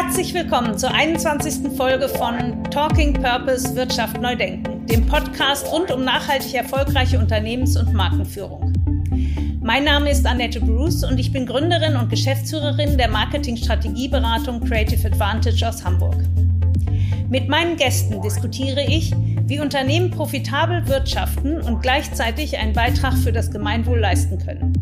Herzlich 0.00 0.32
willkommen 0.32 0.78
zur 0.78 0.94
21. 0.94 1.76
Folge 1.76 2.08
von 2.08 2.62
Talking 2.70 3.14
Purpose 3.14 3.74
Wirtschaft 3.74 4.20
neu 4.20 4.36
denken, 4.36 4.86
dem 4.86 5.04
Podcast 5.04 5.66
rund 5.72 5.90
um 5.90 6.04
nachhaltig 6.04 6.54
erfolgreiche 6.54 7.18
Unternehmens- 7.18 7.76
und 7.76 7.92
Markenführung. 7.92 8.72
Mein 9.60 9.82
Name 9.82 10.10
ist 10.12 10.24
Annette 10.24 10.60
Bruce 10.60 11.02
und 11.02 11.18
ich 11.18 11.32
bin 11.32 11.46
Gründerin 11.46 11.96
und 11.96 12.10
Geschäftsführerin 12.10 12.96
der 12.96 13.08
Marketingstrategieberatung 13.08 14.60
Creative 14.60 15.04
Advantage 15.04 15.68
aus 15.68 15.84
Hamburg. 15.84 16.16
Mit 17.28 17.48
meinen 17.48 17.76
Gästen 17.76 18.22
diskutiere 18.22 18.84
ich, 18.84 19.12
wie 19.46 19.58
Unternehmen 19.58 20.12
profitabel 20.12 20.86
wirtschaften 20.86 21.60
und 21.60 21.82
gleichzeitig 21.82 22.56
einen 22.56 22.72
Beitrag 22.72 23.14
für 23.14 23.32
das 23.32 23.50
Gemeinwohl 23.50 23.98
leisten 23.98 24.38
können. 24.38 24.77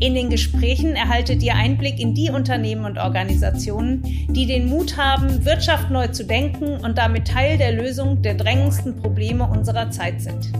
In 0.00 0.14
den 0.14 0.30
Gesprächen 0.30 0.96
erhaltet 0.96 1.42
ihr 1.42 1.54
Einblick 1.54 2.00
in 2.00 2.14
die 2.14 2.30
Unternehmen 2.30 2.86
und 2.86 2.96
Organisationen, 2.96 4.02
die 4.30 4.46
den 4.46 4.66
Mut 4.66 4.96
haben, 4.96 5.44
Wirtschaft 5.44 5.90
neu 5.90 6.08
zu 6.08 6.24
denken 6.24 6.82
und 6.82 6.96
damit 6.96 7.28
Teil 7.28 7.58
der 7.58 7.72
Lösung 7.72 8.22
der 8.22 8.34
drängendsten 8.34 8.96
Probleme 8.96 9.46
unserer 9.46 9.90
Zeit 9.90 10.22
sind. 10.22 10.52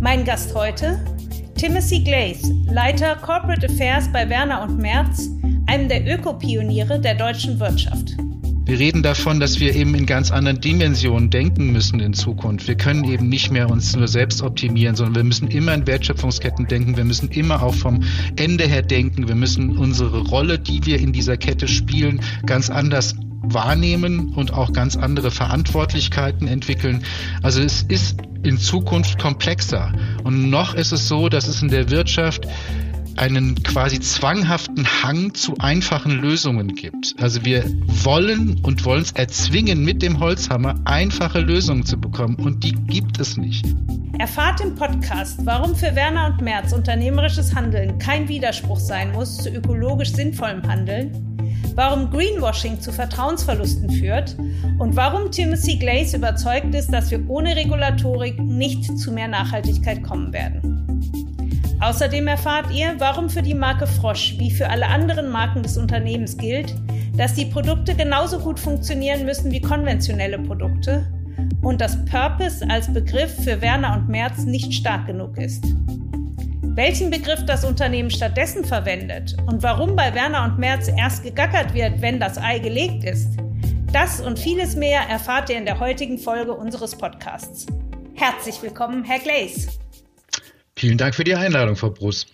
Mein 0.00 0.26
Gast 0.26 0.54
heute, 0.54 1.02
Timothy 1.54 2.00
Glaze, 2.00 2.52
Leiter 2.70 3.16
Corporate 3.16 3.66
Affairs 3.66 4.12
bei 4.12 4.28
Werner 4.28 4.62
und 4.62 4.78
Merz, 4.78 5.30
einem 5.66 5.88
der 5.88 6.06
Ökopioniere 6.06 7.00
der 7.00 7.14
deutschen 7.14 7.58
Wirtschaft. 7.58 8.16
Wir 8.72 8.78
reden 8.78 9.02
davon, 9.02 9.38
dass 9.38 9.60
wir 9.60 9.74
eben 9.74 9.94
in 9.94 10.06
ganz 10.06 10.30
anderen 10.30 10.58
Dimensionen 10.58 11.28
denken 11.28 11.72
müssen 11.72 12.00
in 12.00 12.14
Zukunft. 12.14 12.66
Wir 12.68 12.74
können 12.74 13.04
eben 13.04 13.28
nicht 13.28 13.50
mehr 13.50 13.68
uns 13.68 13.94
nur 13.94 14.08
selbst 14.08 14.40
optimieren, 14.40 14.96
sondern 14.96 15.14
wir 15.16 15.24
müssen 15.24 15.48
immer 15.48 15.74
in 15.74 15.86
Wertschöpfungsketten 15.86 16.68
denken. 16.68 16.96
Wir 16.96 17.04
müssen 17.04 17.28
immer 17.28 17.62
auch 17.62 17.74
vom 17.74 18.02
Ende 18.36 18.64
her 18.64 18.80
denken. 18.80 19.28
Wir 19.28 19.34
müssen 19.34 19.76
unsere 19.76 20.20
Rolle, 20.20 20.58
die 20.58 20.86
wir 20.86 21.00
in 21.00 21.12
dieser 21.12 21.36
Kette 21.36 21.68
spielen, 21.68 22.22
ganz 22.46 22.70
anders 22.70 23.14
wahrnehmen 23.42 24.32
und 24.32 24.54
auch 24.54 24.72
ganz 24.72 24.96
andere 24.96 25.30
Verantwortlichkeiten 25.30 26.48
entwickeln. 26.48 27.04
Also 27.42 27.60
es 27.60 27.82
ist 27.82 28.22
in 28.42 28.56
Zukunft 28.56 29.18
komplexer. 29.18 29.92
Und 30.24 30.48
noch 30.48 30.74
ist 30.74 30.92
es 30.92 31.08
so, 31.08 31.28
dass 31.28 31.46
es 31.46 31.60
in 31.60 31.68
der 31.68 31.90
Wirtschaft 31.90 32.48
einen 33.16 33.62
quasi 33.62 34.00
zwanghaften 34.00 34.86
Hang 35.02 35.34
zu 35.34 35.54
einfachen 35.58 36.12
Lösungen 36.12 36.74
gibt. 36.74 37.14
Also 37.20 37.44
wir 37.44 37.64
wollen 38.04 38.60
und 38.62 38.84
wollen 38.84 39.02
es 39.02 39.12
erzwingen, 39.12 39.84
mit 39.84 40.02
dem 40.02 40.20
Holzhammer 40.20 40.74
einfache 40.84 41.40
Lösungen 41.40 41.84
zu 41.84 42.00
bekommen 42.00 42.36
und 42.36 42.64
die 42.64 42.72
gibt 42.72 43.20
es 43.20 43.36
nicht. 43.36 43.64
Erfahrt 44.18 44.60
im 44.60 44.74
Podcast, 44.74 45.40
warum 45.44 45.74
für 45.74 45.94
Werner 45.94 46.26
und 46.26 46.42
Merz 46.42 46.72
unternehmerisches 46.72 47.54
Handeln 47.54 47.98
kein 47.98 48.28
Widerspruch 48.28 48.78
sein 48.78 49.12
muss 49.12 49.38
zu 49.38 49.50
ökologisch 49.50 50.12
sinnvollem 50.12 50.62
Handeln, 50.68 51.38
warum 51.74 52.10
Greenwashing 52.10 52.80
zu 52.80 52.92
Vertrauensverlusten 52.92 53.90
führt 53.90 54.36
und 54.78 54.94
warum 54.96 55.30
Timothy 55.30 55.76
Glaze 55.76 56.18
überzeugt 56.18 56.74
ist, 56.74 56.92
dass 56.92 57.10
wir 57.10 57.28
ohne 57.28 57.56
Regulatorik 57.56 58.38
nicht 58.38 58.98
zu 58.98 59.12
mehr 59.12 59.28
Nachhaltigkeit 59.28 60.02
kommen 60.02 60.32
werden. 60.32 60.91
Außerdem 61.82 62.28
erfahrt 62.28 62.70
ihr, 62.70 62.94
warum 62.98 63.28
für 63.28 63.42
die 63.42 63.54
Marke 63.54 63.88
Frosch 63.88 64.36
wie 64.38 64.52
für 64.52 64.70
alle 64.70 64.86
anderen 64.86 65.30
Marken 65.30 65.64
des 65.64 65.76
Unternehmens 65.76 66.36
gilt, 66.36 66.76
dass 67.16 67.34
die 67.34 67.46
Produkte 67.46 67.96
genauso 67.96 68.38
gut 68.38 68.60
funktionieren 68.60 69.24
müssen 69.24 69.50
wie 69.50 69.60
konventionelle 69.60 70.38
Produkte 70.38 71.12
und 71.60 71.80
dass 71.80 72.04
Purpose 72.04 72.64
als 72.70 72.92
Begriff 72.92 73.34
für 73.42 73.60
Werner 73.60 73.94
und 73.96 74.08
Merz 74.08 74.44
nicht 74.44 74.72
stark 74.72 75.08
genug 75.08 75.36
ist. 75.38 75.64
Welchen 76.62 77.10
Begriff 77.10 77.44
das 77.46 77.64
Unternehmen 77.64 78.12
stattdessen 78.12 78.64
verwendet 78.64 79.36
und 79.46 79.64
warum 79.64 79.96
bei 79.96 80.14
Werner 80.14 80.44
und 80.44 80.60
Merz 80.60 80.86
erst 80.86 81.24
gegackert 81.24 81.74
wird, 81.74 82.00
wenn 82.00 82.20
das 82.20 82.38
Ei 82.38 82.60
gelegt 82.60 83.02
ist, 83.02 83.28
das 83.92 84.20
und 84.20 84.38
vieles 84.38 84.76
mehr 84.76 85.00
erfahrt 85.10 85.50
ihr 85.50 85.58
in 85.58 85.66
der 85.66 85.80
heutigen 85.80 86.18
Folge 86.18 86.52
unseres 86.54 86.96
Podcasts. 86.96 87.66
Herzlich 88.14 88.62
willkommen, 88.62 89.02
Herr 89.02 89.18
Glaze. 89.18 89.81
Vielen 90.76 90.98
Dank 90.98 91.14
für 91.14 91.24
die 91.24 91.34
Einladung, 91.34 91.76
Frau 91.76 91.90
Bruce. 91.90 92.26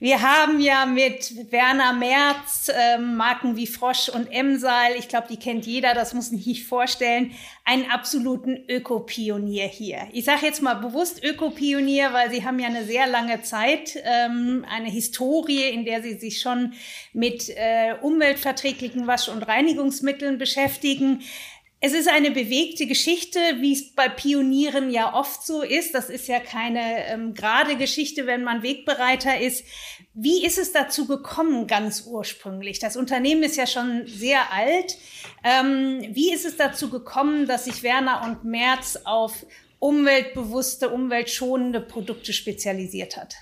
Wir 0.00 0.22
haben 0.22 0.60
ja 0.60 0.86
mit 0.86 1.50
Werner 1.50 1.92
Merz 1.92 2.68
äh, 2.68 2.98
Marken 2.98 3.56
wie 3.56 3.66
Frosch 3.66 4.08
und 4.08 4.30
Emsal, 4.30 4.92
ich 4.96 5.08
glaube, 5.08 5.26
die 5.28 5.38
kennt 5.38 5.66
jeder, 5.66 5.92
das 5.92 6.14
muss 6.14 6.30
ich 6.30 6.46
nicht 6.46 6.68
vorstellen, 6.68 7.32
einen 7.64 7.90
absoluten 7.90 8.64
Ökopionier 8.68 9.66
hier. 9.66 10.06
Ich 10.12 10.24
sage 10.24 10.46
jetzt 10.46 10.62
mal 10.62 10.74
bewusst 10.74 11.24
Ökopionier, 11.24 12.12
weil 12.12 12.30
sie 12.30 12.44
haben 12.44 12.60
ja 12.60 12.68
eine 12.68 12.84
sehr 12.84 13.08
lange 13.08 13.42
Zeit, 13.42 13.98
ähm, 14.04 14.64
eine 14.70 14.88
Historie, 14.88 15.68
in 15.68 15.84
der 15.84 16.00
sie 16.00 16.14
sich 16.14 16.40
schon 16.40 16.74
mit 17.12 17.48
äh, 17.48 17.94
umweltverträglichen 18.00 19.08
Wasch- 19.08 19.28
und 19.28 19.42
Reinigungsmitteln 19.42 20.38
beschäftigen. 20.38 21.24
Es 21.80 21.92
ist 21.92 22.08
eine 22.08 22.32
bewegte 22.32 22.86
Geschichte, 22.86 23.38
wie 23.60 23.72
es 23.72 23.94
bei 23.94 24.08
Pionieren 24.08 24.90
ja 24.90 25.14
oft 25.14 25.46
so 25.46 25.62
ist. 25.62 25.94
Das 25.94 26.10
ist 26.10 26.26
ja 26.26 26.40
keine 26.40 27.06
ähm, 27.06 27.34
gerade 27.34 27.76
Geschichte, 27.76 28.26
wenn 28.26 28.42
man 28.42 28.64
Wegbereiter 28.64 29.40
ist. 29.40 29.64
Wie 30.12 30.44
ist 30.44 30.58
es 30.58 30.72
dazu 30.72 31.06
gekommen, 31.06 31.68
ganz 31.68 32.04
ursprünglich? 32.04 32.80
Das 32.80 32.96
Unternehmen 32.96 33.44
ist 33.44 33.56
ja 33.56 33.68
schon 33.68 34.08
sehr 34.08 34.52
alt. 34.52 34.98
Ähm, 35.44 36.04
wie 36.10 36.32
ist 36.32 36.44
es 36.44 36.56
dazu 36.56 36.90
gekommen, 36.90 37.46
dass 37.46 37.66
sich 37.66 37.84
Werner 37.84 38.22
und 38.24 38.42
Merz 38.42 38.98
auf 39.04 39.46
umweltbewusste, 39.78 40.88
umweltschonende 40.88 41.80
Produkte 41.80 42.32
spezialisiert 42.32 43.16
hat? 43.16 43.36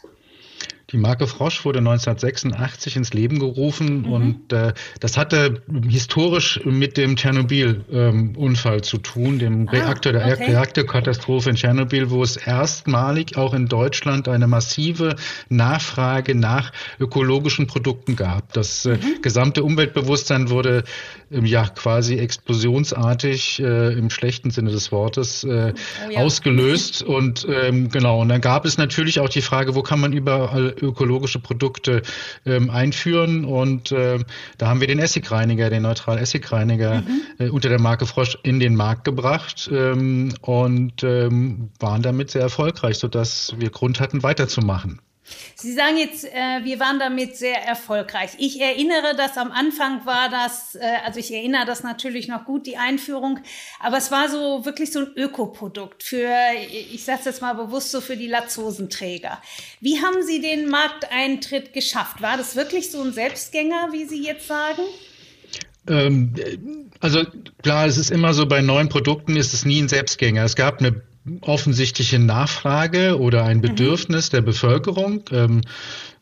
Die 0.92 0.98
Marke 0.98 1.26
Frosch 1.26 1.64
wurde 1.64 1.80
1986 1.80 2.94
ins 2.94 3.12
Leben 3.12 3.40
gerufen 3.40 4.02
mhm. 4.02 4.12
und 4.12 4.52
äh, 4.52 4.72
das 5.00 5.16
hatte 5.16 5.62
historisch 5.88 6.60
mit 6.64 6.96
dem 6.96 7.16
Tschernobyl-Unfall 7.16 8.76
ähm, 8.76 8.82
zu 8.84 8.98
tun, 8.98 9.40
dem 9.40 9.66
ah, 9.66 9.72
Reaktor, 9.72 10.12
der 10.12 10.24
okay. 10.26 10.52
Reaktorkatastrophe 10.52 11.50
in 11.50 11.56
Tschernobyl, 11.56 12.10
wo 12.10 12.22
es 12.22 12.36
erstmalig 12.36 13.36
auch 13.36 13.52
in 13.52 13.66
Deutschland 13.66 14.28
eine 14.28 14.46
massive 14.46 15.16
Nachfrage 15.48 16.36
nach 16.36 16.70
ökologischen 17.00 17.66
Produkten 17.66 18.14
gab. 18.14 18.52
Das 18.52 18.86
äh, 18.86 18.90
mhm. 18.90 19.22
gesamte 19.22 19.64
Umweltbewusstsein 19.64 20.50
wurde 20.50 20.84
ja 21.30 21.66
quasi 21.68 22.18
explosionsartig 22.18 23.60
äh, 23.60 23.92
im 23.94 24.10
schlechten 24.10 24.50
Sinne 24.50 24.70
des 24.70 24.92
Wortes 24.92 25.44
äh, 25.44 25.72
oh, 26.06 26.10
ja. 26.10 26.20
ausgelöst 26.20 27.02
und 27.02 27.46
ähm, 27.48 27.88
genau 27.88 28.20
und 28.20 28.28
dann 28.28 28.40
gab 28.40 28.64
es 28.64 28.76
natürlich 28.78 29.20
auch 29.20 29.28
die 29.28 29.42
Frage, 29.42 29.74
wo 29.74 29.82
kann 29.82 30.00
man 30.00 30.12
überall 30.12 30.74
ökologische 30.80 31.38
Produkte 31.38 32.02
ähm, 32.44 32.70
einführen. 32.70 33.44
Und 33.44 33.92
äh, 33.92 34.18
da 34.58 34.68
haben 34.68 34.80
wir 34.80 34.88
den 34.88 34.98
Essigreiniger, 34.98 35.70
den 35.70 35.82
neutral 35.82 36.18
Essigreiniger 36.18 37.02
mhm. 37.02 37.20
äh, 37.38 37.48
unter 37.48 37.68
der 37.68 37.80
Marke 37.80 38.06
Frosch 38.06 38.36
in 38.42 38.60
den 38.60 38.74
Markt 38.74 39.04
gebracht 39.04 39.70
ähm, 39.72 40.34
und 40.40 41.02
ähm, 41.04 41.70
waren 41.78 42.02
damit 42.02 42.30
sehr 42.30 42.42
erfolgreich, 42.42 42.98
sodass 42.98 43.54
wir 43.58 43.70
Grund 43.70 44.00
hatten, 44.00 44.22
weiterzumachen. 44.22 45.00
Sie 45.54 45.72
sagen 45.72 45.96
jetzt, 45.96 46.24
äh, 46.24 46.64
wir 46.64 46.78
waren 46.78 46.98
damit 46.98 47.36
sehr 47.36 47.62
erfolgreich. 47.62 48.30
Ich 48.38 48.60
erinnere, 48.60 49.16
dass 49.16 49.36
am 49.36 49.50
Anfang 49.50 50.06
war 50.06 50.28
das, 50.28 50.74
äh, 50.74 50.80
also 51.04 51.18
ich 51.18 51.32
erinnere 51.32 51.64
das 51.66 51.82
natürlich 51.82 52.28
noch 52.28 52.44
gut, 52.44 52.66
die 52.66 52.76
Einführung, 52.76 53.40
aber 53.80 53.96
es 53.96 54.10
war 54.10 54.28
so 54.28 54.64
wirklich 54.64 54.92
so 54.92 55.00
ein 55.00 55.12
Ökoprodukt 55.16 56.02
für, 56.02 56.30
ich 56.70 57.04
sage 57.04 57.22
jetzt 57.24 57.42
mal 57.42 57.54
bewusst 57.54 57.90
so 57.90 58.00
für 58.00 58.16
die 58.16 58.28
Latzhosenträger. 58.28 59.40
Wie 59.80 60.00
haben 60.00 60.22
Sie 60.22 60.40
den 60.40 60.68
Markteintritt 60.68 61.72
geschafft? 61.72 62.22
War 62.22 62.36
das 62.36 62.54
wirklich 62.56 62.90
so 62.90 63.02
ein 63.02 63.12
Selbstgänger, 63.12 63.88
wie 63.92 64.04
Sie 64.04 64.22
jetzt 64.22 64.46
sagen? 64.46 64.82
Ähm, 65.88 66.34
also 67.00 67.24
klar, 67.62 67.86
es 67.86 67.96
ist 67.96 68.10
immer 68.10 68.34
so, 68.34 68.46
bei 68.46 68.60
neuen 68.60 68.88
Produkten 68.88 69.36
ist 69.36 69.54
es 69.54 69.64
nie 69.64 69.80
ein 69.80 69.88
Selbstgänger. 69.88 70.44
Es 70.44 70.56
gab 70.56 70.80
eine 70.80 71.02
offensichtliche 71.40 72.18
Nachfrage 72.18 73.18
oder 73.18 73.44
ein 73.44 73.58
mhm. 73.58 73.62
Bedürfnis 73.62 74.30
mhm. 74.30 74.36
der 74.36 74.42
Bevölkerung. 74.42 75.24
Ähm, 75.32 75.62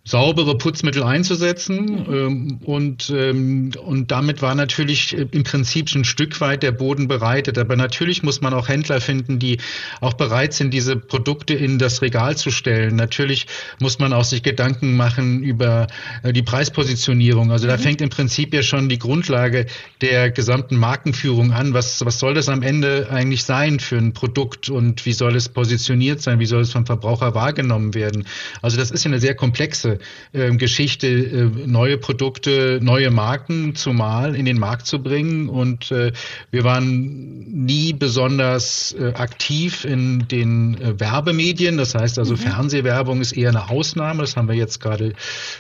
saubere 0.07 0.59
Putzmittel 0.59 1.03
einzusetzen. 1.03 2.07
Ähm, 2.11 2.59
und, 2.65 3.11
ähm, 3.17 3.73
und 3.83 4.11
damit 4.11 4.43
war 4.43 4.55
natürlich 4.55 5.15
im 5.15 5.45
Prinzip 5.45 5.89
schon 5.89 6.03
ein 6.03 6.05
Stück 6.05 6.43
weit 6.43 6.63
der 6.63 6.73
Boden 6.73 7.09
bereitet. 7.09 7.57
Aber 7.57 7.75
natürlich 7.75 8.23
muss 8.23 8.43
man 8.43 8.53
auch 8.53 8.69
Händler 8.69 9.01
finden, 9.01 9.39
die 9.39 9.59
auch 10.03 10.13
bereit 10.13 10.53
sind, 10.53 10.75
diese 10.75 10.97
Produkte 10.97 11.55
in 11.55 11.79
das 11.79 12.03
Regal 12.03 12.37
zu 12.37 12.51
stellen. 12.51 12.97
Natürlich 12.97 13.47
muss 13.81 13.99
man 13.99 14.13
auch 14.13 14.25
sich 14.25 14.43
Gedanken 14.43 14.95
machen 14.95 15.43
über 15.43 15.87
äh, 16.23 16.35
die 16.35 16.43
Preispositionierung. 16.43 17.51
Also 17.51 17.67
da 17.67 17.79
mhm. 17.79 17.83
fängt 17.83 18.01
im 18.03 18.11
Prinzip 18.11 18.53
ja 18.53 18.63
schon 18.63 18.91
die 18.91 18.99
Grundlage 18.99 19.65
der 20.03 20.31
gesamten 20.31 20.77
Markenführung 20.77 21.53
an. 21.53 21.73
Was, 21.73 22.05
was 22.05 22.19
soll 22.19 22.35
das 22.35 22.51
am 22.51 22.61
Ende 22.61 23.09
eigentlich 23.11 23.45
sein 23.45 23.81
für 23.81 23.97
ein 23.97 24.13
Produkt 24.13 24.69
und 24.69 25.07
wie 25.07 25.15
soll 25.15 25.35
es 25.35 25.49
positioniert 25.49 26.21
sein? 26.21 26.41
Wie 26.41 26.47
soll 26.47 26.61
es 26.61 26.73
vom 26.73 26.85
Verbraucher 26.85 27.35
wahrgenommen 27.35 27.95
werden? 27.95 28.27
Also 28.61 28.77
das 28.77 28.91
ist 28.91 29.05
ja 29.05 29.11
eine 29.11 29.19
sehr 29.19 29.35
komplexe 29.35 29.94
äh, 30.33 30.51
Geschichte, 30.57 31.07
äh, 31.07 31.67
neue 31.67 31.99
Produkte, 31.99 32.81
neue 32.83 33.11
Marken 33.11 33.75
zumal 33.75 34.35
in 34.35 34.45
den 34.45 34.59
Markt 34.59 34.87
zu 34.87 35.03
bringen. 35.03 35.49
Und 35.49 35.91
äh, 35.91 36.13
wir 36.51 36.65
waren 36.65 37.65
nie 37.65 37.93
besonders 37.93 38.95
äh, 38.99 39.13
aktiv 39.15 39.85
in 39.85 40.27
den 40.29 40.81
äh, 40.81 41.01
Werbemedien. 41.01 41.77
Das 41.77 41.95
heißt 41.95 42.19
also, 42.19 42.35
mhm. 42.35 42.39
Fernsehwerbung 42.39 43.21
ist 43.21 43.33
eher 43.33 43.51
eine 43.51 43.71
Ausnahme. 43.71 44.23
Das 44.23 44.37
haben 44.37 44.49
wir 44.49 44.55
jetzt 44.55 44.81
gerade 44.81 45.13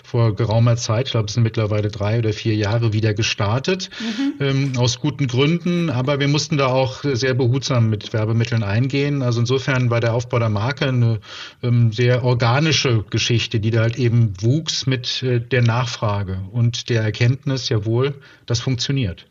vor 0.02 0.34
geraumer 0.34 0.76
Zeit, 0.76 1.06
ich 1.06 1.12
glaube, 1.12 1.26
es 1.26 1.34
sind 1.34 1.42
mittlerweile 1.42 1.88
drei 1.88 2.18
oder 2.18 2.32
vier 2.32 2.54
Jahre 2.54 2.92
wieder 2.92 3.14
gestartet, 3.14 3.90
mhm. 4.00 4.44
ähm, 4.44 4.72
aus 4.76 5.00
guten 5.00 5.26
Gründen. 5.26 5.90
Aber 5.90 6.20
wir 6.20 6.28
mussten 6.28 6.56
da 6.56 6.66
auch 6.66 7.04
sehr 7.04 7.34
behutsam 7.34 7.90
mit 7.90 8.12
Werbemitteln 8.12 8.62
eingehen. 8.62 9.22
Also 9.22 9.40
insofern 9.40 9.90
war 9.90 10.00
der 10.00 10.14
Aufbau 10.14 10.38
der 10.38 10.48
Marke 10.48 10.86
eine 10.88 11.20
ähm, 11.62 11.92
sehr 11.92 12.24
organische 12.24 13.04
Geschichte, 13.10 13.60
die 13.60 13.70
da 13.70 13.82
halt 13.82 13.98
eben 13.98 14.23
wuchs 14.40 14.86
mit 14.86 15.22
äh, 15.22 15.40
der 15.40 15.62
Nachfrage 15.62 16.40
und 16.52 16.88
der 16.88 17.02
Erkenntnis, 17.02 17.68
jawohl, 17.68 18.20
das 18.46 18.60
funktioniert. 18.60 19.26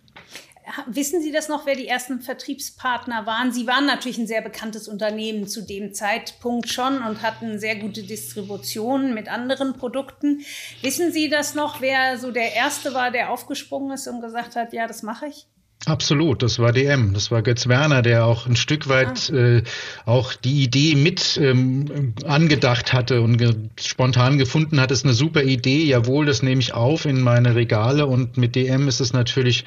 Wissen 0.88 1.22
Sie 1.22 1.32
das 1.32 1.50
noch, 1.50 1.66
wer 1.66 1.76
die 1.76 1.88
ersten 1.88 2.22
Vertriebspartner 2.22 3.26
waren? 3.26 3.52
Sie 3.52 3.68
waren 3.68 3.86
natürlich 3.86 4.18
ein 4.18 4.28
sehr 4.28 4.42
bekanntes 4.42 4.88
Unternehmen 4.88 5.48
zu 5.48 5.62
dem 5.62 5.94
Zeitpunkt 5.94 6.70
schon 6.70 7.04
und 7.04 7.22
hatten 7.22 7.60
sehr 7.60 7.76
gute 7.76 8.04
Distributionen 8.04 9.14
mit 9.14 9.28
anderen 9.28 9.74
Produkten. 9.74 10.42
Wissen 10.82 11.12
Sie 11.12 11.30
das 11.30 11.54
noch, 11.54 11.82
wer 11.82 12.18
so 12.18 12.32
der 12.32 12.54
Erste 12.54 12.94
war, 12.94 13.12
der 13.12 13.30
aufgesprungen 13.30 13.92
ist 13.92 14.08
und 14.08 14.22
gesagt 14.22 14.56
hat, 14.56 14.74
ja, 14.74 14.88
das 14.88 15.04
mache 15.04 15.28
ich? 15.28 15.48
Absolut, 15.86 16.42
das 16.44 16.60
war 16.60 16.72
DM, 16.72 17.14
das 17.14 17.30
war 17.30 17.42
Götz 17.42 17.68
Werner, 17.68 18.02
der 18.02 18.26
auch 18.26 18.48
ein 18.48 18.56
Stück 18.56 18.88
weit 18.88 19.30
ah. 19.34 19.36
äh, 19.36 19.64
auch 20.06 20.34
die 20.34 20.64
Idee 20.64 20.96
mit 20.96 21.38
ähm, 21.42 22.14
angedacht 22.26 22.94
hatte 22.94 23.22
und 23.22 23.36
ge 23.36 23.54
spontan 23.82 24.38
gefunden 24.38 24.80
hat, 24.80 24.92
ist 24.92 25.04
eine 25.04 25.14
super 25.14 25.44
Idee, 25.44 25.84
jawohl, 25.84 26.26
das 26.26 26.42
nehme 26.42 26.62
ich 26.62 26.74
auf 26.74 27.04
in 27.06 27.22
meine 27.22 27.56
Regale 27.56 28.06
und 28.06 28.38
mit 28.38 28.56
DM 28.56 28.88
ist 28.88 29.02
es 29.02 29.12
natürlich 29.12 29.66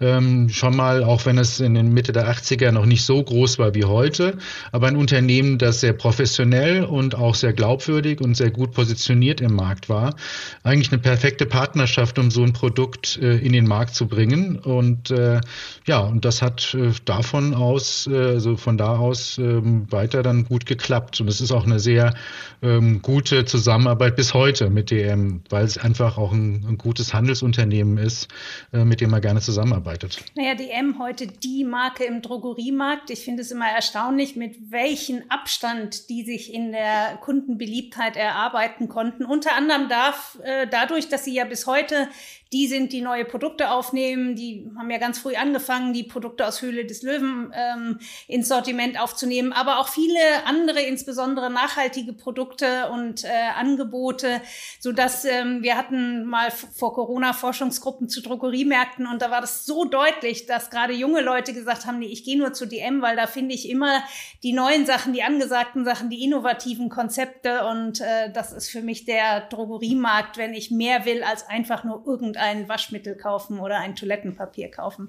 ähm, 0.00 0.50
schon 0.50 0.76
mal, 0.76 1.02
auch 1.02 1.26
wenn 1.26 1.36
es 1.36 1.58
in 1.58 1.74
den 1.74 1.92
Mitte 1.92 2.12
der 2.12 2.32
80er 2.32 2.70
noch 2.70 2.86
nicht 2.86 3.04
so 3.04 3.20
groß 3.20 3.58
war 3.58 3.74
wie 3.74 3.84
heute, 3.84 4.38
aber 4.70 4.86
ein 4.86 4.96
Unternehmen, 4.96 5.58
das 5.58 5.80
sehr 5.80 5.94
professionell 5.94 6.84
und 6.84 7.16
auch 7.16 7.34
sehr 7.34 7.52
glaubwürdig 7.52 8.20
und 8.20 8.36
sehr 8.36 8.52
gut 8.52 8.72
positioniert 8.72 9.40
im 9.40 9.54
Markt 9.56 9.88
war. 9.88 10.14
Eigentlich 10.62 10.92
eine 10.92 11.02
perfekte 11.02 11.44
Partnerschaft, 11.44 12.20
um 12.20 12.30
so 12.30 12.44
ein 12.44 12.52
Produkt 12.52 13.18
äh, 13.20 13.38
in 13.38 13.52
den 13.52 13.66
Markt 13.66 13.96
zu 13.96 14.06
bringen 14.06 14.60
und 14.60 15.10
äh, 15.10 15.40
ja, 15.86 16.00
und 16.00 16.24
das 16.24 16.42
hat 16.42 16.74
äh, 16.74 16.92
davon 17.04 17.54
aus, 17.54 18.06
äh, 18.06 18.16
also 18.16 18.56
von 18.56 18.76
da 18.76 18.96
aus 18.96 19.38
ähm, 19.38 19.86
weiter 19.90 20.22
dann 20.22 20.44
gut 20.44 20.66
geklappt. 20.66 21.20
Und 21.20 21.28
es 21.28 21.40
ist 21.40 21.52
auch 21.52 21.64
eine 21.64 21.78
sehr 21.78 22.14
ähm, 22.62 23.02
gute 23.02 23.44
Zusammenarbeit 23.44 24.16
bis 24.16 24.34
heute 24.34 24.70
mit 24.70 24.90
DM, 24.90 25.42
weil 25.48 25.64
es 25.64 25.78
einfach 25.78 26.18
auch 26.18 26.32
ein, 26.32 26.64
ein 26.68 26.78
gutes 26.78 27.14
Handelsunternehmen 27.14 27.98
ist, 27.98 28.28
äh, 28.72 28.84
mit 28.84 29.00
dem 29.00 29.10
man 29.10 29.20
gerne 29.20 29.40
zusammenarbeitet. 29.40 30.18
Naja, 30.34 30.54
DM 30.54 30.98
heute 30.98 31.26
die 31.26 31.64
Marke 31.64 32.04
im 32.04 32.22
Drogeriemarkt. 32.22 33.10
Ich 33.10 33.20
finde 33.20 33.42
es 33.42 33.50
immer 33.50 33.68
erstaunlich, 33.68 34.36
mit 34.36 34.70
welchem 34.70 35.22
Abstand 35.28 36.08
die 36.08 36.24
sich 36.24 36.52
in 36.52 36.72
der 36.72 37.18
Kundenbeliebtheit 37.20 38.16
erarbeiten 38.16 38.88
konnten. 38.88 39.24
Unter 39.24 39.54
anderem 39.56 39.88
darf, 39.88 40.38
äh, 40.42 40.66
dadurch, 40.68 41.08
dass 41.08 41.24
sie 41.24 41.34
ja 41.34 41.44
bis 41.44 41.66
heute 41.66 42.08
die 42.52 42.68
sind, 42.68 42.92
die 42.92 43.00
neue 43.00 43.24
Produkte 43.24 43.70
aufnehmen. 43.70 44.36
Die 44.36 44.70
haben 44.78 44.90
ja 44.90 44.98
ganz 44.98 45.18
früh 45.18 45.34
angefangen, 45.34 45.92
die 45.92 46.04
Produkte 46.04 46.46
aus 46.46 46.62
Höhle 46.62 46.84
des 46.84 47.02
Löwen 47.02 47.52
ähm, 47.52 47.98
ins 48.28 48.48
Sortiment 48.48 49.00
aufzunehmen, 49.00 49.52
aber 49.52 49.80
auch 49.80 49.88
viele 49.88 50.18
andere, 50.44 50.80
insbesondere 50.80 51.50
nachhaltige 51.50 52.12
Produkte 52.12 52.88
und 52.90 53.24
äh, 53.24 53.28
Angebote, 53.56 54.40
so 54.78 54.92
dass 54.92 55.24
ähm, 55.24 55.62
wir 55.62 55.76
hatten 55.76 56.24
mal 56.24 56.50
vor 56.50 56.94
Corona 56.94 57.32
Forschungsgruppen 57.32 58.08
zu 58.08 58.22
Drogeriemärkten 58.22 59.06
und 59.06 59.22
da 59.22 59.30
war 59.30 59.40
das 59.40 59.66
so 59.66 59.84
deutlich, 59.84 60.46
dass 60.46 60.70
gerade 60.70 60.92
junge 60.92 61.22
Leute 61.22 61.52
gesagt 61.52 61.84
haben, 61.84 61.98
nee, 61.98 62.06
ich 62.06 62.24
gehe 62.24 62.38
nur 62.38 62.52
zu 62.52 62.66
DM, 62.66 63.02
weil 63.02 63.16
da 63.16 63.26
finde 63.26 63.54
ich 63.54 63.68
immer 63.68 64.02
die 64.44 64.52
neuen 64.52 64.86
Sachen, 64.86 65.12
die 65.12 65.24
angesagten 65.24 65.84
Sachen, 65.84 66.10
die 66.10 66.22
innovativen 66.22 66.90
Konzepte 66.90 67.66
und 67.66 68.00
äh, 68.00 68.30
das 68.32 68.52
ist 68.52 68.70
für 68.70 68.82
mich 68.82 69.04
der 69.04 69.40
Drogeriemarkt, 69.48 70.36
wenn 70.36 70.54
ich 70.54 70.70
mehr 70.70 71.04
will 71.04 71.24
als 71.24 71.48
einfach 71.48 71.82
nur 71.82 72.06
irgendein 72.06 72.36
ein 72.46 72.68
Waschmittel 72.68 73.16
kaufen 73.16 73.60
oder 73.60 73.78
ein 73.78 73.96
Toilettenpapier 73.96 74.70
kaufen. 74.70 75.08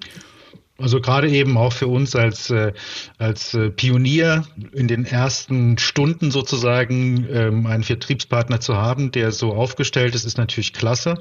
Also 0.80 1.00
gerade 1.00 1.28
eben 1.28 1.56
auch 1.56 1.72
für 1.72 1.88
uns 1.88 2.14
als, 2.14 2.50
äh, 2.50 2.72
als 3.18 3.52
äh, 3.52 3.70
Pionier 3.70 4.44
in 4.72 4.86
den 4.86 5.04
ersten 5.04 5.76
Stunden 5.76 6.30
sozusagen 6.30 7.26
ähm, 7.32 7.66
einen 7.66 7.82
Vertriebspartner 7.82 8.60
zu 8.60 8.76
haben, 8.76 9.10
der 9.10 9.32
so 9.32 9.54
aufgestellt 9.54 10.14
ist, 10.14 10.24
ist 10.24 10.38
natürlich 10.38 10.72
klasse. 10.72 11.20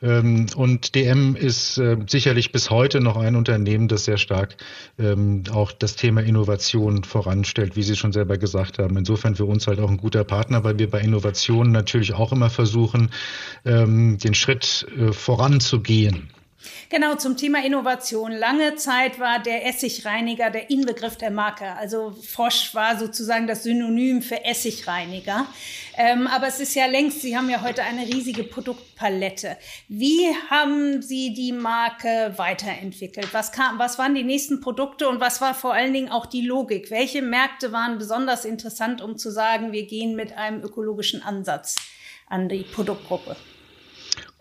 Ähm, 0.00 0.46
und 0.56 0.94
DM 0.94 1.36
ist 1.36 1.76
äh, 1.76 1.98
sicherlich 2.06 2.50
bis 2.50 2.70
heute 2.70 3.02
noch 3.02 3.18
ein 3.18 3.36
Unternehmen, 3.36 3.88
das 3.88 4.06
sehr 4.06 4.16
stark 4.16 4.56
ähm, 4.98 5.42
auch 5.52 5.72
das 5.72 5.96
Thema 5.96 6.22
Innovation 6.22 7.04
voranstellt, 7.04 7.76
wie 7.76 7.82
Sie 7.82 7.96
schon 7.96 8.12
selber 8.12 8.38
gesagt 8.38 8.78
haben. 8.78 8.96
Insofern 8.96 9.34
für 9.34 9.44
uns 9.44 9.66
halt 9.66 9.80
auch 9.80 9.90
ein 9.90 9.98
guter 9.98 10.24
Partner, 10.24 10.64
weil 10.64 10.78
wir 10.78 10.88
bei 10.88 11.00
Innovationen 11.00 11.72
natürlich 11.72 12.14
auch 12.14 12.32
immer 12.32 12.48
versuchen, 12.48 13.10
ähm, 13.66 14.16
den 14.16 14.32
Schritt 14.32 14.86
äh, 14.96 15.12
voranzugehen. 15.12 16.30
Genau, 16.88 17.14
zum 17.16 17.36
Thema 17.36 17.64
Innovation. 17.64 18.32
Lange 18.32 18.76
Zeit 18.76 19.18
war 19.18 19.38
der 19.38 19.66
Essigreiniger 19.66 20.50
der 20.50 20.70
Inbegriff 20.70 21.16
der 21.16 21.30
Marke. 21.30 21.72
Also 21.76 22.12
Frosch 22.12 22.74
war 22.74 22.98
sozusagen 22.98 23.46
das 23.46 23.62
Synonym 23.62 24.22
für 24.22 24.44
Essigreiniger. 24.44 25.46
Ähm, 25.96 26.26
aber 26.26 26.48
es 26.48 26.60
ist 26.60 26.74
ja 26.74 26.86
längst, 26.86 27.22
Sie 27.22 27.36
haben 27.36 27.48
ja 27.48 27.62
heute 27.62 27.82
eine 27.82 28.02
riesige 28.02 28.44
Produktpalette. 28.44 29.56
Wie 29.88 30.26
haben 30.50 31.02
Sie 31.02 31.32
die 31.34 31.52
Marke 31.52 32.34
weiterentwickelt? 32.36 33.32
Was, 33.32 33.52
kam, 33.52 33.78
was 33.78 33.98
waren 33.98 34.14
die 34.14 34.24
nächsten 34.24 34.60
Produkte 34.60 35.08
und 35.08 35.20
was 35.20 35.40
war 35.40 35.54
vor 35.54 35.72
allen 35.72 35.92
Dingen 35.92 36.10
auch 36.10 36.26
die 36.26 36.46
Logik? 36.46 36.90
Welche 36.90 37.22
Märkte 37.22 37.72
waren 37.72 37.98
besonders 37.98 38.44
interessant, 38.44 39.02
um 39.02 39.16
zu 39.16 39.30
sagen, 39.30 39.72
wir 39.72 39.86
gehen 39.86 40.16
mit 40.16 40.36
einem 40.36 40.62
ökologischen 40.62 41.22
Ansatz 41.22 41.76
an 42.28 42.48
die 42.48 42.62
Produktgruppe? 42.62 43.36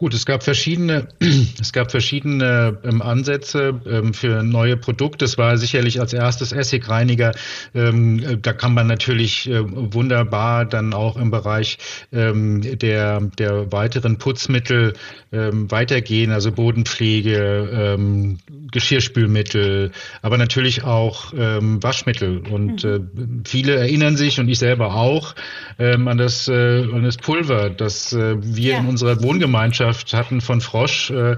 Gut, 0.04 0.14
es 0.14 0.26
gab 0.26 0.44
verschiedene, 0.44 1.08
es 1.62 1.72
gab 1.72 1.90
verschiedene 1.90 2.78
ähm, 2.84 3.02
Ansätze 3.02 3.80
ähm, 3.86 4.14
für 4.14 4.44
neue 4.44 4.76
Produkte. 4.76 5.24
Es 5.24 5.38
war 5.38 5.58
sicherlich 5.58 6.02
als 6.02 6.12
erstes 6.12 6.52
Essigreiniger. 6.52 7.32
Ähm, 7.74 8.20
äh, 8.20 8.38
da 8.38 8.52
kann 8.52 8.74
man 8.74 8.88
natürlich 8.88 9.50
äh, 9.50 9.62
wunderbar 9.64 10.66
dann 10.66 10.94
auch 10.94 11.16
im 11.16 11.32
Bereich 11.32 11.78
ähm, 12.12 12.78
der, 12.80 13.22
der 13.22 13.72
weiteren 13.72 14.18
Putzmittel 14.18 14.92
ähm, 15.32 15.72
weitergehen, 15.72 16.32
also 16.34 16.52
Bodenpflege, 16.52 17.96
ähm, 17.96 18.40
Geschirrspülmittel, 18.74 19.92
aber 20.22 20.38
natürlich 20.38 20.84
auch 20.84 21.32
Waschmittel. 21.34 22.40
Und 22.50 22.84
mhm. 22.84 22.90
äh, 22.90 23.48
viele 23.48 23.76
erinnern 23.76 24.18
sich 24.18 24.40
und 24.40 24.50
ich 24.50 24.60
selber 24.60 24.96
auch 24.96 25.36
an 25.78 26.18
das, 26.18 26.48
äh, 26.48 26.84
an 26.84 27.04
das 27.04 27.18
Pulver, 27.18 27.70
das 27.70 28.14
äh, 28.14 28.36
wir 28.40 28.74
ja. 28.74 28.80
in 28.80 28.88
unserer 28.88 29.22
Wohngemeinschaft 29.22 29.93
Gesellschaft 29.94 30.14
hatten 30.14 30.42
von 30.42 30.62
Frosch. 30.62 31.12
Äh, 31.12 31.36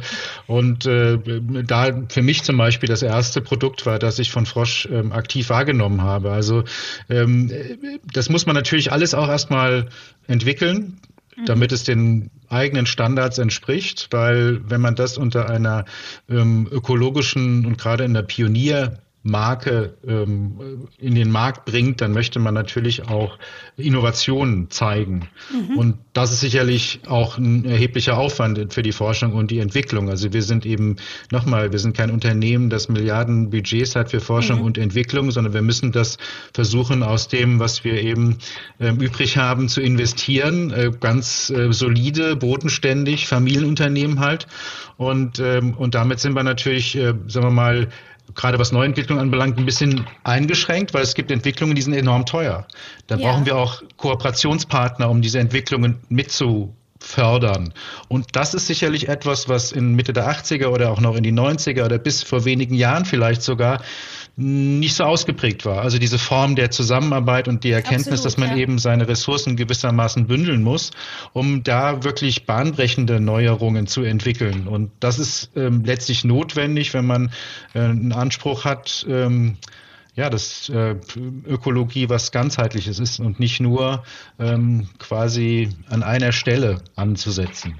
und 0.47 0.85
äh, 0.85 1.17
da 1.65 2.03
für 2.09 2.21
mich 2.21 2.43
zum 2.43 2.57
Beispiel 2.57 2.87
das 2.87 3.01
erste 3.01 3.41
Produkt 3.41 3.85
war, 3.85 3.99
das 3.99 4.19
ich 4.19 4.31
von 4.31 4.45
Frosch 4.45 4.87
ähm, 4.91 5.11
aktiv 5.11 5.49
wahrgenommen 5.49 6.01
habe. 6.01 6.31
Also 6.31 6.63
ähm, 7.09 7.51
das 8.11 8.29
muss 8.29 8.45
man 8.45 8.55
natürlich 8.55 8.91
alles 8.91 9.13
auch 9.13 9.27
erstmal 9.27 9.89
entwickeln 10.27 10.99
mhm. 11.35 11.45
damit 11.45 11.71
es 11.71 11.83
den 11.83 12.29
eigenen 12.49 12.85
Standards 12.85 13.37
entspricht, 13.37 14.07
weil 14.11 14.61
wenn 14.69 14.81
man 14.81 14.95
das 14.95 15.17
unter 15.17 15.49
einer 15.49 15.85
ähm, 16.29 16.67
ökologischen 16.71 17.65
und 17.65 17.77
gerade 17.77 18.03
in 18.03 18.13
der 18.13 18.21
Pionier 18.21 18.99
Marke 19.25 19.97
ähm, 20.07 20.87
in 20.99 21.15
den 21.15 21.31
Markt 21.31 21.65
bringt, 21.65 21.99
dann 21.99 22.11
möchte 22.11 22.37
man 22.37 22.53
natürlich 22.53 23.07
auch 23.07 23.39
Innovationen 23.75 24.69
zeigen. 24.69 25.27
Mhm. 25.51 25.77
Und 25.79 25.97
das 26.13 26.31
ist 26.31 26.41
sicherlich 26.41 26.99
auch 27.07 27.39
ein 27.39 27.65
erheblicher 27.65 28.19
Aufwand 28.19 28.71
für 28.71 28.83
die 28.83 28.91
Forschung 28.91 29.33
und 29.33 29.49
die 29.49 29.57
Entwicklung. 29.57 30.09
Also 30.09 30.31
wir 30.31 30.43
sind 30.43 30.63
eben, 30.67 30.97
nochmal, 31.31 31.71
wir 31.71 31.79
sind 31.79 31.97
kein 31.97 32.11
Unternehmen, 32.11 32.69
das 32.69 32.87
Milliarden 32.87 33.49
Budgets 33.49 33.95
hat 33.95 34.11
für 34.11 34.21
Forschung 34.21 34.59
mhm. 34.59 34.65
und 34.65 34.77
Entwicklung, 34.77 35.31
sondern 35.31 35.55
wir 35.55 35.63
müssen 35.63 35.91
das 35.91 36.19
versuchen, 36.53 37.01
aus 37.01 37.27
dem, 37.27 37.59
was 37.59 37.83
wir 37.83 37.99
eben 38.03 38.37
äh, 38.77 38.91
übrig 38.91 39.37
haben, 39.37 39.69
zu 39.69 39.81
investieren. 39.81 40.69
Äh, 40.69 40.91
ganz 40.99 41.49
äh, 41.49 41.73
solide, 41.73 42.35
bodenständig, 42.35 43.25
Familienunternehmen 43.25 44.19
halt. 44.19 44.45
Und, 44.97 45.39
ähm, 45.39 45.73
und 45.73 45.95
damit 45.95 46.19
sind 46.19 46.35
wir 46.35 46.43
natürlich, 46.43 46.95
äh, 46.95 47.15
sagen 47.25 47.47
wir 47.47 47.49
mal, 47.49 47.87
gerade 48.35 48.59
was 48.59 48.71
Neuentwicklung 48.71 49.19
anbelangt, 49.19 49.57
ein 49.57 49.65
bisschen 49.65 50.05
eingeschränkt, 50.23 50.93
weil 50.93 51.03
es 51.03 51.15
gibt 51.15 51.31
Entwicklungen, 51.31 51.75
die 51.75 51.81
sind 51.81 51.93
enorm 51.93 52.25
teuer. 52.25 52.67
Da 53.07 53.15
ja. 53.15 53.29
brauchen 53.29 53.45
wir 53.45 53.55
auch 53.55 53.81
Kooperationspartner, 53.97 55.09
um 55.09 55.21
diese 55.21 55.39
Entwicklungen 55.39 55.99
mitzu 56.09 56.75
fördern. 56.99 57.73
Und 58.07 58.35
das 58.35 58.53
ist 58.53 58.67
sicherlich 58.67 59.09
etwas, 59.09 59.47
was 59.47 59.71
in 59.71 59.95
Mitte 59.95 60.13
der 60.13 60.29
80er 60.29 60.67
oder 60.67 60.91
auch 60.91 60.99
noch 61.01 61.15
in 61.15 61.23
die 61.23 61.33
90er 61.33 61.85
oder 61.85 61.97
bis 61.97 62.23
vor 62.23 62.45
wenigen 62.45 62.73
Jahren 62.73 63.05
vielleicht 63.05 63.43
sogar 63.43 63.81
nicht 64.37 64.95
so 64.95 65.05
ausgeprägt 65.05 65.65
war. 65.65 65.81
Also 65.81 65.97
diese 65.97 66.19
Form 66.19 66.55
der 66.55 66.69
Zusammenarbeit 66.69 67.47
und 67.47 67.63
die 67.63 67.71
Erkenntnis, 67.71 68.07
Absolut, 68.07 68.25
dass 68.25 68.37
man 68.37 68.49
ja. 68.49 68.57
eben 68.57 68.79
seine 68.79 69.07
Ressourcen 69.07 69.55
gewissermaßen 69.55 70.27
bündeln 70.27 70.61
muss, 70.61 70.91
um 71.31 71.63
da 71.63 72.03
wirklich 72.03 72.45
bahnbrechende 72.45 73.21
Neuerungen 73.21 73.87
zu 73.87 74.03
entwickeln. 74.03 74.67
Und 74.67 74.91
das 74.99 75.19
ist 75.19 75.51
ähm, 75.55 75.83
letztlich 75.85 76.25
notwendig, 76.25 76.93
wenn 76.93 77.05
man 77.05 77.31
äh, 77.73 77.79
einen 77.79 78.11
Anspruch 78.11 78.65
hat, 78.65 79.05
ähm, 79.09 79.57
ja, 80.15 80.29
dass 80.29 80.69
äh, 80.69 80.95
Ökologie 81.45 82.09
was 82.09 82.31
ganzheitliches 82.31 82.99
ist 82.99 83.19
und 83.19 83.39
nicht 83.39 83.59
nur 83.59 84.03
ähm, 84.39 84.87
quasi 84.97 85.69
an 85.89 86.03
einer 86.03 86.31
Stelle 86.31 86.81
anzusetzen. 86.95 87.75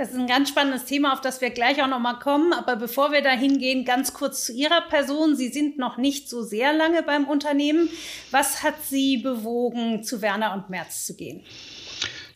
Das 0.00 0.12
ist 0.12 0.16
ein 0.18 0.26
ganz 0.26 0.48
spannendes 0.48 0.86
Thema, 0.86 1.12
auf 1.12 1.20
das 1.20 1.42
wir 1.42 1.50
gleich 1.50 1.82
auch 1.82 1.86
noch 1.86 1.98
mal 1.98 2.14
kommen. 2.14 2.54
Aber 2.54 2.74
bevor 2.76 3.12
wir 3.12 3.20
da 3.20 3.32
hingehen, 3.32 3.84
ganz 3.84 4.14
kurz 4.14 4.46
zu 4.46 4.54
Ihrer 4.54 4.80
Person. 4.88 5.36
Sie 5.36 5.48
sind 5.48 5.76
noch 5.76 5.98
nicht 5.98 6.26
so 6.26 6.42
sehr 6.42 6.72
lange 6.72 7.02
beim 7.02 7.28
Unternehmen. 7.28 7.90
Was 8.30 8.62
hat 8.62 8.76
Sie 8.82 9.18
bewogen, 9.18 10.02
zu 10.02 10.22
Werner 10.22 10.54
und 10.54 10.70
Merz 10.70 11.04
zu 11.04 11.16
gehen? 11.16 11.42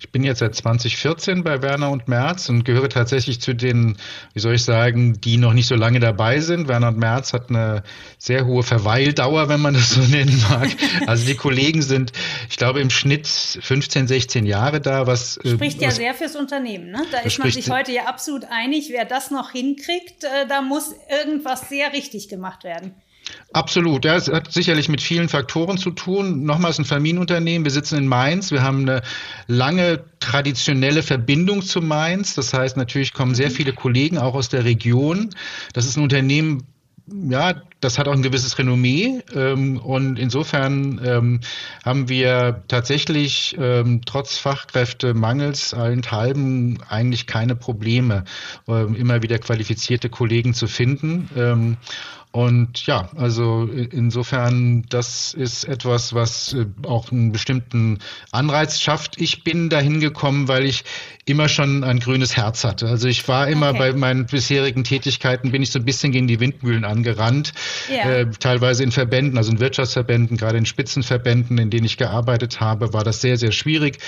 Ich 0.04 0.12
bin 0.12 0.22
jetzt 0.22 0.40
seit 0.40 0.54
2014 0.54 1.42
bei 1.42 1.62
Werner 1.62 1.90
und 1.90 2.08
Merz 2.08 2.50
und 2.50 2.64
gehöre 2.64 2.90
tatsächlich 2.90 3.40
zu 3.40 3.54
den, 3.54 3.96
wie 4.34 4.40
soll 4.40 4.56
ich 4.56 4.62
sagen, 4.62 5.18
die 5.18 5.38
noch 5.38 5.54
nicht 5.54 5.66
so 5.66 5.76
lange 5.76 5.98
dabei 5.98 6.40
sind. 6.40 6.68
Werner 6.68 6.88
und 6.88 6.98
Merz 6.98 7.32
hat 7.32 7.48
eine 7.48 7.82
sehr 8.18 8.44
hohe 8.44 8.62
Verweildauer, 8.62 9.48
wenn 9.48 9.62
man 9.62 9.72
das 9.72 9.90
so 9.90 10.00
nennen 10.10 10.44
mag. 10.50 10.68
Also 11.06 11.24
die 11.24 11.34
Kollegen 11.34 11.80
sind, 11.80 12.12
ich 12.50 12.58
glaube, 12.58 12.80
im 12.80 12.90
Schnitt 12.90 13.26
15, 13.26 14.06
16 14.06 14.44
Jahre 14.44 14.82
da, 14.82 15.06
was 15.06 15.38
äh, 15.38 15.54
spricht 15.54 15.80
ja 15.80 15.88
was, 15.88 15.96
sehr 15.96 16.12
fürs 16.12 16.36
Unternehmen. 16.36 16.90
Ne? 16.90 17.02
Da 17.10 17.20
ist 17.20 17.38
man 17.38 17.50
sich 17.50 17.70
heute 17.70 17.90
ja 17.90 18.04
absolut 18.04 18.44
einig, 18.50 18.90
wer 18.90 19.06
das 19.06 19.30
noch 19.30 19.52
hinkriegt, 19.52 20.24
äh, 20.24 20.46
da 20.46 20.60
muss 20.60 20.94
irgendwas 21.08 21.70
sehr 21.70 21.94
richtig 21.94 22.28
gemacht 22.28 22.62
werden. 22.62 22.94
Absolut. 23.52 24.04
Ja, 24.04 24.16
es 24.16 24.28
hat 24.28 24.52
sicherlich 24.52 24.88
mit 24.88 25.00
vielen 25.00 25.28
Faktoren 25.28 25.78
zu 25.78 25.90
tun. 25.90 26.44
Nochmals 26.44 26.78
ein 26.78 26.84
Familienunternehmen. 26.84 27.64
Wir 27.64 27.70
sitzen 27.72 27.96
in 27.98 28.08
Mainz. 28.08 28.50
Wir 28.50 28.62
haben 28.62 28.80
eine 28.80 29.02
lange 29.46 30.04
traditionelle 30.20 31.02
Verbindung 31.02 31.62
zu 31.62 31.80
Mainz. 31.80 32.34
Das 32.34 32.52
heißt, 32.52 32.76
natürlich 32.76 33.12
kommen 33.12 33.34
sehr 33.34 33.50
viele 33.50 33.72
Kollegen 33.72 34.18
auch 34.18 34.34
aus 34.34 34.48
der 34.48 34.64
Region. 34.64 35.30
Das 35.72 35.86
ist 35.86 35.96
ein 35.96 36.02
Unternehmen, 36.02 36.66
ja, 37.06 37.54
das 37.80 37.98
hat 37.98 38.08
auch 38.08 38.14
ein 38.14 38.22
gewisses 38.22 38.58
Renommee 38.58 39.22
ähm, 39.34 39.76
und 39.76 40.18
insofern 40.18 41.00
ähm, 41.04 41.40
haben 41.84 42.08
wir 42.08 42.62
tatsächlich 42.66 43.54
ähm, 43.60 44.00
trotz 44.06 44.38
Fachkräftemangels 44.38 45.74
allenthalben 45.74 46.78
eigentlich 46.88 47.26
keine 47.26 47.56
Probleme, 47.56 48.24
ähm, 48.68 48.94
immer 48.94 49.22
wieder 49.22 49.38
qualifizierte 49.38 50.08
Kollegen 50.08 50.54
zu 50.54 50.66
finden. 50.66 51.76
Und 52.34 52.84
ja, 52.86 53.10
also 53.14 53.66
insofern, 53.66 54.86
das 54.88 55.34
ist 55.34 55.62
etwas, 55.62 56.14
was 56.14 56.52
äh, 56.52 56.66
auch 56.84 57.12
einen 57.12 57.30
bestimmten 57.30 58.00
Anreiz 58.32 58.80
schafft. 58.80 59.20
Ich 59.20 59.44
bin 59.44 59.68
dahin 59.68 60.00
gekommen, 60.00 60.48
weil 60.48 60.64
ich 60.64 60.82
immer 61.26 61.48
schon 61.48 61.84
ein 61.84 62.00
grünes 62.00 62.36
Herz 62.36 62.64
hatte. 62.64 62.88
Also 62.88 63.06
ich 63.06 63.26
war 63.28 63.46
immer 63.46 63.70
okay. 63.70 63.78
bei 63.78 63.92
meinen 63.92 64.26
bisherigen 64.26 64.82
Tätigkeiten, 64.82 65.52
bin 65.52 65.62
ich 65.62 65.70
so 65.70 65.78
ein 65.78 65.84
bisschen 65.84 66.10
gegen 66.10 66.26
die 66.26 66.40
Windmühlen 66.40 66.84
angerannt, 66.84 67.52
ja. 67.88 68.10
äh, 68.10 68.30
teilweise 68.40 68.82
in 68.82 68.90
Verbänden, 68.90 69.38
also 69.38 69.52
in 69.52 69.60
Wirtschaftsverbänden, 69.60 70.36
gerade 70.36 70.58
in 70.58 70.66
Spitzenverbänden, 70.66 71.56
in 71.58 71.70
denen 71.70 71.86
ich 71.86 71.96
gearbeitet 71.96 72.60
habe, 72.60 72.92
war 72.92 73.04
das 73.04 73.20
sehr, 73.20 73.38
sehr 73.38 73.52
schwierig. 73.52 73.98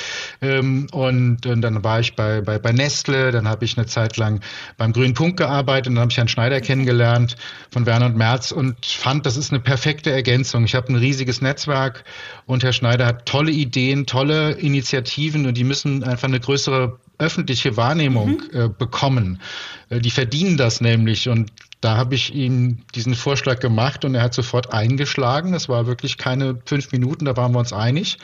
Ähm, 0.42 0.88
und, 0.90 1.46
und 1.46 1.60
dann 1.62 1.84
war 1.84 2.00
ich 2.00 2.16
bei, 2.16 2.40
bei, 2.40 2.58
bei 2.58 2.72
Nestle, 2.72 3.30
dann 3.30 3.46
habe 3.46 3.64
ich 3.64 3.78
eine 3.78 3.86
Zeit 3.86 4.16
lang 4.16 4.40
beim 4.76 4.92
Grünen 4.92 5.14
Punkt 5.14 5.36
gearbeitet, 5.36 5.92
dann 5.92 6.00
habe 6.00 6.10
ich 6.10 6.18
Herrn 6.18 6.28
Schneider 6.28 6.60
kennengelernt 6.60 7.36
von 7.70 7.86
Werner 7.86 8.15
März 8.16 8.50
und 8.50 8.84
fand, 8.84 9.26
das 9.26 9.36
ist 9.36 9.52
eine 9.52 9.60
perfekte 9.60 10.10
Ergänzung. 10.10 10.64
Ich 10.64 10.74
habe 10.74 10.88
ein 10.88 10.96
riesiges 10.96 11.40
Netzwerk 11.40 12.04
und 12.46 12.64
Herr 12.64 12.72
Schneider 12.72 13.06
hat 13.06 13.26
tolle 13.26 13.52
Ideen, 13.52 14.06
tolle 14.06 14.52
Initiativen 14.52 15.46
und 15.46 15.56
die 15.56 15.64
müssen 15.64 16.02
einfach 16.02 16.28
eine 16.28 16.40
größere 16.40 16.98
öffentliche 17.18 17.76
Wahrnehmung 17.76 18.42
mhm. 18.52 18.60
äh, 18.60 18.68
bekommen. 18.68 19.40
Äh, 19.88 20.00
die 20.00 20.10
verdienen 20.10 20.56
das 20.56 20.80
nämlich 20.80 21.28
und 21.28 21.50
da 21.80 21.96
habe 21.96 22.14
ich 22.14 22.34
ihm 22.34 22.82
diesen 22.94 23.14
Vorschlag 23.14 23.60
gemacht 23.60 24.04
und 24.04 24.14
er 24.14 24.22
hat 24.22 24.34
sofort 24.34 24.72
eingeschlagen. 24.72 25.52
Das 25.52 25.68
war 25.68 25.86
wirklich 25.86 26.16
keine 26.16 26.58
fünf 26.64 26.90
Minuten, 26.90 27.26
da 27.26 27.36
waren 27.36 27.52
wir 27.52 27.58
uns 27.58 27.72
einig. 27.72 28.18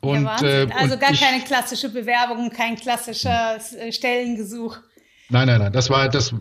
Und, 0.00 0.24
ja, 0.24 0.42
äh, 0.42 0.68
also 0.76 0.98
gar 0.98 1.10
ich, 1.10 1.20
keine 1.20 1.42
klassische 1.42 1.88
Bewerbung, 1.88 2.50
kein 2.50 2.76
klassischer 2.76 3.56
äh, 3.78 3.90
Stellengesuch. 3.90 4.78
Nein, 5.32 5.46
nein, 5.46 5.60
nein. 5.60 5.72
Das 5.72 5.90
war 5.90 6.08
das, 6.08 6.34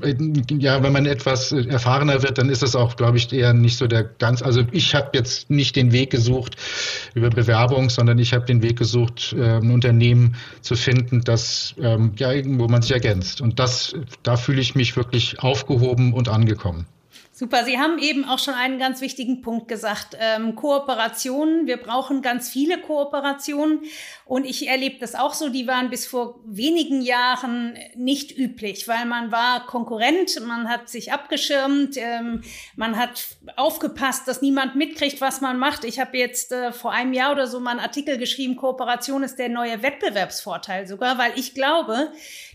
ja, 0.49 0.81
wenn 0.81 0.91
man 0.91 1.05
etwas 1.05 1.51
erfahrener 1.51 2.23
wird, 2.23 2.39
dann 2.39 2.49
ist 2.49 2.63
es 2.63 2.75
auch, 2.75 2.95
glaube 2.95 3.17
ich, 3.17 3.31
eher 3.31 3.53
nicht 3.53 3.77
so 3.77 3.85
der 3.85 4.03
ganz. 4.03 4.41
Also 4.41 4.63
ich 4.71 4.95
habe 4.95 5.11
jetzt 5.13 5.51
nicht 5.51 5.75
den 5.75 5.91
Weg 5.91 6.09
gesucht 6.09 6.55
über 7.13 7.29
Bewerbung, 7.29 7.91
sondern 7.91 8.17
ich 8.17 8.33
habe 8.33 8.45
den 8.45 8.63
Weg 8.63 8.79
gesucht, 8.79 9.35
äh, 9.37 9.57
ein 9.57 9.69
Unternehmen 9.69 10.35
zu 10.61 10.75
finden, 10.75 11.21
das 11.23 11.75
ähm, 11.79 12.13
ja 12.17 12.31
irgendwo 12.31 12.67
man 12.67 12.81
sich 12.81 12.91
ergänzt. 12.91 13.41
Und 13.41 13.59
das, 13.59 13.93
da 14.23 14.37
fühle 14.37 14.59
ich 14.59 14.73
mich 14.73 14.95
wirklich 14.95 15.39
aufgehoben 15.39 16.13
und 16.13 16.27
angekommen. 16.27 16.87
Super, 17.39 17.63
Sie 17.63 17.79
haben 17.79 17.99
eben 17.99 18.25
auch 18.25 18.37
schon 18.37 18.53
einen 18.53 18.79
ganz 18.79 18.99
wichtigen 18.99 19.41
Punkt 19.41 19.69
gesagt. 19.69 20.17
Ähm, 20.19 20.55
Kooperationen, 20.55 21.67
wir 21.67 21.77
brauchen 21.77 22.21
ganz 22.21 22.49
viele 22.49 22.81
Kooperationen. 22.81 23.79
Und 24.25 24.43
ich 24.43 24.67
erlebe 24.67 24.99
das 24.99 25.15
auch 25.15 25.33
so, 25.33 25.47
die 25.47 25.65
waren 25.65 25.89
bis 25.89 26.05
vor 26.05 26.41
wenigen 26.43 27.01
Jahren 27.01 27.77
nicht 27.95 28.37
üblich, 28.37 28.89
weil 28.89 29.05
man 29.05 29.31
war 29.31 29.65
Konkurrent, 29.67 30.37
man 30.45 30.67
hat 30.67 30.89
sich 30.89 31.13
abgeschirmt, 31.13 31.95
ähm, 31.95 32.41
man 32.75 32.97
hat 32.97 33.37
aufgepasst, 33.55 34.27
dass 34.27 34.41
niemand 34.41 34.75
mitkriegt, 34.75 35.21
was 35.21 35.39
man 35.39 35.57
macht. 35.57 35.85
Ich 35.85 35.97
habe 35.97 36.17
jetzt 36.17 36.51
äh, 36.51 36.73
vor 36.73 36.91
einem 36.91 37.13
Jahr 37.13 37.31
oder 37.31 37.47
so 37.47 37.61
mal 37.61 37.71
einen 37.71 37.79
Artikel 37.79 38.17
geschrieben, 38.17 38.57
Kooperation 38.57 39.23
ist 39.23 39.39
der 39.39 39.47
neue 39.47 39.81
Wettbewerbsvorteil 39.81 40.87
sogar, 40.87 41.17
weil 41.17 41.31
ich 41.37 41.53
glaube, 41.53 42.11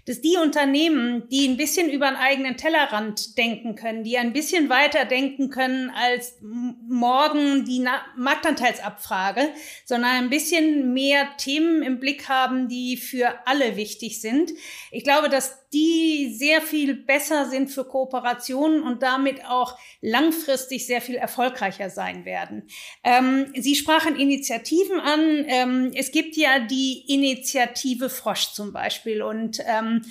dass 0.06 0.20
die 0.20 0.36
Unternehmen, 0.36 1.28
die 1.30 1.48
ein 1.48 1.56
bisschen 1.56 1.88
über 1.90 2.06
einen 2.06 2.16
eigenen 2.16 2.56
Tellerrand 2.56 3.38
denken 3.38 3.74
können, 3.74 4.04
die 4.04 4.18
ein 4.18 4.32
bisschen 4.32 4.68
weiter 4.68 5.04
denken 5.06 5.50
können 5.50 5.90
als 5.90 6.38
morgen 6.40 7.64
die 7.64 7.84
Marktanteilsabfrage, 8.16 9.48
sondern 9.84 10.10
ein 10.10 10.30
bisschen 10.30 10.92
mehr 10.92 11.28
Themen 11.38 11.82
im 11.82 12.00
Blick 12.00 12.28
haben, 12.28 12.68
die 12.68 12.96
für 12.96 13.46
alle 13.46 13.76
wichtig 13.76 14.20
sind. 14.20 14.52
Ich 14.90 15.04
glaube, 15.04 15.28
dass 15.28 15.63
die 15.74 16.32
sehr 16.32 16.62
viel 16.62 16.94
besser 16.94 17.50
sind 17.50 17.68
für 17.68 17.84
Kooperationen 17.84 18.82
und 18.82 19.02
damit 19.02 19.44
auch 19.44 19.76
langfristig 20.00 20.86
sehr 20.86 21.00
viel 21.00 21.16
erfolgreicher 21.16 21.90
sein 21.90 22.24
werden. 22.24 22.68
Ähm, 23.02 23.52
Sie 23.56 23.74
sprachen 23.74 24.16
Initiativen 24.16 25.00
an. 25.00 25.44
Ähm, 25.48 25.90
es 25.94 26.12
gibt 26.12 26.36
ja 26.36 26.60
die 26.60 27.04
Initiative 27.08 28.08
Frosch 28.08 28.52
zum 28.52 28.72
Beispiel 28.72 29.22
und 29.22 29.58
ähm, 29.66 30.02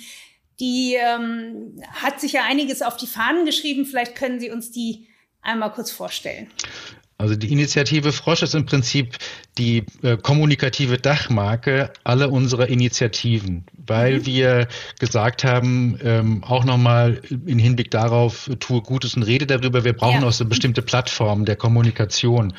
die 0.60 0.94
ähm, 0.94 1.82
hat 1.90 2.20
sich 2.20 2.32
ja 2.32 2.44
einiges 2.44 2.82
auf 2.82 2.96
die 2.96 3.06
Fahnen 3.06 3.46
geschrieben. 3.46 3.86
Vielleicht 3.86 4.14
können 4.14 4.40
Sie 4.40 4.50
uns 4.50 4.70
die 4.70 5.08
einmal 5.40 5.72
kurz 5.72 5.90
vorstellen. 5.90 6.50
Also 7.16 7.36
die 7.36 7.52
Initiative 7.52 8.12
Frosch 8.12 8.42
ist 8.42 8.54
im 8.54 8.66
Prinzip 8.66 9.16
die 9.56 9.84
äh, 10.02 10.16
kommunikative 10.16 10.98
Dachmarke 10.98 11.92
aller 12.02 12.32
unserer 12.32 12.68
Initiativen, 12.68 13.64
weil 13.86 14.18
mhm. 14.18 14.26
wir 14.26 14.68
gesagt 14.98 15.44
haben, 15.44 15.98
ähm, 16.02 16.42
auch 16.42 16.64
nochmal 16.64 17.20
in 17.46 17.60
Hinblick 17.60 17.92
darauf, 17.92 18.50
tue 18.58 18.82
Gutes 18.82 19.14
und 19.14 19.22
rede 19.22 19.46
darüber, 19.46 19.84
wir 19.84 19.92
brauchen 19.92 20.22
ja. 20.22 20.28
auch 20.28 20.32
so 20.32 20.44
bestimmte 20.44 20.82
Plattformen 20.82 21.44
der 21.44 21.56
Kommunikation. 21.56 22.52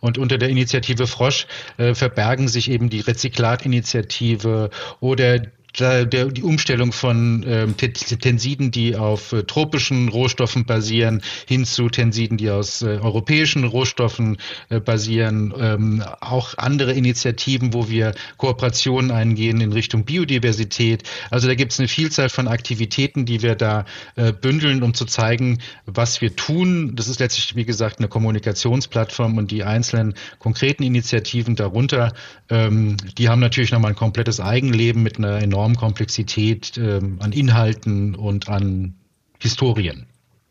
Und 0.00 0.18
unter 0.18 0.38
der 0.38 0.50
Initiative 0.50 1.06
Frosch 1.06 1.46
äh, 1.78 1.94
verbergen 1.94 2.48
sich 2.48 2.70
eben 2.70 2.90
die 2.90 3.00
Rezyklatinitiative 3.00 4.70
oder 5.00 5.40
der, 5.78 6.26
die 6.26 6.42
Umstellung 6.42 6.92
von 6.92 7.44
ähm, 7.46 7.76
Tensiden, 7.76 8.70
die 8.70 8.96
auf 8.96 9.32
äh, 9.32 9.42
tropischen 9.42 10.08
Rohstoffen 10.08 10.64
basieren, 10.64 11.22
hin 11.46 11.64
zu 11.64 11.88
Tensiden, 11.88 12.38
die 12.38 12.50
aus 12.50 12.82
äh, 12.82 12.98
europäischen 13.02 13.64
Rohstoffen 13.64 14.38
äh, 14.68 14.80
basieren. 14.80 15.54
Ähm, 15.58 16.02
auch 16.20 16.54
andere 16.56 16.92
Initiativen, 16.92 17.72
wo 17.72 17.88
wir 17.88 18.14
Kooperationen 18.36 19.10
eingehen 19.10 19.60
in 19.60 19.72
Richtung 19.72 20.04
Biodiversität. 20.04 21.02
Also 21.30 21.48
da 21.48 21.54
gibt 21.54 21.72
es 21.72 21.78
eine 21.78 21.88
Vielzahl 21.88 22.28
von 22.28 22.48
Aktivitäten, 22.48 23.26
die 23.26 23.42
wir 23.42 23.54
da 23.54 23.84
äh, 24.16 24.32
bündeln, 24.32 24.82
um 24.82 24.94
zu 24.94 25.04
zeigen, 25.04 25.58
was 25.84 26.20
wir 26.20 26.34
tun. 26.36 26.96
Das 26.96 27.08
ist 27.08 27.20
letztlich, 27.20 27.56
wie 27.56 27.64
gesagt, 27.64 27.98
eine 27.98 28.08
Kommunikationsplattform 28.08 29.38
und 29.38 29.50
die 29.50 29.64
einzelnen 29.64 30.14
konkreten 30.38 30.82
Initiativen 30.82 31.56
darunter, 31.56 32.12
ähm, 32.48 32.96
die 33.18 33.28
haben 33.28 33.40
natürlich 33.40 33.72
nochmal 33.72 33.92
ein 33.92 33.96
komplettes 33.96 34.40
Eigenleben 34.40 35.02
mit 35.02 35.18
einer 35.18 35.42
enormen 35.42 35.65
enormen 35.66 35.76
Komplexität 35.76 36.78
ähm, 36.78 37.18
an 37.20 37.32
Inhalten 37.32 38.14
und 38.14 38.48
an 38.48 38.94
Historien. 39.40 40.06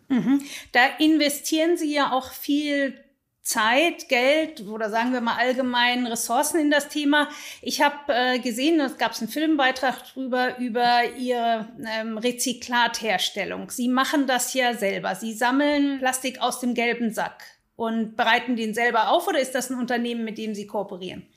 Mhm. 0.09 0.41
Da 0.71 0.81
investieren 0.99 1.77
Sie 1.77 1.93
ja 1.93 2.11
auch 2.11 2.31
viel 2.31 2.93
Zeit, 3.41 4.09
Geld 4.09 4.61
oder 4.67 4.89
sagen 4.89 5.13
wir 5.13 5.21
mal 5.21 5.35
allgemein 5.35 6.07
Ressourcen 6.07 6.59
in 6.59 6.71
das 6.71 6.89
Thema. 6.89 7.29
Ich 7.61 7.81
habe 7.81 7.95
äh, 8.09 8.39
gesehen, 8.39 8.79
es 8.79 8.97
gab 8.97 9.17
einen 9.17 9.29
Filmbeitrag 9.29 10.13
drüber 10.13 10.57
über 10.57 11.11
ihre 11.17 11.67
ähm, 11.87 12.17
Rezyklatherstellung. 12.17 13.69
Sie 13.69 13.87
machen 13.87 14.25
das 14.27 14.53
ja 14.53 14.73
selber. 14.73 15.15
Sie 15.15 15.33
sammeln 15.33 15.99
Plastik 15.99 16.41
aus 16.41 16.59
dem 16.59 16.73
gelben 16.73 17.13
Sack 17.13 17.43
und 17.75 18.15
bereiten 18.15 18.55
den 18.55 18.73
selber 18.73 19.09
auf 19.11 19.27
oder 19.27 19.39
ist 19.39 19.53
das 19.53 19.69
ein 19.69 19.79
Unternehmen, 19.79 20.25
mit 20.25 20.39
dem 20.39 20.55
Sie 20.55 20.65
kooperieren? 20.65 21.27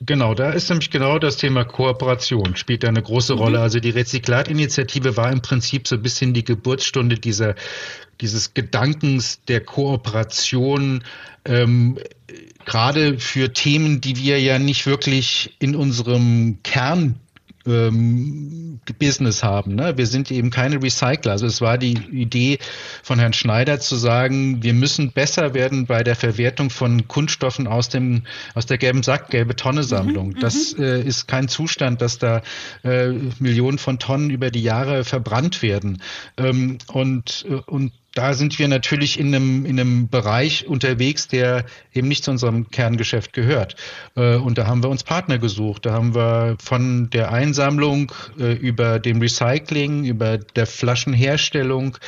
Genau, 0.00 0.34
da 0.34 0.50
ist 0.50 0.68
nämlich 0.68 0.90
genau 0.90 1.18
das 1.18 1.38
Thema 1.38 1.64
Kooperation, 1.64 2.54
spielt 2.56 2.82
da 2.82 2.88
eine 2.88 3.02
große 3.02 3.34
mhm. 3.34 3.40
Rolle. 3.40 3.60
Also 3.60 3.80
die 3.80 3.90
Rezyklatinitiative 3.90 5.16
war 5.16 5.32
im 5.32 5.40
Prinzip 5.40 5.88
so 5.88 5.96
ein 5.96 6.02
bisschen 6.02 6.34
die 6.34 6.44
Geburtsstunde 6.44 7.16
dieser, 7.16 7.54
dieses 8.20 8.52
Gedankens 8.52 9.40
der 9.48 9.60
Kooperation, 9.60 11.02
ähm, 11.46 11.98
gerade 12.66 13.18
für 13.18 13.52
Themen, 13.52 14.00
die 14.00 14.16
wir 14.16 14.40
ja 14.40 14.58
nicht 14.58 14.86
wirklich 14.86 15.54
in 15.60 15.74
unserem 15.74 16.58
Kern 16.62 17.20
ähm, 17.66 18.80
Business 18.98 19.42
haben. 19.42 19.74
Ne? 19.74 19.96
Wir 19.96 20.06
sind 20.06 20.30
eben 20.30 20.50
keine 20.50 20.82
Recycler. 20.82 21.32
Also 21.32 21.46
es 21.46 21.60
war 21.60 21.78
die 21.78 21.98
Idee 22.12 22.58
von 23.02 23.18
Herrn 23.18 23.32
Schneider 23.32 23.80
zu 23.80 23.96
sagen, 23.96 24.62
wir 24.62 24.74
müssen 24.74 25.12
besser 25.12 25.54
werden 25.54 25.86
bei 25.86 26.02
der 26.02 26.16
Verwertung 26.16 26.70
von 26.70 27.08
Kunststoffen 27.08 27.66
aus 27.66 27.88
dem 27.88 28.22
aus 28.54 28.66
der 28.66 28.78
gelben 28.78 29.02
Sack, 29.02 29.30
gelbe 29.30 29.56
Tonne 29.56 29.82
Sammlung. 29.82 30.28
Mhm, 30.28 30.40
das 30.40 30.76
mhm. 30.76 30.84
äh, 30.84 31.00
ist 31.02 31.28
kein 31.28 31.48
Zustand, 31.48 32.00
dass 32.02 32.18
da 32.18 32.42
äh, 32.84 33.08
Millionen 33.38 33.78
von 33.78 33.98
Tonnen 33.98 34.30
über 34.30 34.50
die 34.50 34.62
Jahre 34.62 35.04
verbrannt 35.04 35.62
werden. 35.62 36.02
Ähm, 36.36 36.78
und 36.88 37.46
äh, 37.48 37.54
und 37.66 37.92
da 38.16 38.34
sind 38.34 38.58
wir 38.58 38.68
natürlich 38.68 39.20
in 39.20 39.34
einem, 39.34 39.66
in 39.66 39.78
einem 39.78 40.08
Bereich 40.08 40.66
unterwegs, 40.66 41.28
der 41.28 41.64
eben 41.92 42.08
nicht 42.08 42.24
zu 42.24 42.30
unserem 42.30 42.70
Kerngeschäft 42.70 43.32
gehört. 43.32 43.76
Äh, 44.14 44.36
und 44.36 44.58
da 44.58 44.66
haben 44.66 44.82
wir 44.82 44.90
uns 44.90 45.04
Partner 45.04 45.38
gesucht. 45.38 45.86
Da 45.86 45.92
haben 45.92 46.14
wir 46.14 46.56
von 46.58 47.10
der 47.10 47.32
Einsammlung 47.32 48.12
äh, 48.38 48.52
über 48.54 48.98
dem 48.98 49.20
Recycling, 49.20 50.04
über 50.04 50.38
der 50.38 50.66
Flaschenherstellung 50.66 51.98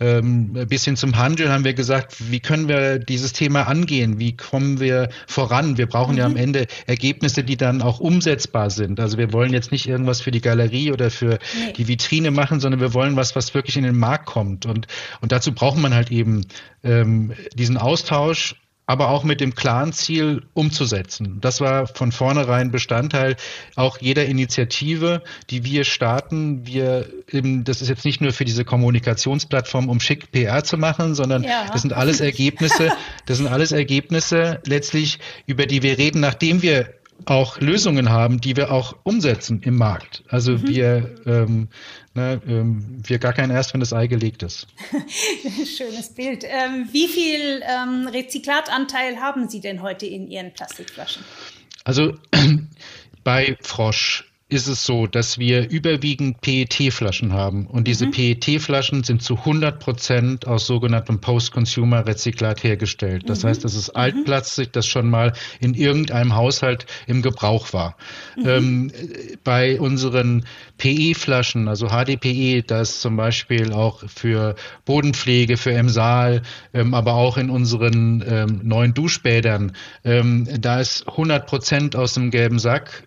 ähm, 0.00 0.52
bis 0.68 0.84
hin 0.84 0.96
zum 0.96 1.16
Handel 1.16 1.50
haben 1.50 1.64
wir 1.64 1.74
gesagt, 1.74 2.30
wie 2.30 2.40
können 2.40 2.68
wir 2.68 2.98
dieses 2.98 3.32
Thema 3.32 3.66
angehen? 3.68 4.18
Wie 4.18 4.36
kommen 4.36 4.80
wir 4.80 5.08
voran? 5.26 5.78
Wir 5.78 5.86
brauchen 5.86 6.12
mhm. 6.12 6.18
ja 6.18 6.26
am 6.26 6.32
mhm. 6.32 6.38
Ende 6.38 6.66
Ergebnisse, 6.86 7.44
die 7.44 7.56
dann 7.56 7.82
auch 7.82 8.00
umsetzbar 8.00 8.70
sind. 8.70 9.00
Also 9.00 9.18
wir 9.18 9.32
wollen 9.32 9.52
jetzt 9.52 9.72
nicht 9.72 9.88
irgendwas 9.88 10.20
für 10.20 10.30
die 10.30 10.40
Galerie 10.40 10.92
oder 10.92 11.10
für 11.10 11.38
nee. 11.56 11.72
die 11.72 11.88
Vitrine 11.88 12.30
machen, 12.30 12.60
sondern 12.60 12.80
wir 12.80 12.92
wollen 12.92 13.16
was, 13.16 13.34
was 13.36 13.54
wirklich 13.54 13.76
in 13.76 13.84
den 13.84 13.96
Markt 13.96 14.26
kommt. 14.26 14.66
Und, 14.66 14.86
und 15.20 15.32
dazu 15.32 15.53
braucht 15.54 15.78
man 15.78 15.94
halt 15.94 16.10
eben 16.10 16.46
ähm, 16.82 17.32
diesen 17.54 17.76
Austausch 17.76 18.56
aber 18.86 19.08
auch 19.08 19.24
mit 19.24 19.40
dem 19.40 19.54
klaren 19.54 19.92
Ziel 19.92 20.42
umzusetzen. 20.52 21.38
Das 21.40 21.60
war 21.60 21.86
von 21.86 22.12
vornherein 22.12 22.70
Bestandteil 22.70 23.36
auch 23.76 23.98
jeder 23.98 24.26
Initiative, 24.26 25.22
die 25.48 25.64
wir 25.64 25.84
starten. 25.84 26.66
Wir 26.66 27.08
eben, 27.30 27.64
das 27.64 27.80
ist 27.80 27.88
jetzt 27.88 28.04
nicht 28.04 28.20
nur 28.20 28.32
für 28.32 28.44
diese 28.44 28.64
Kommunikationsplattform, 28.64 29.88
um 29.88 30.00
schick 30.00 30.32
PR 30.32 30.64
zu 30.64 30.76
machen, 30.76 31.14
sondern 31.14 31.44
ja. 31.44 31.66
das 31.72 31.80
sind 31.80 31.94
alles 31.94 32.20
Ergebnisse, 32.20 32.92
das 33.26 33.38
sind 33.38 33.46
alles 33.46 33.72
Ergebnisse 33.72 34.60
letztlich, 34.66 35.18
über 35.46 35.64
die 35.64 35.82
wir 35.82 35.96
reden, 35.96 36.20
nachdem 36.20 36.60
wir 36.60 36.92
auch 37.26 37.58
Lösungen 37.58 38.10
haben, 38.10 38.40
die 38.40 38.56
wir 38.56 38.70
auch 38.70 38.96
umsetzen 39.02 39.62
im 39.62 39.76
Markt. 39.76 40.24
Also 40.28 40.52
mhm. 40.52 40.68
wir, 40.68 41.14
ähm, 41.26 41.68
ne, 42.14 42.40
ähm, 42.46 43.02
wir 43.02 43.18
gar 43.18 43.32
kein 43.32 43.50
erst, 43.50 43.72
wenn 43.72 43.80
das 43.80 43.92
Ei 43.92 44.06
gelegt 44.06 44.42
ist. 44.42 44.66
Schönes 45.76 46.14
Bild. 46.14 46.44
Ähm, 46.44 46.88
wie 46.92 47.08
viel 47.08 47.62
ähm, 47.62 48.08
Rezyklatanteil 48.08 49.20
haben 49.20 49.48
Sie 49.48 49.60
denn 49.60 49.82
heute 49.82 50.06
in 50.06 50.28
Ihren 50.28 50.52
Plastikflaschen? 50.52 51.24
Also 51.84 52.14
bei 53.24 53.56
Frosch 53.62 54.24
ist 54.54 54.68
es 54.68 54.84
so, 54.84 55.06
dass 55.06 55.38
wir 55.38 55.68
überwiegend 55.68 56.40
PET-Flaschen 56.40 57.32
haben. 57.32 57.66
Und 57.66 57.88
diese 57.88 58.06
mhm. 58.06 58.12
PET-Flaschen 58.12 59.02
sind 59.02 59.20
zu 59.20 59.38
100 59.38 59.80
Prozent 59.80 60.46
aus 60.46 60.66
sogenanntem 60.66 61.20
Post-Consumer-Rezyklat 61.20 62.62
hergestellt. 62.62 63.24
Das 63.28 63.42
mhm. 63.42 63.48
heißt, 63.48 63.64
das 63.64 63.74
ist 63.74 63.88
mhm. 63.88 63.96
Altplastik, 64.00 64.72
das 64.72 64.86
schon 64.86 65.10
mal 65.10 65.32
in 65.60 65.74
irgendeinem 65.74 66.36
Haushalt 66.36 66.86
im 67.06 67.20
Gebrauch 67.20 67.72
war. 67.72 67.96
Mhm. 68.36 68.46
Ähm, 68.46 68.92
bei 69.42 69.80
unseren 69.80 70.44
PE-Flaschen, 70.78 71.68
also 71.68 71.88
HDPE, 71.88 72.62
das 72.62 73.00
zum 73.00 73.16
Beispiel 73.16 73.72
auch 73.72 74.08
für 74.08 74.54
Bodenpflege, 74.84 75.56
für 75.56 75.72
Emsal, 75.72 76.42
ähm, 76.72 76.94
aber 76.94 77.14
auch 77.14 77.36
in 77.36 77.50
unseren 77.50 78.24
ähm, 78.26 78.60
neuen 78.62 78.94
Duschbädern, 78.94 79.72
ähm, 80.04 80.48
da 80.60 80.80
ist 80.80 81.08
100 81.08 81.46
Prozent 81.46 81.96
aus 81.96 82.14
dem 82.14 82.30
gelben 82.30 82.60
Sack. 82.60 83.02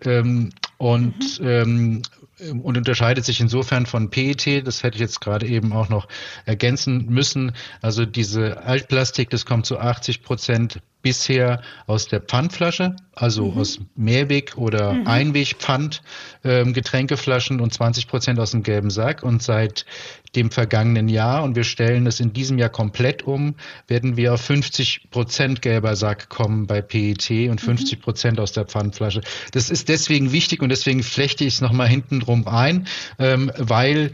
Ähm, 0.80 0.86
und, 0.86 1.40
mhm. 1.40 2.02
ähm, 2.40 2.60
und 2.60 2.76
unterscheidet 2.76 3.24
sich 3.24 3.40
insofern 3.40 3.86
von 3.86 4.10
PET, 4.10 4.66
das 4.66 4.82
hätte 4.82 4.96
ich 4.96 5.00
jetzt 5.00 5.20
gerade 5.20 5.46
eben 5.46 5.72
auch 5.72 5.88
noch 5.88 6.08
ergänzen 6.44 7.06
müssen. 7.06 7.52
Also 7.82 8.04
diese 8.06 8.62
Altplastik, 8.62 9.30
das 9.30 9.44
kommt 9.44 9.66
zu 9.66 9.78
80 9.78 10.22
Prozent 10.22 10.80
bisher 11.02 11.62
aus 11.86 12.06
der 12.06 12.20
Pfandflasche, 12.20 12.96
also 13.14 13.46
mhm. 13.46 13.58
aus 13.58 13.80
Mehrweg- 13.96 14.56
oder 14.56 14.92
mhm. 14.92 15.06
Einwegpfand 15.06 16.02
ähm, 16.44 16.72
Getränkeflaschen 16.72 17.60
und 17.60 17.72
20 17.72 18.08
Prozent 18.08 18.38
aus 18.40 18.50
dem 18.50 18.62
gelben 18.62 18.90
Sack. 18.90 19.22
Und 19.22 19.42
seit 19.42 19.86
dem 20.34 20.50
vergangenen 20.50 21.08
Jahr, 21.08 21.42
und 21.42 21.56
wir 21.56 21.64
stellen 21.64 22.06
es 22.06 22.20
in 22.20 22.32
diesem 22.32 22.58
Jahr 22.58 22.68
komplett 22.68 23.22
um, 23.22 23.54
werden 23.86 24.16
wir 24.16 24.34
auf 24.34 24.40
50 24.42 25.10
Prozent 25.10 25.62
gelber 25.62 25.96
Sack 25.96 26.28
kommen 26.28 26.66
bei 26.66 26.82
PET 26.82 27.48
und 27.48 27.60
50 27.60 27.98
mhm. 27.98 28.02
Prozent 28.02 28.40
aus 28.40 28.52
der 28.52 28.66
Pfandflasche. 28.66 29.20
Das 29.52 29.70
ist 29.70 29.88
deswegen 29.88 30.32
wichtig 30.32 30.62
und 30.62 30.68
deswegen 30.68 31.02
flechte 31.02 31.44
ich 31.44 31.54
es 31.54 31.60
nochmal 31.60 31.88
hinten 31.88 32.20
drum 32.20 32.46
ein, 32.46 32.86
ähm, 33.18 33.50
weil 33.56 34.12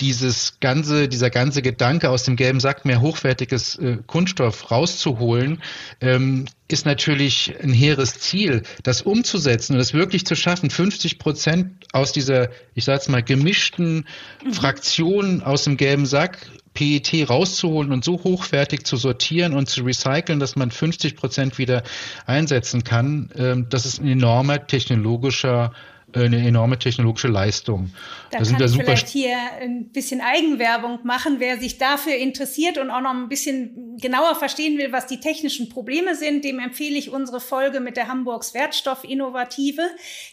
dieses 0.00 0.58
ganze, 0.60 1.08
dieser 1.08 1.30
ganze 1.30 1.62
Gedanke 1.62 2.10
aus 2.10 2.24
dem 2.24 2.36
gelben 2.36 2.60
Sack 2.60 2.84
mehr 2.84 3.00
hochwertiges 3.00 3.76
äh, 3.76 3.98
Kunststoff 4.06 4.70
rauszuholen, 4.70 5.62
ähm, 6.00 6.46
ist 6.68 6.86
natürlich 6.86 7.54
ein 7.62 7.72
hehres 7.72 8.18
Ziel, 8.20 8.62
das 8.82 9.02
umzusetzen 9.02 9.74
und 9.74 9.78
das 9.78 9.92
wirklich 9.92 10.24
zu 10.24 10.36
schaffen, 10.36 10.70
50 10.70 11.18
Prozent 11.18 11.86
aus 11.92 12.12
dieser, 12.12 12.50
ich 12.74 12.84
sage 12.84 12.98
jetzt 12.98 13.08
mal, 13.08 13.22
gemischten 13.22 14.06
mhm. 14.44 14.52
Fraktion 14.52 15.42
aus 15.42 15.64
dem 15.64 15.76
gelben 15.76 16.06
Sack 16.06 16.38
PET 16.74 17.28
rauszuholen 17.28 17.92
und 17.92 18.04
so 18.04 18.22
hochwertig 18.22 18.86
zu 18.86 18.96
sortieren 18.96 19.54
und 19.54 19.68
zu 19.68 19.82
recyceln, 19.82 20.38
dass 20.38 20.56
man 20.56 20.70
50 20.70 21.16
Prozent 21.16 21.58
wieder 21.58 21.82
einsetzen 22.26 22.84
kann. 22.84 23.30
Ähm, 23.36 23.66
das 23.68 23.86
ist 23.86 24.00
ein 24.00 24.06
enormer 24.06 24.66
technologischer 24.66 25.72
eine 26.14 26.46
enorme 26.46 26.78
technologische 26.78 27.28
Leistung. 27.28 27.90
Da, 28.30 28.38
da 28.38 28.44
kann 28.44 28.62
ich 28.62 28.72
vielleicht 28.72 29.08
hier 29.08 29.36
ein 29.60 29.88
bisschen 29.88 30.20
Eigenwerbung 30.20 31.00
machen, 31.02 31.36
wer 31.38 31.58
sich 31.58 31.78
dafür 31.78 32.14
interessiert 32.14 32.78
und 32.78 32.90
auch 32.90 33.00
noch 33.00 33.10
ein 33.10 33.28
bisschen 33.28 33.98
genauer 34.00 34.34
verstehen 34.34 34.78
will, 34.78 34.92
was 34.92 35.06
die 35.06 35.20
technischen 35.20 35.68
Probleme 35.68 36.14
sind, 36.14 36.44
dem 36.44 36.58
empfehle 36.58 36.96
ich 36.96 37.10
unsere 37.10 37.40
Folge 37.40 37.80
mit 37.80 37.96
der 37.96 38.08
Hamburgs 38.08 38.54
Wertstoffinnovative, 38.54 39.82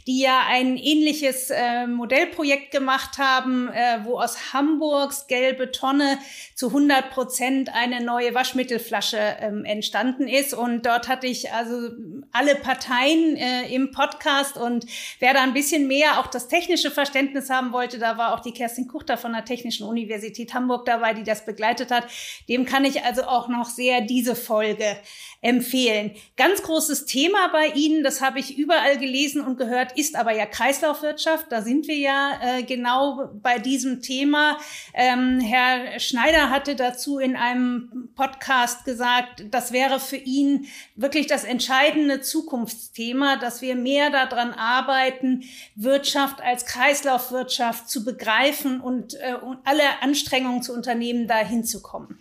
die 0.06 0.22
ja 0.22 0.42
ein 0.50 0.78
ähnliches 0.78 1.50
äh, 1.50 1.88
Modellprojekt 1.88 2.72
gemacht 2.72 3.18
haben, 3.18 3.70
äh, 3.70 4.00
wo 4.04 4.20
aus 4.20 4.54
Hamburgs 4.54 5.28
gelbe 5.28 5.72
Tonne 5.72 6.18
zu 6.56 6.68
100 6.68 7.10
Prozent 7.10 7.70
eine 7.74 8.04
neue 8.04 8.34
Waschmittelflasche 8.34 9.20
ähm, 9.40 9.66
entstanden 9.66 10.28
ist. 10.28 10.54
Und 10.54 10.86
dort 10.86 11.08
hatte 11.08 11.28
ich 11.28 11.52
also 11.52 11.90
alle 12.32 12.56
Parteien 12.56 13.36
äh, 13.36 13.74
im 13.74 13.92
Podcast 13.92 14.58
und 14.58 14.86
wer 15.20 15.34
da 15.34 15.44
ein 15.44 15.54
bisschen 15.54 15.67
bisschen 15.68 15.88
mehr 15.88 16.20
auch 16.20 16.28
das 16.28 16.48
technische 16.48 16.92
Verständnis 16.92 17.50
haben 17.50 17.74
wollte, 17.74 18.00
da 18.00 18.18
war 18.18 18.34
auch 18.34 18.40
die 18.40 18.54
Kerstin 18.54 18.88
Kuchter 18.88 19.18
von 19.18 19.34
der 19.34 19.44
Technischen 19.44 19.86
Universität 19.86 20.54
Hamburg 20.54 20.86
dabei, 20.86 21.14
die 21.14 21.24
das 21.24 21.46
begleitet 21.46 21.92
hat. 21.92 22.08
Dem 22.48 22.66
kann 22.66 22.86
ich 22.86 23.04
also 23.04 23.24
auch 23.24 23.50
noch 23.50 23.66
sehr 23.66 24.00
diese 24.00 24.36
Folge 24.36 24.98
empfehlen. 25.42 26.12
Ganz 26.36 26.64
großes 26.64 27.06
Thema 27.06 27.50
bei 27.52 27.68
Ihnen, 27.68 28.04
das 28.04 28.22
habe 28.22 28.40
ich 28.40 28.58
überall 28.58 28.98
gelesen 28.98 29.42
und 29.42 29.58
gehört, 29.58 29.98
ist 29.98 30.16
aber 30.16 30.32
ja 30.34 30.46
Kreislaufwirtschaft. 30.46 31.52
Da 31.52 31.62
sind 31.62 31.88
wir 31.88 31.98
ja 31.98 32.40
äh, 32.42 32.64
genau 32.64 33.30
bei 33.42 33.60
diesem 33.60 34.02
Thema. 34.02 34.58
Ähm, 34.94 35.40
Herr 35.40 36.00
Schneider 36.00 36.50
hatte 36.50 36.76
dazu 36.76 37.20
in 37.20 37.36
einem 37.36 38.10
Podcast 38.16 38.86
gesagt, 38.86 39.46
das 39.52 39.72
wäre 39.72 40.00
für 40.00 40.18
ihn 40.18 40.68
wirklich 40.96 41.28
das 41.28 41.44
entscheidende 41.44 42.22
Zukunftsthema, 42.22 43.38
dass 43.38 43.62
wir 43.62 43.76
mehr 43.76 44.10
daran 44.10 44.54
arbeiten, 44.54 45.44
Wirtschaft 45.76 46.42
als 46.42 46.66
Kreislaufwirtschaft 46.66 47.90
zu 47.90 48.04
begreifen 48.04 48.82
und, 48.82 49.14
äh, 49.16 49.36
und 49.36 49.60
alle 49.66 50.02
Anstrengungen 50.02 50.64
zu 50.64 50.74
unternehmen, 50.74 51.28
da 51.28 51.38
hinzukommen. 51.38 52.20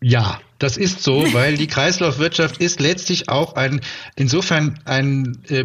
Ja, 0.00 0.40
das 0.62 0.76
ist 0.76 1.02
so, 1.02 1.24
weil 1.32 1.56
die 1.56 1.66
Kreislaufwirtschaft 1.66 2.58
ist 2.58 2.80
letztlich 2.80 3.28
auch 3.28 3.54
ein, 3.54 3.80
insofern 4.14 4.78
ein 4.84 5.38
äh, 5.48 5.64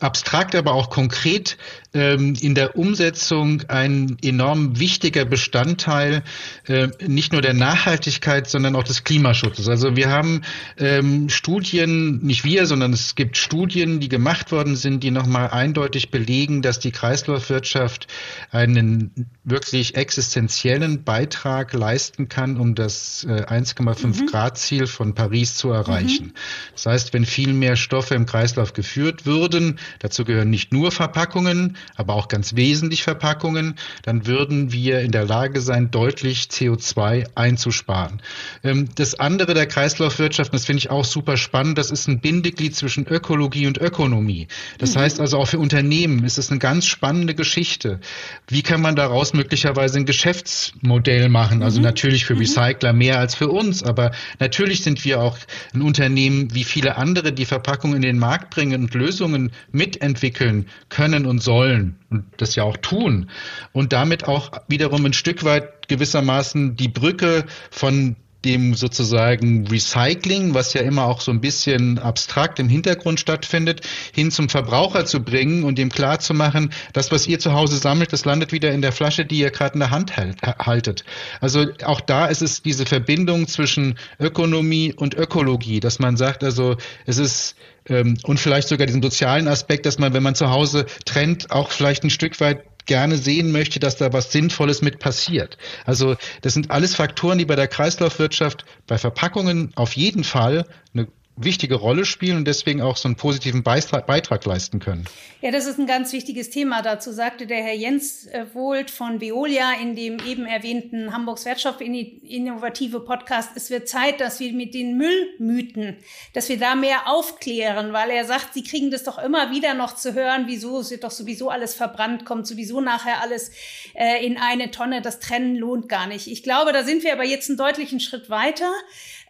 abstrakt, 0.00 0.54
aber 0.54 0.74
auch 0.74 0.90
konkret 0.90 1.56
ähm, 1.94 2.34
in 2.38 2.54
der 2.54 2.76
Umsetzung 2.76 3.62
ein 3.68 4.18
enorm 4.22 4.78
wichtiger 4.78 5.24
Bestandteil 5.24 6.22
äh, 6.66 6.88
nicht 7.06 7.32
nur 7.32 7.40
der 7.40 7.54
Nachhaltigkeit, 7.54 8.50
sondern 8.50 8.76
auch 8.76 8.84
des 8.84 9.04
Klimaschutzes. 9.04 9.68
Also 9.68 9.96
wir 9.96 10.10
haben 10.10 10.42
ähm, 10.76 11.30
Studien, 11.30 12.18
nicht 12.22 12.44
wir, 12.44 12.66
sondern 12.66 12.92
es 12.92 13.14
gibt 13.14 13.38
Studien, 13.38 14.00
die 14.00 14.10
gemacht 14.10 14.52
worden 14.52 14.76
sind, 14.76 15.02
die 15.02 15.10
nochmal 15.10 15.48
eindeutig 15.48 16.10
belegen, 16.10 16.60
dass 16.60 16.78
die 16.78 16.92
Kreislaufwirtschaft 16.92 18.06
einen 18.50 19.28
wirklich 19.44 19.96
existenziellen 19.96 21.04
Beitrag 21.04 21.72
leisten 21.72 22.28
kann, 22.28 22.58
um 22.58 22.74
das 22.74 23.24
äh, 23.24 23.44
1,5 23.44 24.25
mhm. 24.26 24.30
Grad 24.30 24.58
Ziel 24.58 24.86
von 24.86 25.14
Paris 25.14 25.54
zu 25.54 25.70
erreichen. 25.70 26.26
Mhm. 26.26 26.32
Das 26.72 26.86
heißt, 26.86 27.12
wenn 27.12 27.24
viel 27.24 27.52
mehr 27.52 27.76
Stoffe 27.76 28.14
im 28.14 28.26
Kreislauf 28.26 28.72
geführt 28.72 29.26
würden, 29.26 29.78
dazu 30.00 30.24
gehören 30.24 30.50
nicht 30.50 30.72
nur 30.72 30.92
Verpackungen, 30.92 31.76
aber 31.96 32.14
auch 32.14 32.28
ganz 32.28 32.56
wesentlich 32.56 33.02
Verpackungen, 33.02 33.76
dann 34.02 34.26
würden 34.26 34.72
wir 34.72 35.00
in 35.00 35.12
der 35.12 35.24
Lage 35.24 35.60
sein, 35.60 35.90
deutlich 35.90 36.48
CO2 36.50 37.26
einzusparen. 37.34 38.20
Ähm, 38.62 38.88
das 38.94 39.18
andere 39.18 39.54
der 39.54 39.66
Kreislaufwirtschaft, 39.66 40.52
das 40.52 40.66
finde 40.66 40.78
ich 40.78 40.90
auch 40.90 41.04
super 41.04 41.36
spannend, 41.36 41.78
das 41.78 41.90
ist 41.90 42.08
ein 42.08 42.20
Bindeglied 42.20 42.74
zwischen 42.74 43.06
Ökologie 43.06 43.66
und 43.66 43.78
Ökonomie. 43.78 44.48
Das 44.78 44.94
mhm. 44.94 45.00
heißt 45.00 45.20
also 45.20 45.38
auch 45.38 45.48
für 45.48 45.58
Unternehmen 45.58 46.24
ist 46.24 46.38
es 46.38 46.50
eine 46.50 46.58
ganz 46.58 46.86
spannende 46.86 47.34
Geschichte. 47.34 48.00
Wie 48.48 48.62
kann 48.62 48.80
man 48.80 48.96
daraus 48.96 49.32
möglicherweise 49.32 49.98
ein 49.98 50.06
Geschäftsmodell 50.06 51.28
machen? 51.28 51.62
Also 51.62 51.78
mhm. 51.78 51.84
natürlich 51.84 52.24
für 52.24 52.34
mhm. 52.34 52.40
Recycler 52.40 52.92
mehr 52.92 53.18
als 53.18 53.34
für 53.34 53.48
uns, 53.48 53.82
aber 53.82 54.10
natürlich 54.38 54.82
sind 54.82 55.04
wir 55.04 55.20
auch 55.20 55.38
ein 55.74 55.82
Unternehmen 55.82 56.54
wie 56.54 56.64
viele 56.64 56.96
andere, 56.96 57.32
die 57.32 57.44
Verpackungen 57.44 57.96
in 57.96 58.02
den 58.02 58.18
Markt 58.18 58.50
bringen 58.50 58.82
und 58.82 58.94
Lösungen 58.94 59.52
mitentwickeln 59.72 60.66
können 60.88 61.26
und 61.26 61.40
sollen 61.40 61.96
und 62.10 62.24
das 62.36 62.54
ja 62.56 62.64
auch 62.64 62.76
tun. 62.76 63.30
Und 63.72 63.92
damit 63.92 64.24
auch 64.24 64.52
wiederum 64.68 65.04
ein 65.04 65.12
Stück 65.12 65.44
weit 65.44 65.88
gewissermaßen 65.88 66.76
die 66.76 66.88
Brücke 66.88 67.44
von 67.70 68.16
dem 68.46 68.74
sozusagen 68.74 69.66
Recycling, 69.66 70.54
was 70.54 70.72
ja 70.72 70.80
immer 70.80 71.04
auch 71.04 71.20
so 71.20 71.30
ein 71.30 71.40
bisschen 71.40 71.98
abstrakt 71.98 72.58
im 72.58 72.68
Hintergrund 72.68 73.20
stattfindet, 73.20 73.82
hin 74.14 74.30
zum 74.30 74.48
Verbraucher 74.48 75.04
zu 75.04 75.20
bringen 75.20 75.64
und 75.64 75.78
ihm 75.78 75.90
klar 75.90 76.18
zu 76.20 76.32
machen, 76.32 76.70
das, 76.92 77.12
was 77.12 77.26
ihr 77.26 77.38
zu 77.38 77.52
Hause 77.52 77.76
sammelt, 77.76 78.12
das 78.12 78.24
landet 78.24 78.52
wieder 78.52 78.72
in 78.72 78.82
der 78.82 78.92
Flasche, 78.92 79.26
die 79.26 79.40
ihr 79.40 79.50
gerade 79.50 79.74
in 79.74 79.80
der 79.80 79.90
Hand 79.90 80.16
haltet. 80.16 81.04
Also 81.40 81.66
auch 81.84 82.00
da 82.00 82.26
ist 82.26 82.42
es 82.42 82.62
diese 82.62 82.86
Verbindung 82.86 83.48
zwischen 83.48 83.98
Ökonomie 84.18 84.94
und 84.94 85.14
Ökologie, 85.14 85.80
dass 85.80 85.98
man 85.98 86.16
sagt, 86.16 86.44
also 86.44 86.76
es 87.04 87.18
ist 87.18 87.56
ähm, 87.88 88.16
und 88.24 88.40
vielleicht 88.40 88.68
sogar 88.68 88.86
diesen 88.86 89.02
sozialen 89.02 89.48
Aspekt, 89.48 89.86
dass 89.86 89.98
man, 89.98 90.12
wenn 90.12 90.22
man 90.22 90.34
zu 90.34 90.50
Hause 90.50 90.86
trennt, 91.04 91.50
auch 91.50 91.70
vielleicht 91.70 92.04
ein 92.04 92.10
Stück 92.10 92.40
weit 92.40 92.64
gerne 92.86 93.18
sehen 93.18 93.52
möchte, 93.52 93.80
dass 93.80 93.96
da 93.96 94.12
was 94.12 94.32
Sinnvolles 94.32 94.82
mit 94.82 94.98
passiert. 94.98 95.58
Also 95.84 96.16
das 96.42 96.54
sind 96.54 96.70
alles 96.70 96.94
Faktoren, 96.94 97.38
die 97.38 97.44
bei 97.44 97.56
der 97.56 97.68
Kreislaufwirtschaft, 97.68 98.64
bei 98.86 98.98
Verpackungen 98.98 99.72
auf 99.74 99.94
jeden 99.94 100.24
Fall 100.24 100.66
eine 100.94 101.08
wichtige 101.36 101.74
Rolle 101.74 102.06
spielen 102.06 102.38
und 102.38 102.44
deswegen 102.46 102.80
auch 102.80 102.96
so 102.96 103.08
einen 103.08 103.16
positiven 103.16 103.62
Beitrag, 103.62 104.06
Beitrag 104.06 104.44
leisten 104.46 104.80
können. 104.80 105.04
Ja, 105.42 105.50
das 105.50 105.66
ist 105.66 105.78
ein 105.78 105.86
ganz 105.86 106.12
wichtiges 106.12 106.48
Thema. 106.48 106.80
Dazu 106.80 107.12
sagte 107.12 107.46
der 107.46 107.62
Herr 107.62 107.74
Jens 107.74 108.26
äh, 108.26 108.46
Wohlt 108.54 108.90
von 108.90 109.20
Veolia 109.20 109.74
in 109.80 109.94
dem 109.94 110.18
eben 110.26 110.46
erwähnten 110.46 111.12
Hamburgs 111.12 111.44
Wirtschaft 111.44 111.82
Innovative 111.82 113.00
Podcast, 113.00 113.50
es 113.54 113.68
wird 113.68 113.86
Zeit, 113.86 114.20
dass 114.20 114.40
wir 114.40 114.52
mit 114.54 114.72
den 114.72 114.96
Müllmythen, 114.96 115.98
dass 116.32 116.48
wir 116.48 116.58
da 116.58 116.74
mehr 116.74 117.06
aufklären, 117.06 117.92
weil 117.92 118.10
er 118.10 118.24
sagt, 118.24 118.54
sie 118.54 118.64
kriegen 118.64 118.90
das 118.90 119.04
doch 119.04 119.18
immer 119.18 119.50
wieder 119.50 119.74
noch 119.74 119.94
zu 119.94 120.14
hören, 120.14 120.44
wieso 120.46 120.80
es 120.80 120.90
wird 120.90 121.04
doch 121.04 121.10
sowieso 121.10 121.50
alles 121.50 121.74
verbrannt, 121.74 122.24
kommt 122.24 122.46
sowieso 122.46 122.80
nachher 122.80 123.20
alles 123.20 123.50
äh, 123.94 124.24
in 124.24 124.38
eine 124.38 124.70
Tonne, 124.70 125.02
das 125.02 125.20
Trennen 125.20 125.56
lohnt 125.56 125.88
gar 125.90 126.06
nicht. 126.06 126.28
Ich 126.28 126.42
glaube, 126.42 126.72
da 126.72 126.82
sind 126.82 127.04
wir 127.04 127.12
aber 127.12 127.24
jetzt 127.24 127.50
einen 127.50 127.58
deutlichen 127.58 128.00
Schritt 128.00 128.30
weiter. 128.30 128.72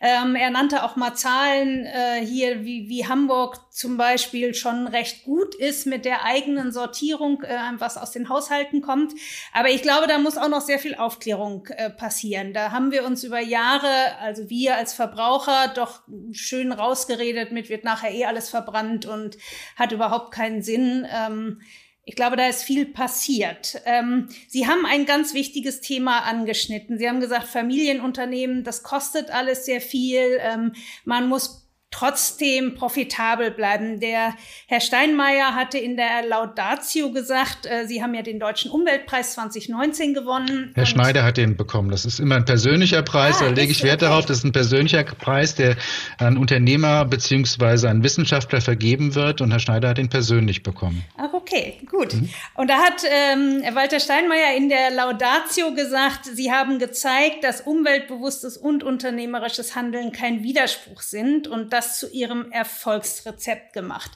Ähm, 0.01 0.35
er 0.35 0.51
nannte 0.51 0.83
auch 0.83 0.97
mal 0.97 1.15
Zahlen 1.15 1.87
äh, 1.87 2.25
hier, 2.25 2.65
wie, 2.65 2.89
wie 2.89 3.07
Hamburg 3.07 3.59
zum 3.73 3.97
Beispiel 3.97 4.55
schon 4.55 4.87
recht 4.87 5.25
gut 5.25 5.55
ist 5.55 5.87
mit 5.87 6.05
der 6.05 6.25
eigenen 6.25 6.73
Sortierung, 6.73 7.43
äh, 7.43 7.59
was 7.79 7.97
aus 7.97 8.11
den 8.11 8.29
Haushalten 8.29 8.83
kommt. 8.83 9.15
Aber 9.53 9.71
ich 9.71 9.83
glaube, 9.83 10.07
da 10.07 10.19
muss 10.19 10.37
auch 10.37 10.49
noch 10.49 10.61
sehr 10.61 10.79
viel 10.79 10.95
Aufklärung 10.95 11.67
äh, 11.69 11.91
passieren. 11.91 12.53
Da 12.53 12.73
haben 12.73 12.91
wir 12.91 13.05
uns 13.05 13.25
über 13.25 13.41
Jahre, 13.41 14.17
also 14.21 14.51
wir 14.51 14.77
als 14.77 14.93
Verbraucher, 14.93 15.69
doch 15.75 16.01
schön 16.33 16.73
rausgeredet 16.73 17.53
mit, 17.53 17.69
wird 17.69 17.85
nachher 17.85 18.13
eh 18.13 18.27
alles 18.27 18.51
verbrannt 18.51 19.07
und 19.07 19.39
hat 19.77 19.93
überhaupt 19.93 20.33
keinen 20.33 20.63
Sinn. 20.63 21.07
Ähm, 21.11 21.61
ich 22.09 22.15
glaube, 22.15 22.37
da 22.37 22.47
ist 22.47 22.63
viel 22.63 22.87
passiert. 22.87 23.83
Ähm, 23.85 24.29
Sie 24.47 24.69
haben 24.69 24.87
ein 24.87 25.07
ganz 25.07 25.35
wichtiges 25.35 25.81
Thema 25.81 26.21
angeschnitten. 26.21 26.99
Sie 26.99 27.09
haben 27.09 27.19
gesagt, 27.19 27.49
Familienunternehmen, 27.49 28.63
das 28.63 28.85
kostet 28.85 29.33
alles 29.33 29.67
sehr 29.67 29.81
viel. 29.81 30.39
Ähm, 30.41 30.73
man 31.05 31.29
muss 31.29 31.66
trotzdem 31.97 32.75
profitabel 32.75 33.51
bleiben. 33.51 34.01
Der 34.01 34.35
Herr 34.67 34.81
Steinmeier 34.81 35.55
hatte 35.55 35.79
in 35.79 35.97
der 35.97 36.27
Laudatio 36.29 37.11
gesagt, 37.11 37.65
äh, 37.65 37.87
Sie 37.87 38.03
haben 38.03 38.13
ja 38.13 38.23
den 38.23 38.39
Deutschen 38.39 38.71
Umweltpreis 38.71 39.33
2019 39.33 40.13
gewonnen. 40.13 40.73
Herr 40.75 40.85
Schneider 40.85 41.25
hat 41.25 41.39
den 41.39 41.57
bekommen. 41.57 41.91
Das 41.91 42.05
ist 42.05 42.21
immer 42.21 42.37
ein 42.37 42.45
persönlicher 42.45 43.03
Preis, 43.03 43.41
ah, 43.41 43.45
da 43.45 43.51
lege 43.51 43.73
ich 43.73 43.83
Wert 43.83 44.03
okay. 44.03 44.11
darauf. 44.11 44.27
Das 44.27 44.39
ist 44.39 44.45
ein 44.45 44.53
persönlicher 44.53 45.05
Preis, 45.05 45.55
der 45.55 45.77
an 46.19 46.37
Unternehmer 46.37 47.07
beziehungsweise 47.07 47.89
an 47.89 48.03
Wissenschaftler 48.03 48.61
vergeben 48.61 49.15
wird 49.15 49.41
und 49.41 49.51
Herr 49.51 49.61
Schneider 49.61 49.91
hat 49.91 49.99
den 49.99 50.11
persönlich 50.11 50.63
bekommen. 50.63 51.03
Ach, 51.17 51.33
okay, 51.33 51.79
gut. 51.91 52.13
Mhm. 52.13 52.29
Und 52.55 52.69
da 52.69 52.79
hat 52.79 53.05
ähm, 53.11 53.63
Walter 53.75 54.01
Steinmeier 54.01 54.55
in 54.57 54.69
der 54.69 54.91
Laudatio 54.91 55.73
gesagt, 55.75 56.27
Sie 56.27 56.53
haben 56.53 56.79
gezeigt, 56.79 57.43
dass 57.43 57.63
umweltbewusstes 57.63 58.59
und 58.59 58.85
unternehmerisches 58.85 59.75
Handeln 59.75 60.13
kein 60.13 60.43
Widerspruch 60.43 61.01
sind 61.01 61.49
und 61.49 61.73
dass 61.73 61.86
das 61.87 61.99
zu 61.99 62.11
ihrem 62.11 62.51
Erfolgsrezept 62.51 63.73
gemacht. 63.73 64.11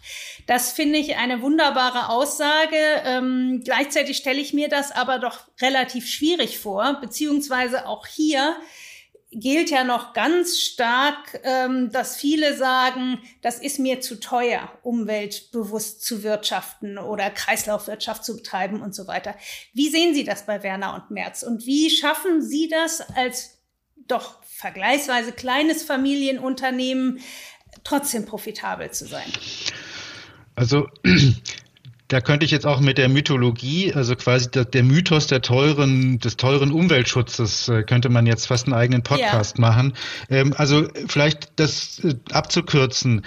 Das 0.47 0.73
finde 0.73 0.99
ich 0.99 1.17
eine 1.17 1.43
wunderbare 1.43 2.09
Aussage. 2.09 2.77
Ähm, 3.05 3.63
gleichzeitig 3.65 4.17
stelle 4.17 4.41
ich 4.41 4.53
mir 4.53 4.69
das 4.69 4.93
aber 4.93 5.19
doch 5.19 5.41
relativ 5.61 6.07
schwierig 6.07 6.59
vor, 6.59 6.99
beziehungsweise 7.01 7.87
auch 7.87 8.07
hier 8.07 8.57
gilt 9.33 9.71
ja 9.71 9.85
noch 9.85 10.13
ganz 10.13 10.59
stark, 10.59 11.41
ähm, 11.45 11.93
dass 11.93 12.17
viele 12.17 12.57
sagen, 12.57 13.21
das 13.43 13.61
ist 13.61 13.79
mir 13.79 14.01
zu 14.01 14.19
teuer, 14.19 14.73
umweltbewusst 14.83 16.05
zu 16.05 16.25
wirtschaften 16.25 16.99
oder 16.99 17.31
Kreislaufwirtschaft 17.31 18.25
zu 18.25 18.35
betreiben 18.37 18.83
und 18.83 18.93
so 18.93 19.07
weiter. 19.07 19.37
Wie 19.73 19.89
sehen 19.89 20.15
Sie 20.15 20.25
das 20.25 20.47
bei 20.47 20.65
Werner 20.65 20.95
und 20.95 21.13
Merz? 21.13 21.45
Und 21.45 21.65
wie 21.65 21.91
schaffen 21.91 22.43
Sie 22.43 22.69
das 22.69 23.03
als 23.15 23.61
doch 24.11 24.43
vergleichsweise 24.43 25.33
kleines 25.33 25.83
Familienunternehmen 25.83 27.21
trotzdem 27.85 28.25
profitabel 28.27 28.91
zu 28.91 29.07
sein? 29.07 29.27
Also 30.57 30.89
da 32.09 32.21
könnte 32.21 32.45
ich 32.45 32.51
jetzt 32.51 32.67
auch 32.67 32.81
mit 32.81 32.99
der 32.99 33.09
Mythologie, 33.09 33.95
also 33.95 34.17
quasi 34.17 34.51
der, 34.51 34.83
Mythos 34.83 35.29
der 35.29 35.43
teuren, 35.43 36.19
des 36.19 36.37
teuren 36.37 36.73
Umweltschutzes, 36.73 37.69
äh, 37.69 37.83
könnte 37.85 38.09
man 38.09 38.27
jetzt 38.27 38.47
fast 38.47 38.67
einen 38.67 38.75
eigenen 38.75 39.03
Podcast 39.03 39.59
ja. 39.59 39.61
machen. 39.61 39.95
Ähm, 40.29 40.53
also 40.57 40.89
vielleicht 41.07 41.53
das 41.57 42.01
äh, 42.01 42.15
abzukürzen. 42.33 43.23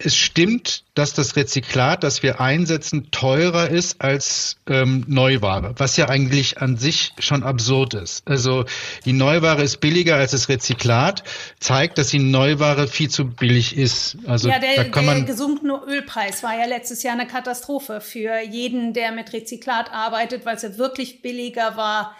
Es 0.00 0.14
stimmt, 0.14 0.84
dass 0.94 1.12
das 1.12 1.34
Rezyklat, 1.34 2.04
das 2.04 2.22
wir 2.22 2.40
einsetzen, 2.40 3.10
teurer 3.10 3.68
ist 3.68 4.00
als 4.00 4.56
ähm, 4.68 5.04
Neuware, 5.08 5.74
was 5.76 5.96
ja 5.96 6.08
eigentlich 6.08 6.58
an 6.58 6.76
sich 6.76 7.12
schon 7.18 7.42
absurd 7.42 7.94
ist. 7.94 8.22
Also 8.28 8.64
die 9.04 9.12
Neuware 9.12 9.60
ist 9.62 9.78
billiger 9.78 10.14
als 10.14 10.30
das 10.30 10.48
Rezyklat, 10.48 11.24
zeigt, 11.58 11.98
dass 11.98 12.08
die 12.08 12.20
Neuware 12.20 12.86
viel 12.86 13.10
zu 13.10 13.24
billig 13.24 13.76
ist. 13.76 14.16
Also 14.26 14.48
ja, 14.48 14.60
der, 14.60 14.84
der 14.84 15.22
gesunkene 15.22 15.80
Ölpreis 15.86 16.44
war 16.44 16.56
ja 16.56 16.66
letztes 16.66 17.02
Jahr 17.02 17.14
eine 17.14 17.26
Katastrophe 17.26 18.00
für 18.00 18.40
jeden, 18.40 18.92
der 18.92 19.10
mit 19.10 19.32
Rezyklat 19.32 19.92
arbeitet, 19.92 20.46
weil 20.46 20.54
es 20.54 20.62
ja 20.62 20.78
wirklich 20.78 21.22
billiger 21.22 21.76
war 21.76 22.14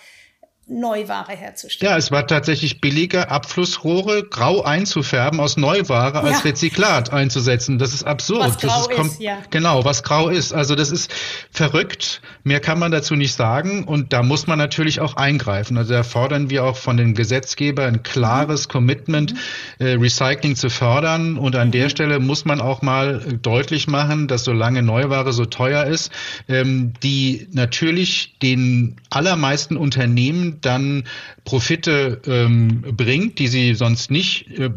Neuware 0.68 1.32
herzustellen. 1.32 1.92
Ja, 1.92 1.98
es 1.98 2.10
war 2.10 2.26
tatsächlich 2.26 2.80
billiger, 2.80 3.30
Abflussrohre 3.30 4.24
grau 4.24 4.62
einzufärben 4.62 5.40
aus 5.40 5.56
Neuware 5.56 6.20
als 6.20 6.38
ja. 6.38 6.50
Rezyklat 6.50 7.12
einzusetzen. 7.12 7.78
Das 7.78 7.92
ist 7.92 8.04
absurd. 8.04 8.40
Was 8.40 8.58
grau 8.58 8.88
ist, 8.88 9.12
ist, 9.12 9.20
ja. 9.20 9.38
Genau, 9.50 9.84
was 9.84 10.02
grau 10.02 10.28
ist. 10.28 10.52
Also 10.52 10.74
das 10.74 10.90
ist 10.90 11.12
verrückt. 11.50 12.20
Mehr 12.44 12.60
kann 12.60 12.78
man 12.78 12.90
dazu 12.90 13.14
nicht 13.14 13.34
sagen. 13.34 13.84
Und 13.84 14.12
da 14.12 14.22
muss 14.22 14.46
man 14.46 14.58
natürlich 14.58 15.00
auch 15.00 15.16
eingreifen. 15.16 15.76
Also 15.78 15.94
da 15.94 16.02
fordern 16.02 16.50
wir 16.50 16.64
auch 16.64 16.76
von 16.76 16.96
den 16.96 17.14
Gesetzgebern 17.14 17.94
ein 17.94 18.02
klares 18.02 18.66
mhm. 18.66 18.72
Commitment, 18.72 19.34
mhm. 19.78 19.86
äh, 19.86 19.92
Recycling 19.92 20.56
zu 20.56 20.70
fördern. 20.70 21.38
Und 21.38 21.56
an 21.56 21.68
mhm. 21.68 21.72
der 21.72 21.88
Stelle 21.88 22.18
muss 22.18 22.44
man 22.44 22.60
auch 22.60 22.82
mal 22.82 23.20
deutlich 23.42 23.88
machen, 23.88 24.28
dass 24.28 24.44
solange 24.44 24.82
Neuware 24.82 25.32
so 25.32 25.44
teuer 25.44 25.84
ist, 25.84 26.12
ähm, 26.48 26.92
die 27.02 27.48
natürlich 27.52 28.38
den 28.42 28.96
allermeisten 29.10 29.76
Unternehmen 29.76 29.98
Unternehmen 29.98 30.57
dann 30.60 31.04
Profite 31.44 32.20
ähm, 32.26 32.82
bringt, 32.96 33.38
die 33.38 33.48
sie 33.48 33.74
sonst 33.74 34.10
nicht 34.10 34.48
äh, 34.58 34.70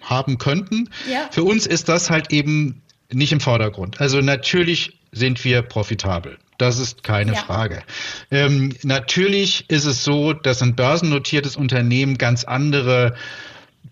haben 0.00 0.38
könnten. 0.38 0.90
Ja. 1.10 1.28
Für 1.30 1.44
uns 1.44 1.66
ist 1.66 1.88
das 1.88 2.10
halt 2.10 2.32
eben 2.32 2.82
nicht 3.12 3.32
im 3.32 3.40
Vordergrund. 3.40 4.00
Also 4.00 4.20
natürlich 4.20 4.98
sind 5.12 5.44
wir 5.44 5.62
profitabel. 5.62 6.38
Das 6.58 6.78
ist 6.78 7.02
keine 7.02 7.34
ja. 7.34 7.38
Frage. 7.40 7.82
Ähm, 8.30 8.74
natürlich 8.82 9.68
ist 9.68 9.84
es 9.84 10.04
so, 10.04 10.32
dass 10.32 10.62
ein 10.62 10.76
börsennotiertes 10.76 11.56
Unternehmen 11.56 12.16
ganz 12.18 12.44
andere 12.44 13.14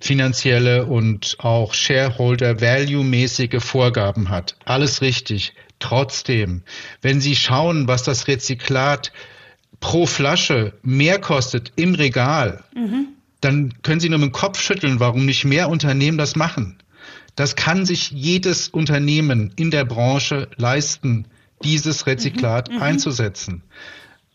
finanzielle 0.01 0.87
und 0.87 1.37
auch 1.39 1.75
Shareholder-Value-mäßige 1.75 3.63
Vorgaben 3.63 4.31
hat. 4.31 4.57
Alles 4.65 5.03
richtig. 5.03 5.55
Trotzdem, 5.79 6.63
wenn 7.03 7.21
Sie 7.21 7.35
schauen, 7.35 7.89
was 7.89 8.05
das 8.05 8.29
Rezyklat 8.29 9.13
pro 9.83 10.07
Flasche 10.07 10.73
mehr 10.83 11.21
kostet 11.21 11.73
im 11.77 11.95
Regal, 11.95 12.65
mhm. 12.75 13.09
dann 13.43 13.75
können 13.83 14.01
Sie 14.01 14.09
nur 14.09 14.19
mit 14.19 14.31
dem 14.31 14.33
Kopf 14.33 14.59
schütteln, 14.59 15.01
warum 15.01 15.27
nicht 15.27 15.45
mehr 15.45 15.69
Unternehmen 15.69 16.17
das 16.17 16.37
machen. 16.37 16.79
Das 17.37 17.57
kann 17.57 17.85
sich 17.85 18.11
jedes 18.11 18.69
Unternehmen 18.69 19.53
in 19.57 19.71
der 19.71 19.85
Branche 19.85 20.49
leisten, 20.57 21.27
dieses 21.63 22.07
Rezyklat 22.07 22.71
mhm. 22.71 22.77
mhm. 22.77 22.83
einzusetzen. 22.83 23.63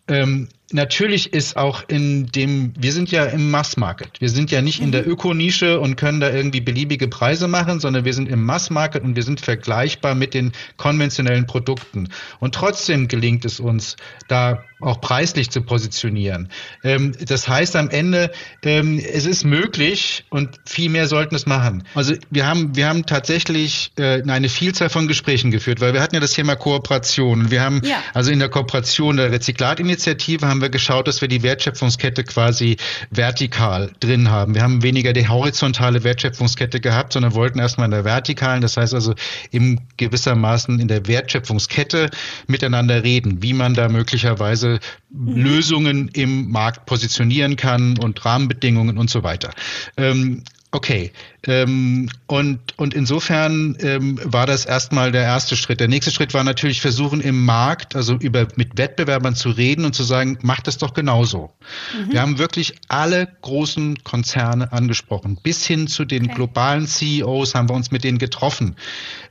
Ähm, 0.08 0.50
natürlich 0.72 1.34
ist 1.34 1.56
auch 1.56 1.84
in 1.88 2.28
dem, 2.28 2.74
wir 2.78 2.92
sind 2.92 3.12
ja 3.12 3.26
im 3.26 3.50
Mass-Market. 3.52 4.20
Wir 4.20 4.30
sind 4.30 4.52
ja 4.52 4.62
nicht 4.62 4.82
in 4.82 4.92
der 4.92 5.04
mhm. 5.04 5.12
Ökonische 5.12 5.80
und 5.80 5.96
können 5.96 6.20
da 6.20 6.30
irgendwie 6.30 6.62
beliebige 6.62 7.08
Preise 7.08 7.48
machen, 7.48 7.80
sondern 7.80 8.06
wir 8.06 8.14
sind 8.14 8.30
im 8.30 8.44
Mass-Market 8.44 9.04
und 9.04 9.16
wir 9.16 9.24
sind 9.24 9.40
vergleichbar 9.40 10.16
mit 10.16 10.34
den 10.34 10.52
konventionellen 10.78 11.48
Produkten. 11.48 12.10
Und 12.40 12.56
trotzdem 12.56 13.08
gelingt 13.08 13.46
es 13.46 13.60
uns, 13.60 13.96
da 14.28 14.64
auch 14.80 15.02
preislich 15.02 15.50
zu 15.50 15.62
positionieren. 15.62 16.50
Ähm, 16.84 17.14
das 17.20 17.48
heißt 17.48 17.76
am 17.76 17.90
Ende, 17.90 18.32
ähm, 18.64 19.00
es 19.00 19.26
ist 19.26 19.44
möglich 19.44 20.26
und 20.30 20.60
viel 20.66 20.90
mehr 20.90 21.08
sollten 21.08 21.34
es 21.36 21.46
machen. 21.48 21.84
Also 21.96 22.14
wir 22.30 22.46
haben, 22.46 22.76
wir 22.76 22.88
haben 22.88 23.06
tatsächlich 23.06 23.92
äh, 23.98 24.22
eine 24.22 24.50
Vielzahl 24.50 24.90
von 24.90 25.08
Gesprächen 25.08 25.50
geführt, 25.50 25.82
weil 25.82 25.94
wir 25.94 26.02
hatten 26.02 26.16
ja 26.16 26.22
das 26.22 26.34
Thema 26.34 26.56
Kooperation. 26.56 27.50
Wir 27.50 27.62
haben 27.62 27.82
ja. 27.84 27.98
also 28.14 28.30
in 28.32 28.40
der 28.40 28.50
Kooperation 28.50 29.18
der 29.18 29.32
Rezyklatinitiative 29.32 30.48
haben 30.48 30.57
wir 30.62 30.70
geschaut, 30.70 31.08
dass 31.08 31.22
wir 31.22 31.28
die 31.28 31.44
Wertschöpfungskette 31.44 32.24
quasi 32.24 32.78
vertikal 33.12 33.92
drin 34.00 34.30
haben. 34.30 34.56
Wir 34.56 34.64
haben 34.64 34.84
weniger 34.84 35.14
die 35.14 35.28
horizontale 35.28 36.04
Wertschöpfungskette 36.04 36.80
gehabt, 36.80 37.14
sondern 37.14 37.34
wollten 37.34 37.60
erstmal 37.60 37.86
in 37.86 37.92
der 37.92 38.06
vertikalen, 38.06 38.62
das 38.62 38.78
heißt 38.78 38.94
also 38.94 39.14
im 39.52 39.80
gewissermaßen 39.98 40.80
in 40.80 40.88
der 40.88 41.08
Wertschöpfungskette 41.08 42.10
miteinander 42.48 43.04
reden, 43.04 43.42
wie 43.42 43.54
man 43.54 43.74
da 43.74 43.90
möglicherweise 43.90 44.80
mhm. 45.10 45.36
Lösungen 45.36 46.08
im 46.10 46.52
Markt 46.52 46.86
positionieren 46.86 47.56
kann 47.56 47.98
und 47.98 48.24
Rahmenbedingungen 48.26 48.98
und 48.98 49.10
so 49.10 49.24
weiter. 49.24 49.52
Ähm, 49.98 50.44
Okay. 50.78 51.12
Ähm, 51.48 52.08
und, 52.28 52.78
und 52.78 52.94
insofern 52.94 53.76
ähm, 53.80 54.20
war 54.24 54.46
das 54.46 54.64
erstmal 54.64 55.12
der 55.12 55.24
erste 55.24 55.56
Schritt. 55.56 55.80
Der 55.80 55.88
nächste 55.88 56.12
Schritt 56.12 56.36
war 56.36 56.44
natürlich 56.44 56.82
versuchen, 56.82 57.20
im 57.20 57.46
Markt, 57.46 57.96
also 57.96 58.14
über, 58.14 58.48
mit 58.58 58.78
Wettbewerbern 58.78 59.34
zu 59.34 59.50
reden 59.50 59.86
und 59.86 59.96
zu 59.96 60.04
sagen, 60.04 60.38
macht 60.44 60.68
das 60.68 60.78
doch 60.78 60.94
genauso. 60.94 61.50
Mhm. 61.98 62.12
Wir 62.14 62.22
haben 62.22 62.38
wirklich 62.38 62.76
alle 62.90 63.28
großen 63.42 64.04
Konzerne 64.04 64.72
angesprochen. 64.72 65.40
Bis 65.42 65.66
hin 65.66 65.88
zu 65.88 66.06
den 66.06 66.26
okay. 66.26 66.36
globalen 66.36 66.86
CEOs 66.86 67.56
haben 67.56 67.70
wir 67.70 67.76
uns 67.76 67.90
mit 67.90 68.04
denen 68.04 68.20
getroffen. 68.20 68.76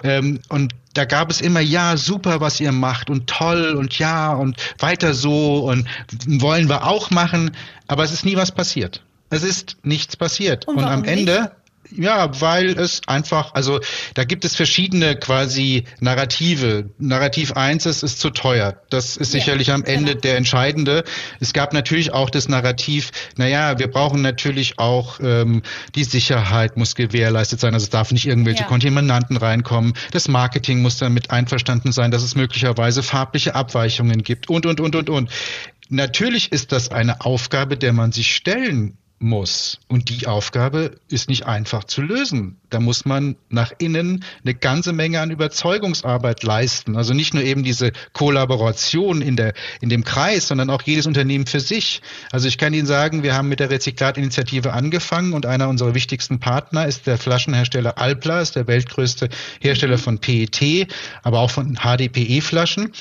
Ähm, 0.03 0.41
und 0.49 0.75
da 0.95 1.05
gab 1.05 1.31
es 1.31 1.41
immer, 1.41 1.61
ja, 1.61 1.97
super, 1.97 2.41
was 2.41 2.59
ihr 2.59 2.73
macht 2.73 3.09
und 3.09 3.29
toll 3.29 3.77
und 3.79 3.97
ja 4.01 4.33
und 4.33 4.57
weiter 4.81 5.15
so 5.15 5.59
und 5.59 5.87
wollen 6.27 6.69
wir 6.69 6.89
auch 6.89 7.11
machen. 7.11 7.53
Aber 7.87 8.03
es 8.03 8.11
ist 8.11 8.25
nie 8.25 8.35
was 8.35 8.51
passiert. 8.51 9.05
Es 9.31 9.43
ist 9.43 9.77
nichts 9.83 10.17
passiert. 10.17 10.69
Und, 10.69 10.79
und 10.79 10.85
am 10.85 11.05
Ende, 11.05 11.41
nicht? 11.41 11.51
Ja, 11.93 12.41
weil 12.41 12.79
es 12.79 13.03
einfach, 13.07 13.55
also 13.55 13.81
da 14.15 14.25
gibt 14.25 14.45
es 14.45 14.57
verschiedene 14.57 15.17
quasi 15.17 15.85
Narrative. 16.01 16.91
Narrativ 16.99 17.53
eins 17.53 17.87
ist, 17.87 18.03
ist 18.03 18.21
zu 18.21 18.31
teuer. 18.31 18.81
Das 18.91 19.17
ist 19.17 19.33
sicherlich 19.33 19.69
ja, 19.69 19.75
am 19.75 19.85
Ende 19.85 20.13
genau. 20.13 20.21
der 20.21 20.37
entscheidende. 20.37 21.05
Es 21.41 21.53
gab 21.53 21.73
natürlich 21.73 22.13
auch 22.13 22.31
das 22.31 22.49
Narrativ, 22.49 23.13
naja, 23.37 23.79
wir 23.79 23.89
brauchen 23.89 24.23
natürlich 24.23 24.79
auch 24.79 25.21
ähm, 25.21 25.63
die 25.95 26.05
Sicherheit 26.05 26.77
muss 26.77 26.95
gewährleistet 26.95 27.61
sein. 27.61 27.75
Also 27.75 27.85
es 27.85 27.91
darf 27.91 28.13
nicht 28.13 28.27
irgendwelche 28.27 28.63
ja. 28.63 28.69
Kontaminanten 28.69 29.37
reinkommen. 29.37 29.95
Das 30.11 30.29
Marketing 30.29 30.83
muss 30.83 30.99
damit 30.99 31.31
einverstanden 31.31 31.93
sein, 31.93 32.11
dass 32.11 32.23
es 32.23 32.35
möglicherweise 32.35 33.03
farbliche 33.03 33.55
Abweichungen 33.55 34.23
gibt 34.23 34.49
und, 34.49 34.67
und, 34.67 34.81
und, 34.81 34.97
und, 34.97 35.11
und. 35.11 35.31
Natürlich 35.89 36.51
ist 36.51 36.73
das 36.73 36.91
eine 36.91 37.21
Aufgabe, 37.25 37.77
der 37.77 37.93
man 37.93 38.11
sich 38.11 38.35
stellen 38.35 38.99
muss. 39.19 39.79
Und 39.89 40.11
die 40.11 40.27
Aufgabe 40.27 40.97
ist 41.09 41.29
nicht 41.29 41.47
einfach 41.47 41.85
zu 41.85 42.03
lösen. 42.03 42.59
Da 42.69 42.81
muss 42.81 43.05
man 43.05 43.37
nach 43.49 43.73
innen 43.79 44.25
eine 44.45 44.55
ganze 44.55 44.93
Menge 44.93 45.21
an 45.21 45.31
Überzeugungsarbeit 45.31 46.43
leisten. 46.43 46.97
Also 46.97 47.15
nicht 47.15 47.33
nur 47.33 47.43
eben 47.43 47.63
diese 47.63 47.93
Kollaboration 48.13 49.23
in 49.23 49.37
der, 49.37 49.55
in 49.81 49.89
dem 49.89 50.05
Kreis, 50.05 50.49
sondern 50.49 50.69
auch 50.69 50.83
jedes 50.83 51.07
Unternehmen 51.07 51.47
für 51.47 51.61
sich. 51.61 52.03
Also 52.31 52.47
ich 52.49 52.59
kann 52.59 52.75
Ihnen 52.75 52.87
sagen, 52.87 53.23
wir 53.23 53.35
haben 53.35 53.49
mit 53.49 53.61
der 53.61 53.71
Rezyklatinitiative 53.71 54.73
angefangen 54.73 55.33
und 55.33 55.47
einer 55.47 55.69
unserer 55.69 55.95
wichtigsten 55.95 56.39
Partner 56.39 56.87
ist 56.87 57.07
der 57.07 57.17
Flaschenhersteller 57.17 57.99
Alpla, 57.99 58.41
ist 58.41 58.57
der 58.57 58.67
weltgrößte 58.67 59.31
Hersteller 59.61 59.99
von 59.99 60.19
PET, 60.19 60.89
aber 61.23 61.41
auch 61.41 61.51
von 61.51 61.77
HDPE-Flaschen. 61.77 62.93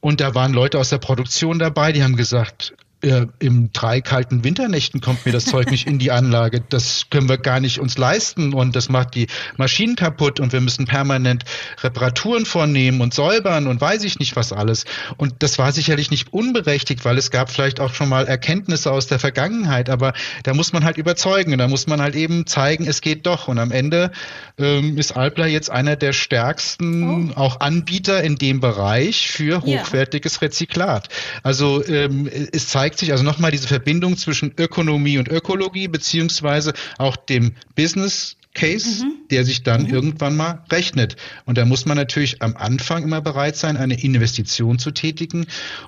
Und 0.00 0.20
da 0.20 0.34
waren 0.34 0.52
Leute 0.52 0.78
aus 0.78 0.90
der 0.90 0.98
Produktion 0.98 1.58
dabei, 1.58 1.90
die 1.90 2.04
haben 2.04 2.16
gesagt, 2.16 2.74
äh, 3.02 3.26
im 3.38 3.70
drei 3.72 4.00
kalten 4.00 4.42
Winternächten 4.42 5.00
kommt 5.00 5.26
mir 5.26 5.32
das 5.32 5.44
Zeug 5.44 5.70
nicht 5.70 5.86
in 5.86 5.98
die 5.98 6.10
Anlage. 6.10 6.62
Das 6.68 7.06
können 7.10 7.28
wir 7.28 7.38
gar 7.38 7.60
nicht 7.60 7.78
uns 7.78 7.98
leisten 7.98 8.54
und 8.54 8.74
das 8.74 8.88
macht 8.88 9.14
die 9.14 9.26
Maschinen 9.56 9.96
kaputt 9.96 10.40
und 10.40 10.52
wir 10.52 10.60
müssen 10.60 10.86
permanent 10.86 11.44
Reparaturen 11.82 12.46
vornehmen 12.46 13.00
und 13.00 13.12
säubern 13.12 13.66
und 13.66 13.80
weiß 13.80 14.04
ich 14.04 14.18
nicht 14.18 14.34
was 14.34 14.52
alles. 14.52 14.86
Und 15.18 15.34
das 15.40 15.58
war 15.58 15.72
sicherlich 15.72 16.10
nicht 16.10 16.32
unberechtigt, 16.32 17.04
weil 17.04 17.18
es 17.18 17.30
gab 17.30 17.50
vielleicht 17.50 17.80
auch 17.80 17.92
schon 17.92 18.08
mal 18.08 18.26
Erkenntnisse 18.26 18.90
aus 18.90 19.06
der 19.06 19.18
Vergangenheit, 19.18 19.90
aber 19.90 20.14
da 20.42 20.54
muss 20.54 20.72
man 20.72 20.84
halt 20.84 20.96
überzeugen 20.96 21.52
und 21.52 21.58
da 21.58 21.68
muss 21.68 21.86
man 21.86 22.00
halt 22.00 22.14
eben 22.14 22.46
zeigen, 22.46 22.86
es 22.86 23.02
geht 23.02 23.26
doch. 23.26 23.46
Und 23.48 23.58
am 23.58 23.72
Ende 23.72 24.10
ähm, 24.58 24.96
ist 24.96 25.16
Alpla 25.16 25.46
jetzt 25.46 25.70
einer 25.70 25.96
der 25.96 26.12
stärksten 26.12 27.30
oh. 27.30 27.36
auch 27.36 27.60
Anbieter 27.60 28.22
in 28.22 28.36
dem 28.36 28.60
Bereich 28.60 29.28
für 29.28 29.62
hochwertiges 29.62 30.36
ja. 30.36 30.40
Rezyklat. 30.40 31.08
Also 31.42 31.84
ähm, 31.86 32.26
es 32.26 32.68
zeigt 32.68 32.85
zeigt 32.86 33.00
sich 33.00 33.10
also 33.10 33.24
nochmal 33.24 33.50
diese 33.50 33.66
Verbindung 33.66 34.16
zwischen 34.16 34.52
Ökonomie 34.56 35.18
und 35.18 35.26
Ökologie, 35.26 35.88
beziehungsweise 35.88 36.72
auch 36.98 37.16
dem 37.16 37.50
Business 37.74 38.36
Case, 38.54 39.04
mhm. 39.04 39.26
der 39.28 39.44
sich 39.44 39.64
dann 39.64 39.82
mhm. 39.82 39.90
irgendwann 39.92 40.36
mal 40.36 40.62
rechnet. 40.70 41.16
Und 41.46 41.58
da 41.58 41.64
muss 41.64 41.84
man 41.84 41.96
natürlich 41.96 42.42
am 42.42 42.56
Anfang 42.56 43.02
immer 43.02 43.20
bereit 43.20 43.56
sein, 43.56 43.76
eine 43.76 44.00
Investition 44.00 44.78
zu 44.78 44.92
tätigen. 44.92 45.46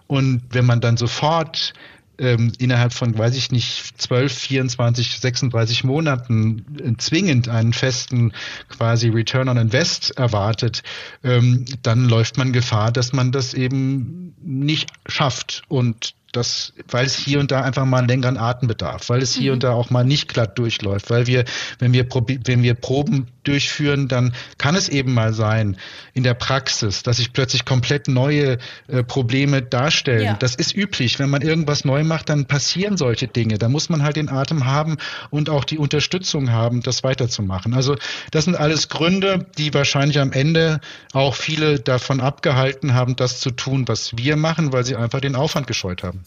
Und 0.09 0.43
wenn 0.51 0.67
man 0.67 0.81
dann 0.81 0.97
sofort 0.97 1.73
ähm, 2.19 2.51
innerhalb 2.59 2.93
von, 2.93 3.17
weiß 3.17 3.37
ich 3.37 3.53
nicht, 3.53 4.01
12, 4.01 4.33
24, 4.33 5.21
36 5.21 5.85
Monaten 5.85 6.65
äh, 6.83 6.97
zwingend 6.99 7.49
einen 7.49 7.73
festen 7.73 8.33
quasi 8.69 9.09
Return 9.09 9.49
on 9.49 9.57
Invest 9.57 10.17
erwartet, 10.19 10.83
ähm, 11.23 11.65
dann 11.85 12.09
läuft 12.09 12.39
man 12.39 12.53
Gefahr, 12.53 12.91
dass 12.91 13.13
man 13.13 13.31
das 13.31 13.55
eben 13.55 14.35
nicht 14.43 14.91
schafft. 15.07 15.63
Und 15.69 16.18
das, 16.33 16.75
weil 16.91 17.07
es 17.07 17.17
hier 17.17 17.41
und 17.41 17.51
da 17.51 17.63
einfach 17.63 17.85
mal 17.85 17.99
einen 17.99 18.09
längeren 18.09 18.37
Atem 18.37 18.69
bedarf, 18.69 19.09
weil 19.09 19.23
es 19.23 19.35
hier 19.35 19.53
mhm. 19.53 19.55
und 19.55 19.63
da 19.63 19.73
auch 19.73 19.91
mal 19.91 20.05
nicht 20.05 20.29
glatt 20.29 20.59
durchläuft, 20.59 21.11
weil 21.11 21.27
wir, 21.27 21.45
wenn 21.79 21.93
wir, 21.93 22.07
wenn 22.45 22.63
wir 22.63 22.75
Proben 22.75 23.29
durchführen, 23.45 24.09
dann 24.09 24.35
kann 24.59 24.75
es 24.75 24.89
eben 24.89 25.15
mal 25.15 25.33
sein 25.33 25.77
in 26.13 26.23
der 26.23 26.35
Praxis, 26.35 27.03
dass 27.03 27.17
sich 27.17 27.33
plötzlich 27.33 27.65
komplett 27.65 28.09
neue 28.09 28.59
äh, 28.89 29.03
Probleme 29.03 29.63
darstellen. 29.63 30.25
Ja. 30.25 30.35
Das 30.35 30.55
ist 30.55 30.77
üblich. 30.77 31.19
Wenn 31.19 31.31
man 31.31 31.41
irgendwas 31.41 31.85
neu 31.85 32.05
macht, 32.05 32.29
dann 32.29 32.45
passieren 32.45 32.99
solche 32.99 33.27
Dinge. 33.27 33.57
Da 33.59 33.69
muss 33.69 33.89
man 33.89 34.03
halt 34.03 34.17
den 34.17 34.29
Atem 34.29 34.67
haben 34.67 34.99
und 35.31 35.49
auch 35.49 35.65
die 35.65 35.79
Unterstützung 35.79 36.53
haben, 36.53 36.83
das 36.83 37.03
weiterzumachen. 37.03 37.73
Also 37.73 37.97
das 38.31 38.45
sind 38.45 38.55
alles 38.55 38.91
Gründe, 38.91 39.47
die 39.57 39.73
wahrscheinlich 39.73 40.19
am 40.19 40.33
Ende 40.33 40.81
auch 41.13 41.35
viele 41.35 41.81
davon 41.81 42.21
abgehalten 42.21 42.93
haben, 42.93 43.17
das 43.17 43.41
zu 43.41 43.51
tun, 43.51 43.89
was 43.89 44.17
wir 44.19 44.37
machen, 44.37 44.73
weil 44.73 44.85
sie 44.85 44.97
einfach 44.97 45.21
den 45.21 45.35
Aufwand 45.35 45.67
gescheut 45.67 46.03
haben. 46.03 46.25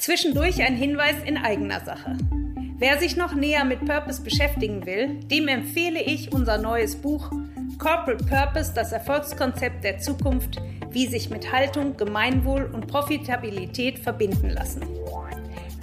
Zwischendurch 0.00 0.62
ein 0.62 0.76
Hinweis 0.76 1.16
in 1.26 1.36
eigener 1.36 1.80
Sache. 1.80 2.16
Wer 2.78 2.98
sich 2.98 3.18
noch 3.18 3.34
näher 3.34 3.66
mit 3.66 3.84
Purpose 3.84 4.22
beschäftigen 4.22 4.86
will, 4.86 5.20
dem 5.24 5.46
empfehle 5.46 6.00
ich 6.00 6.32
unser 6.32 6.56
neues 6.56 6.96
Buch 6.96 7.30
Corporate 7.78 8.24
Purpose, 8.24 8.72
das 8.74 8.92
Erfolgskonzept 8.92 9.84
der 9.84 9.98
Zukunft, 9.98 10.56
wie 10.90 11.06
sich 11.06 11.28
mit 11.28 11.52
Haltung, 11.52 11.98
Gemeinwohl 11.98 12.70
und 12.72 12.86
Profitabilität 12.86 13.98
verbinden 13.98 14.48
lassen. 14.48 14.80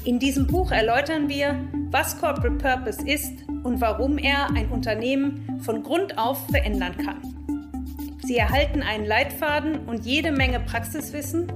In 0.04 0.18
diesem 0.18 0.48
Buch 0.48 0.72
erläutern 0.72 1.30
wir, 1.30 1.64
was 1.92 2.20
Corporate 2.20 2.58
Purpose 2.58 3.08
ist 3.08 3.34
und 3.64 3.80
warum 3.82 4.18
er 4.18 4.50
ein 4.50 4.70
Unternehmen 4.70 5.62
von 5.62 5.84
Grund 5.84 6.18
auf 6.18 6.44
verändern 6.48 6.98
kann. 6.98 7.22
Sie 8.26 8.38
erhalten 8.38 8.82
einen 8.82 9.06
Leitfaden 9.06 9.86
und 9.86 10.08
jede 10.08 10.32
Menge 10.32 10.60
Praxiswissen, 10.60 11.52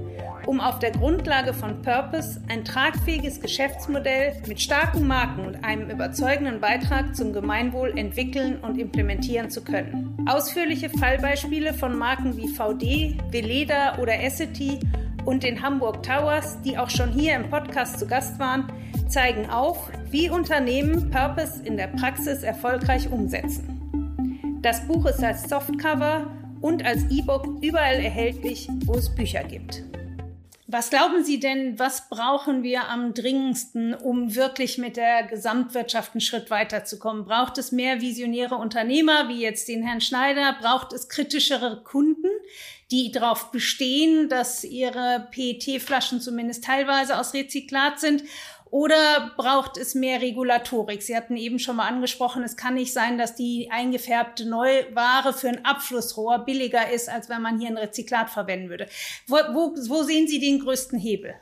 um 0.46 0.60
auf 0.60 0.78
der 0.78 0.90
Grundlage 0.90 1.54
von 1.54 1.82
Purpose 1.82 2.40
ein 2.48 2.64
tragfähiges 2.64 3.40
Geschäftsmodell 3.40 4.34
mit 4.46 4.60
starken 4.60 5.06
Marken 5.06 5.46
und 5.46 5.64
einem 5.64 5.90
überzeugenden 5.90 6.60
Beitrag 6.60 7.14
zum 7.14 7.32
Gemeinwohl 7.32 7.96
entwickeln 7.96 8.58
und 8.60 8.78
implementieren 8.78 9.50
zu 9.50 9.62
können. 9.62 10.16
Ausführliche 10.26 10.90
Fallbeispiele 10.90 11.74
von 11.74 11.96
Marken 11.96 12.36
wie 12.36 12.48
VD, 12.48 13.16
Veleda 13.30 13.98
oder 13.98 14.20
Essity 14.22 14.78
und 15.24 15.42
den 15.42 15.62
Hamburg 15.62 16.02
Towers, 16.02 16.60
die 16.62 16.76
auch 16.78 16.90
schon 16.90 17.12
hier 17.12 17.36
im 17.36 17.48
Podcast 17.48 17.98
zu 17.98 18.06
Gast 18.06 18.38
waren, 18.38 18.66
zeigen 19.08 19.48
auf, 19.48 19.90
wie 20.10 20.30
Unternehmen 20.30 21.10
Purpose 21.10 21.62
in 21.64 21.76
der 21.76 21.88
Praxis 21.88 22.42
erfolgreich 22.42 23.10
umsetzen. 23.10 24.58
Das 24.62 24.86
Buch 24.86 25.06
ist 25.06 25.22
als 25.22 25.48
Softcover 25.48 26.26
und 26.60 26.84
als 26.84 27.02
E-Book 27.10 27.46
überall 27.60 27.96
erhältlich, 27.96 28.68
wo 28.86 28.94
es 28.94 29.12
Bücher 29.14 29.42
gibt. 29.44 29.82
Was 30.72 30.88
glauben 30.88 31.22
Sie 31.22 31.38
denn, 31.38 31.78
was 31.78 32.08
brauchen 32.08 32.62
wir 32.62 32.88
am 32.88 33.12
dringendsten, 33.12 33.92
um 33.92 34.34
wirklich 34.34 34.78
mit 34.78 34.96
der 34.96 35.24
Gesamtwirtschaft 35.24 36.14
einen 36.14 36.22
Schritt 36.22 36.48
weiterzukommen? 36.48 37.26
Braucht 37.26 37.58
es 37.58 37.72
mehr 37.72 38.00
visionäre 38.00 38.54
Unternehmer, 38.54 39.28
wie 39.28 39.42
jetzt 39.42 39.68
den 39.68 39.82
Herrn 39.82 40.00
Schneider? 40.00 40.56
Braucht 40.58 40.94
es 40.94 41.10
kritischere 41.10 41.82
Kunden, 41.84 42.30
die 42.90 43.12
darauf 43.12 43.50
bestehen, 43.50 44.30
dass 44.30 44.64
ihre 44.64 45.28
PET-Flaschen 45.30 46.22
zumindest 46.22 46.64
teilweise 46.64 47.20
aus 47.20 47.34
Rezyklat 47.34 48.00
sind? 48.00 48.24
Oder 48.72 49.32
braucht 49.36 49.76
es 49.76 49.94
mehr 49.94 50.22
Regulatorik? 50.22 51.02
Sie 51.02 51.14
hatten 51.14 51.36
eben 51.36 51.58
schon 51.58 51.76
mal 51.76 51.86
angesprochen, 51.86 52.42
es 52.42 52.56
kann 52.56 52.72
nicht 52.72 52.94
sein, 52.94 53.18
dass 53.18 53.34
die 53.34 53.68
eingefärbte 53.70 54.48
Neuware 54.48 55.34
für 55.34 55.50
ein 55.50 55.62
Abflussrohr 55.62 56.38
billiger 56.38 56.90
ist, 56.90 57.10
als 57.10 57.28
wenn 57.28 57.42
man 57.42 57.60
hier 57.60 57.68
ein 57.68 57.76
Rezyklat 57.76 58.30
verwenden 58.30 58.70
würde. 58.70 58.88
Wo, 59.26 59.36
wo, 59.52 59.74
wo 59.88 60.02
sehen 60.04 60.26
Sie 60.26 60.40
den 60.40 60.58
größten 60.58 60.98
Hebel? 60.98 61.34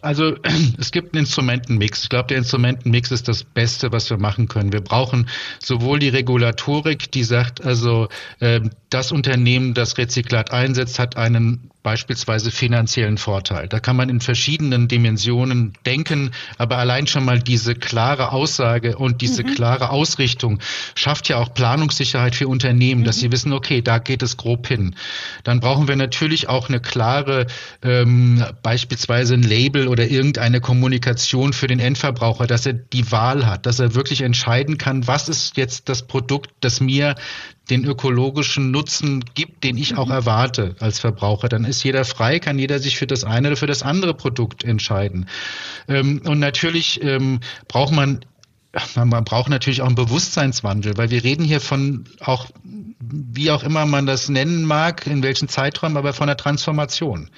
Also 0.00 0.34
es 0.78 0.90
gibt 0.90 1.14
einen 1.14 1.20
Instrumentenmix. 1.20 2.02
Ich 2.02 2.08
glaube, 2.08 2.26
der 2.26 2.38
Instrumentenmix 2.38 3.12
ist 3.12 3.28
das 3.28 3.44
Beste, 3.44 3.92
was 3.92 4.10
wir 4.10 4.18
machen 4.18 4.48
können. 4.48 4.72
Wir 4.72 4.80
brauchen 4.80 5.28
sowohl 5.62 6.00
die 6.00 6.08
Regulatorik, 6.08 7.12
die 7.12 7.22
sagt, 7.22 7.64
also 7.64 8.08
äh, 8.40 8.60
das 8.92 9.12
Unternehmen, 9.12 9.74
das 9.74 9.96
Rezyklat 9.98 10.52
einsetzt, 10.52 10.98
hat 10.98 11.16
einen 11.16 11.70
beispielsweise 11.82 12.50
finanziellen 12.50 13.18
Vorteil. 13.18 13.66
Da 13.68 13.80
kann 13.80 13.96
man 13.96 14.08
in 14.08 14.20
verschiedenen 14.20 14.86
Dimensionen 14.86 15.72
denken, 15.84 16.30
aber 16.58 16.78
allein 16.78 17.06
schon 17.06 17.24
mal 17.24 17.40
diese 17.40 17.74
klare 17.74 18.32
Aussage 18.32 18.96
und 18.96 19.20
diese 19.20 19.42
mhm. 19.42 19.54
klare 19.54 19.90
Ausrichtung 19.90 20.60
schafft 20.94 21.28
ja 21.28 21.38
auch 21.38 21.52
Planungssicherheit 21.54 22.34
für 22.34 22.46
Unternehmen, 22.46 23.00
mhm. 23.00 23.04
dass 23.04 23.18
sie 23.18 23.32
wissen, 23.32 23.52
okay, 23.52 23.82
da 23.82 23.98
geht 23.98 24.22
es 24.22 24.36
grob 24.36 24.68
hin. 24.68 24.94
Dann 25.42 25.60
brauchen 25.60 25.88
wir 25.88 25.96
natürlich 25.96 26.48
auch 26.48 26.68
eine 26.68 26.80
klare, 26.80 27.46
ähm, 27.82 28.44
beispielsweise 28.62 29.34
ein 29.34 29.42
Label 29.42 29.88
oder 29.88 30.06
irgendeine 30.06 30.60
Kommunikation 30.60 31.52
für 31.52 31.66
den 31.66 31.80
Endverbraucher, 31.80 32.46
dass 32.46 32.66
er 32.66 32.74
die 32.74 33.10
Wahl 33.10 33.46
hat, 33.46 33.66
dass 33.66 33.80
er 33.80 33.94
wirklich 33.94 34.22
entscheiden 34.22 34.78
kann, 34.78 35.06
was 35.08 35.28
ist 35.28 35.56
jetzt 35.56 35.88
das 35.88 36.06
Produkt, 36.06 36.50
das 36.60 36.80
mir 36.80 37.16
den 37.70 37.84
ökologischen 37.84 38.70
Nutzen 38.70 39.24
gibt, 39.34 39.64
den 39.64 39.76
ich 39.76 39.96
auch 39.96 40.06
mhm. 40.06 40.12
erwarte 40.12 40.76
als 40.80 40.98
Verbraucher. 40.98 41.48
Dann 41.48 41.64
ist 41.64 41.82
jeder 41.84 42.04
frei, 42.04 42.38
kann 42.38 42.58
jeder 42.58 42.78
sich 42.78 42.98
für 42.98 43.06
das 43.06 43.24
eine 43.24 43.48
oder 43.48 43.56
für 43.56 43.66
das 43.66 43.82
andere 43.82 44.14
Produkt 44.14 44.64
entscheiden. 44.64 45.26
Ähm, 45.88 46.22
und 46.24 46.38
natürlich 46.38 47.02
ähm, 47.02 47.40
braucht 47.68 47.92
man 47.92 48.24
man 48.94 49.24
braucht 49.24 49.50
natürlich 49.50 49.82
auch 49.82 49.86
einen 49.86 49.96
Bewusstseinswandel, 49.96 50.96
weil 50.96 51.10
wir 51.10 51.22
reden 51.22 51.44
hier 51.44 51.60
von 51.60 52.04
auch, 52.20 52.46
wie 53.00 53.50
auch 53.50 53.64
immer 53.64 53.84
man 53.84 54.06
das 54.06 54.30
nennen 54.30 54.64
mag, 54.64 55.06
in 55.06 55.22
welchen 55.22 55.48
Zeiträumen, 55.48 55.98
aber 55.98 56.14
von 56.14 56.26
der 56.26 56.38
Transformation. 56.38 57.28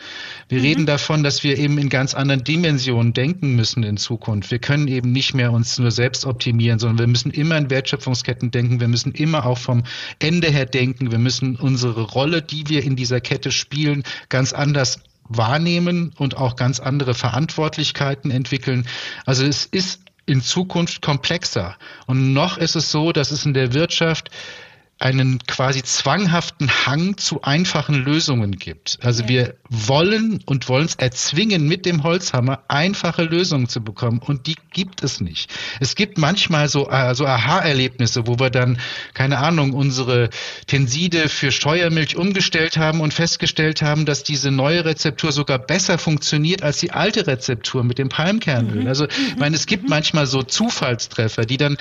Wir 0.48 0.58
mhm. 0.58 0.64
reden 0.64 0.86
davon, 0.86 1.24
dass 1.24 1.42
wir 1.42 1.58
eben 1.58 1.78
in 1.78 1.88
ganz 1.88 2.14
anderen 2.14 2.44
Dimensionen 2.44 3.14
denken 3.14 3.56
müssen 3.56 3.82
in 3.82 3.96
Zukunft. 3.96 4.52
Wir 4.52 4.60
können 4.60 4.86
eben 4.86 5.10
nicht 5.10 5.34
mehr 5.34 5.50
uns 5.50 5.76
nur 5.78 5.90
selbst 5.90 6.24
optimieren, 6.24 6.78
sondern 6.78 7.00
wir 7.00 7.08
müssen 7.08 7.32
immer 7.32 7.58
in 7.58 7.68
Wertschöpfungsketten 7.68 8.52
denken. 8.52 8.78
Wir 8.78 8.88
müssen 8.88 9.10
immer 9.10 9.44
auch 9.44 9.58
vom 9.58 9.82
Ende 10.20 10.48
her 10.50 10.66
denken. 10.66 11.10
Wir 11.10 11.18
müssen 11.18 11.56
unsere 11.56 12.02
Rolle, 12.02 12.42
die 12.42 12.68
wir 12.68 12.84
in 12.84 12.94
dieser 12.94 13.20
Kette 13.20 13.50
spielen, 13.50 14.04
ganz 14.28 14.52
anders 14.52 15.00
wahrnehmen 15.28 16.12
und 16.16 16.36
auch 16.36 16.54
ganz 16.54 16.78
andere 16.78 17.14
Verantwortlichkeiten 17.14 18.30
entwickeln. 18.30 18.86
Also 19.24 19.44
es 19.44 19.64
ist 19.64 20.00
in 20.26 20.42
Zukunft 20.42 21.02
komplexer. 21.02 21.76
Und 22.06 22.32
noch 22.32 22.58
ist 22.58 22.76
es 22.76 22.90
so, 22.90 23.12
dass 23.12 23.30
es 23.30 23.44
in 23.44 23.54
der 23.54 23.74
Wirtschaft 23.74 24.30
einen 25.04 25.38
quasi 25.46 25.82
zwanghaften 25.82 26.70
Hang 26.86 27.18
zu 27.18 27.42
einfachen 27.42 28.06
Lösungen 28.06 28.52
gibt. 28.52 28.98
Also 29.02 29.28
wir 29.28 29.56
wollen 29.68 30.40
und 30.46 30.70
wollen 30.70 30.86
es 30.86 30.94
erzwingen, 30.94 31.68
mit 31.68 31.84
dem 31.84 32.04
Holzhammer 32.04 32.62
einfache 32.68 33.24
Lösungen 33.24 33.68
zu 33.68 33.84
bekommen. 33.84 34.20
Und 34.20 34.46
die 34.46 34.56
gibt 34.72 35.02
es 35.02 35.20
nicht. 35.20 35.52
Es 35.78 35.94
gibt 35.94 36.16
manchmal 36.16 36.70
so, 36.70 36.88
äh, 36.88 37.14
so 37.14 37.26
Aha-Erlebnisse, 37.26 38.26
wo 38.26 38.38
wir 38.38 38.48
dann, 38.48 38.78
keine 39.12 39.38
Ahnung, 39.40 39.74
unsere 39.74 40.30
Tenside 40.68 41.28
für 41.28 41.52
Steuermilch 41.52 42.16
umgestellt 42.16 42.78
haben 42.78 43.02
und 43.02 43.12
festgestellt 43.12 43.82
haben, 43.82 44.06
dass 44.06 44.22
diese 44.22 44.50
neue 44.50 44.86
Rezeptur 44.86 45.32
sogar 45.32 45.58
besser 45.58 45.98
funktioniert 45.98 46.62
als 46.62 46.78
die 46.78 46.92
alte 46.92 47.26
Rezeptur 47.26 47.84
mit 47.84 47.98
dem 47.98 48.08
Palmkernöl. 48.08 48.84
Mhm. 48.84 48.86
Also, 48.86 49.04
ich 49.06 49.36
meine, 49.36 49.54
es 49.54 49.66
gibt 49.66 49.82
mhm. 49.82 49.90
manchmal 49.90 50.26
so 50.26 50.42
Zufallstreffer, 50.42 51.44
die 51.44 51.58
dann, 51.58 51.76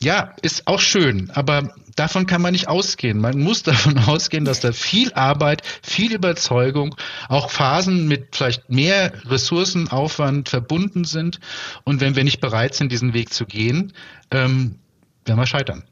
ja, 0.00 0.34
ist 0.42 0.66
auch 0.66 0.80
schön, 0.80 1.30
aber 1.30 1.72
davon 1.98 2.26
kann 2.26 2.42
man 2.42 2.52
nicht 2.52 2.68
ausgehen. 2.68 3.18
Man 3.18 3.38
muss 3.38 3.62
davon 3.64 3.98
ausgehen, 3.98 4.44
dass 4.44 4.60
da 4.60 4.72
viel 4.72 5.12
Arbeit, 5.14 5.62
viel 5.82 6.12
Überzeugung, 6.12 6.94
auch 7.28 7.50
Phasen 7.50 8.08
mit 8.08 8.36
vielleicht 8.36 8.70
mehr 8.70 9.12
Ressourcenaufwand 9.26 10.48
verbunden 10.48 11.04
sind. 11.04 11.40
Und 11.84 12.00
wenn 12.00 12.16
wir 12.16 12.24
nicht 12.24 12.40
bereit 12.40 12.74
sind, 12.74 12.92
diesen 12.92 13.14
Weg 13.14 13.32
zu 13.32 13.46
gehen, 13.46 13.92
ähm, 14.30 14.76
werden 15.24 15.38
wir 15.38 15.46
scheitern. 15.46 15.84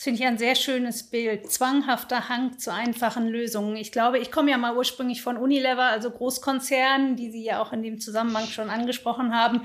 Das 0.00 0.04
finde 0.04 0.22
ich 0.22 0.26
ein 0.26 0.38
sehr 0.38 0.54
schönes 0.54 1.02
Bild. 1.02 1.52
Zwanghafter 1.52 2.30
Hang 2.30 2.58
zu 2.58 2.72
einfachen 2.72 3.28
Lösungen. 3.28 3.76
Ich 3.76 3.92
glaube, 3.92 4.18
ich 4.18 4.32
komme 4.32 4.50
ja 4.50 4.56
mal 4.56 4.74
ursprünglich 4.74 5.20
von 5.20 5.36
Unilever, 5.36 5.82
also 5.82 6.10
Großkonzernen, 6.10 7.16
die 7.16 7.30
Sie 7.30 7.44
ja 7.44 7.60
auch 7.60 7.74
in 7.74 7.82
dem 7.82 8.00
Zusammenhang 8.00 8.46
schon 8.46 8.70
angesprochen 8.70 9.34
haben. 9.34 9.60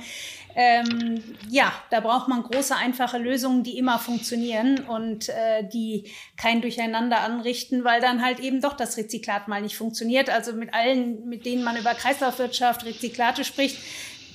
Ähm, 0.54 1.24
ja, 1.50 1.72
da 1.90 2.02
braucht 2.02 2.28
man 2.28 2.44
große, 2.44 2.76
einfache 2.76 3.18
Lösungen, 3.18 3.64
die 3.64 3.78
immer 3.78 3.98
funktionieren 3.98 4.80
und 4.80 5.30
äh, 5.30 5.70
die 5.72 6.12
kein 6.36 6.60
Durcheinander 6.60 7.22
anrichten, 7.22 7.86
weil 7.86 8.02
dann 8.02 8.22
halt 8.22 8.42
eben 8.42 8.60
doch 8.60 8.74
das 8.74 8.98
Rezyklat 8.98 9.48
mal 9.48 9.62
nicht 9.62 9.78
funktioniert. 9.78 10.30
Also 10.30 10.52
mit 10.52 10.74
allen, 10.74 11.30
mit 11.30 11.46
denen 11.46 11.64
man 11.64 11.78
über 11.78 11.94
Kreislaufwirtschaft, 11.94 12.86
Rezyklate 12.86 13.46
spricht, 13.46 13.78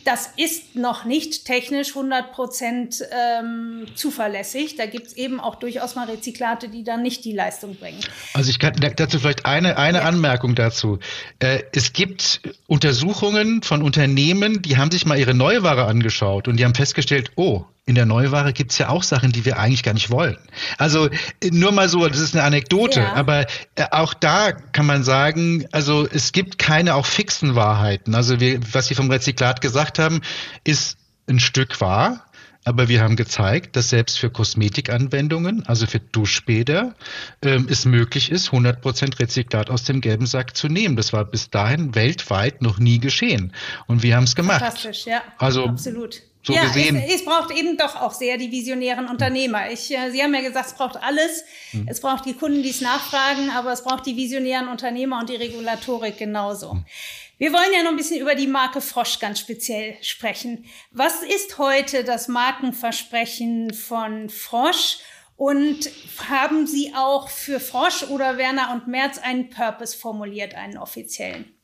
das 0.05 0.31
ist 0.37 0.77
noch 0.77 1.05
nicht 1.05 1.45
technisch 1.45 1.91
100 1.91 2.33
Prozent 2.33 3.05
ähm, 3.13 3.87
zuverlässig. 3.95 4.77
Da 4.77 4.87
gibt 4.87 5.09
es 5.09 5.13
eben 5.15 5.41
auch 5.41 5.57
durchaus 5.57 5.95
mal 5.95 6.09
Rezyklate, 6.09 6.69
die 6.69 6.85
dann 6.85 7.03
nicht 7.03 7.25
die 7.25 7.33
Leistung 7.33 7.77
bringen. 7.77 8.01
Also 8.35 8.51
ich 8.51 8.59
kann 8.59 8.75
dazu 8.97 9.19
vielleicht 9.19 9.47
eine, 9.47 9.77
eine 9.77 9.99
ja. 9.99 10.05
Anmerkung 10.05 10.55
dazu. 10.55 10.99
Äh, 11.39 11.63
es 11.73 11.93
gibt 11.93 12.41
Untersuchungen 12.67 13.63
von 13.63 13.83
Unternehmen, 13.83 14.63
die 14.63 14.77
haben 14.77 14.91
sich 14.91 15.07
mal 15.07 15.19
ihre 15.19 15.35
Neuware 15.35 15.85
angeschaut 15.85 16.49
und 16.49 16.57
die 16.57 16.65
haben 16.65 16.75
festgestellt, 16.75 17.33
oh, 17.37 17.65
in 17.87 17.95
der 17.95 18.07
Neuware 18.07 18.53
gibt 18.53 18.73
es 18.73 18.79
ja 18.79 18.88
auch 18.88 19.03
Sachen, 19.03 19.33
die 19.33 19.45
wir 19.45 19.59
eigentlich 19.59 19.83
gar 19.83 19.95
nicht 19.95 20.11
wollen. 20.11 20.38
Also 20.79 21.09
nur 21.51 21.73
mal 21.73 21.88
so, 21.88 22.07
das 22.07 22.21
ist 22.21 22.35
eine 22.35 22.45
Anekdote, 22.45 23.01
ja. 23.01 23.14
aber 23.14 23.47
äh, 23.75 23.85
auch 23.90 24.14
da 24.14 24.53
kann 24.53 24.87
man 24.87 25.03
sagen, 25.03 25.66
also 25.73 26.07
es 26.07 26.33
gibt 26.33 26.59
keine 26.59 26.95
auch 26.95 27.07
fixen 27.07 27.55
Wahrheiten. 27.57 28.14
Also 28.14 28.38
wir, 28.38 28.61
was 28.73 28.87
Sie 28.87 28.95
vom 28.95 29.11
Rezyklat 29.11 29.61
gesagt 29.61 29.99
haben, 29.99 30.21
ist 30.64 30.99
ein 31.29 31.40
Stück 31.40 31.81
wahr. 31.81 32.27
Aber 32.64 32.88
wir 32.88 33.01
haben 33.01 33.16
gezeigt, 33.16 33.75
dass 33.75 33.88
selbst 33.88 34.19
für 34.19 34.29
Kosmetikanwendungen, 34.29 35.64
also 35.66 35.87
für 35.87 35.99
Duschbäder, 35.99 36.95
ähm, 37.43 37.66
es 37.71 37.87
möglich 37.87 38.31
ist, 38.31 38.51
100% 38.51 39.19
Rezyklat 39.19 39.71
aus 39.71 39.85
dem 39.85 40.03
gelben 40.03 40.27
Sack 40.27 40.55
zu 40.55 40.69
nehmen. 40.69 40.95
Das 40.95 41.14
war 41.14 41.25
bis 41.25 41.49
dahin 41.49 41.95
weltweit 41.95 42.61
noch 42.61 42.79
nie 42.79 43.01
geschehen. 43.01 43.55
Und 43.87 44.03
wir 44.03 44.14
haben 44.14 44.25
es 44.25 44.37
gemacht. 44.37 44.61
Fantastisch, 44.61 45.07
ja. 45.07 45.23
Also, 45.38 45.64
absolut. 45.64 46.21
So 46.42 46.55
ja, 46.55 46.64
gesehen. 46.64 46.96
Es, 46.96 47.16
es, 47.16 47.24
braucht 47.24 47.50
eben 47.50 47.76
doch 47.76 47.96
auch 47.96 48.12
sehr 48.12 48.38
die 48.38 48.50
visionären 48.50 49.09
Unternehmer. 49.09 49.70
Ich, 49.70 49.90
äh, 49.90 50.11
Sie 50.11 50.22
haben 50.22 50.35
ja 50.35 50.40
gesagt, 50.40 50.68
es 50.68 50.72
braucht 50.74 50.96
alles. 50.96 51.44
Mhm. 51.72 51.87
Es 51.87 52.00
braucht 52.00 52.24
die 52.24 52.33
Kunden, 52.33 52.62
die 52.62 52.70
es 52.70 52.81
nachfragen, 52.81 53.50
aber 53.50 53.72
es 53.72 53.85
braucht 53.85 54.07
die 54.07 54.16
visionären 54.16 54.68
Unternehmer 54.68 55.18
und 55.18 55.29
die 55.29 55.37
Regulatorik 55.37 56.16
genauso. 56.16 56.74
Mhm. 56.74 56.85
Wir 57.37 57.53
wollen 57.53 57.72
ja 57.74 57.83
noch 57.83 57.90
ein 57.90 57.96
bisschen 57.96 58.20
über 58.20 58.35
die 58.35 58.46
Marke 58.46 58.81
Frosch 58.81 59.18
ganz 59.18 59.40
speziell 59.40 59.96
sprechen. 60.03 60.66
Was 60.90 61.22
ist 61.22 61.59
heute 61.59 62.05
das 62.05 62.29
Markenversprechen 62.29 63.72
von 63.72 64.29
Frosch? 64.29 64.98
Und 65.37 65.90
haben 66.29 66.66
Sie 66.66 66.92
auch 66.94 67.31
für 67.31 67.61
Frosch 67.61 68.03
oder 68.03 68.37
Werner 68.37 68.74
und 68.74 68.88
Merz 68.88 69.16
einen 69.16 69.48
Purpose 69.48 69.96
formuliert, 69.96 70.55
einen 70.55 70.76
offiziellen? 70.76 71.55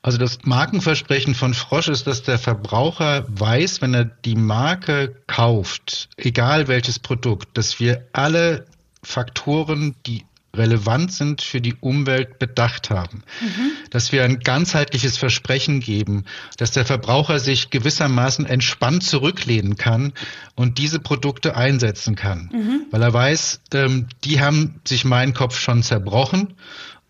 Also 0.00 0.16
das 0.16 0.38
Markenversprechen 0.44 1.34
von 1.34 1.54
Frosch 1.54 1.88
ist, 1.88 2.06
dass 2.06 2.22
der 2.22 2.38
Verbraucher 2.38 3.26
weiß, 3.28 3.82
wenn 3.82 3.94
er 3.94 4.04
die 4.04 4.36
Marke 4.36 5.16
kauft, 5.26 6.08
egal 6.16 6.68
welches 6.68 6.98
Produkt, 6.98 7.58
dass 7.58 7.80
wir 7.80 8.06
alle 8.12 8.66
Faktoren, 9.02 9.96
die 10.06 10.24
relevant 10.54 11.12
sind 11.12 11.42
für 11.42 11.60
die 11.60 11.74
Umwelt, 11.74 12.38
bedacht 12.38 12.90
haben. 12.90 13.22
Mhm. 13.40 13.70
Dass 13.90 14.12
wir 14.12 14.24
ein 14.24 14.40
ganzheitliches 14.40 15.16
Versprechen 15.16 15.80
geben, 15.80 16.24
dass 16.56 16.72
der 16.72 16.84
Verbraucher 16.84 17.38
sich 17.38 17.70
gewissermaßen 17.70 18.46
entspannt 18.46 19.04
zurücklehnen 19.04 19.76
kann 19.76 20.12
und 20.54 20.78
diese 20.78 21.00
Produkte 21.00 21.56
einsetzen 21.56 22.16
kann. 22.16 22.50
Mhm. 22.52 22.86
Weil 22.90 23.02
er 23.02 23.12
weiß, 23.12 23.60
ähm, 23.74 24.06
die 24.24 24.40
haben 24.40 24.80
sich 24.86 25.04
meinen 25.04 25.34
Kopf 25.34 25.58
schon 25.58 25.82
zerbrochen 25.82 26.54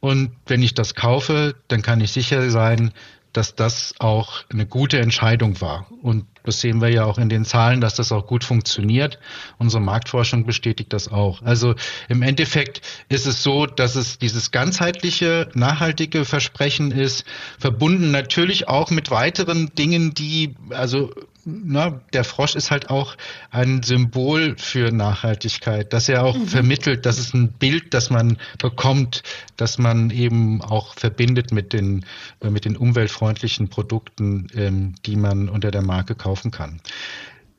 und 0.00 0.30
wenn 0.46 0.62
ich 0.62 0.74
das 0.74 0.94
kaufe, 0.94 1.54
dann 1.68 1.82
kann 1.82 2.00
ich 2.00 2.12
sicher 2.12 2.50
sein, 2.50 2.92
dass 3.32 3.54
das 3.54 3.94
auch 3.98 4.44
eine 4.50 4.66
gute 4.66 4.98
Entscheidung 4.98 5.60
war. 5.60 5.86
Und 6.02 6.24
das 6.44 6.60
sehen 6.60 6.80
wir 6.80 6.88
ja 6.88 7.04
auch 7.04 7.18
in 7.18 7.28
den 7.28 7.44
Zahlen, 7.44 7.80
dass 7.80 7.94
das 7.94 8.10
auch 8.10 8.26
gut 8.26 8.42
funktioniert. 8.42 9.18
Unsere 9.58 9.82
Marktforschung 9.82 10.46
bestätigt 10.46 10.92
das 10.92 11.08
auch. 11.08 11.42
Also 11.42 11.74
im 12.08 12.22
Endeffekt 12.22 12.80
ist 13.08 13.26
es 13.26 13.42
so, 13.42 13.66
dass 13.66 13.96
es 13.96 14.18
dieses 14.18 14.50
ganzheitliche, 14.50 15.48
nachhaltige 15.54 16.24
Versprechen 16.24 16.90
ist, 16.90 17.24
verbunden 17.58 18.10
natürlich 18.10 18.66
auch 18.66 18.90
mit 18.90 19.10
weiteren 19.10 19.74
Dingen, 19.74 20.14
die, 20.14 20.54
also 20.70 21.12
na, 21.48 22.00
der 22.12 22.24
Frosch 22.24 22.54
ist 22.54 22.70
halt 22.70 22.90
auch 22.90 23.16
ein 23.50 23.82
Symbol 23.82 24.56
für 24.58 24.92
Nachhaltigkeit, 24.92 25.92
dass 25.92 26.08
er 26.08 26.24
auch 26.24 26.36
mhm. 26.36 26.46
vermittelt, 26.46 27.06
das 27.06 27.18
ist 27.18 27.34
ein 27.34 27.52
Bild, 27.52 27.94
das 27.94 28.10
man 28.10 28.36
bekommt, 28.58 29.22
dass 29.56 29.78
man 29.78 30.10
eben 30.10 30.60
auch 30.60 30.94
verbindet 30.94 31.50
mit 31.50 31.72
den, 31.72 32.04
äh, 32.40 32.50
mit 32.50 32.64
den 32.64 32.76
umweltfreundlichen 32.76 33.68
Produkten, 33.68 34.48
ähm, 34.54 34.94
die 35.06 35.16
man 35.16 35.48
unter 35.48 35.70
der 35.70 35.82
Marke 35.82 36.14
kaufen 36.14 36.50
kann. 36.50 36.80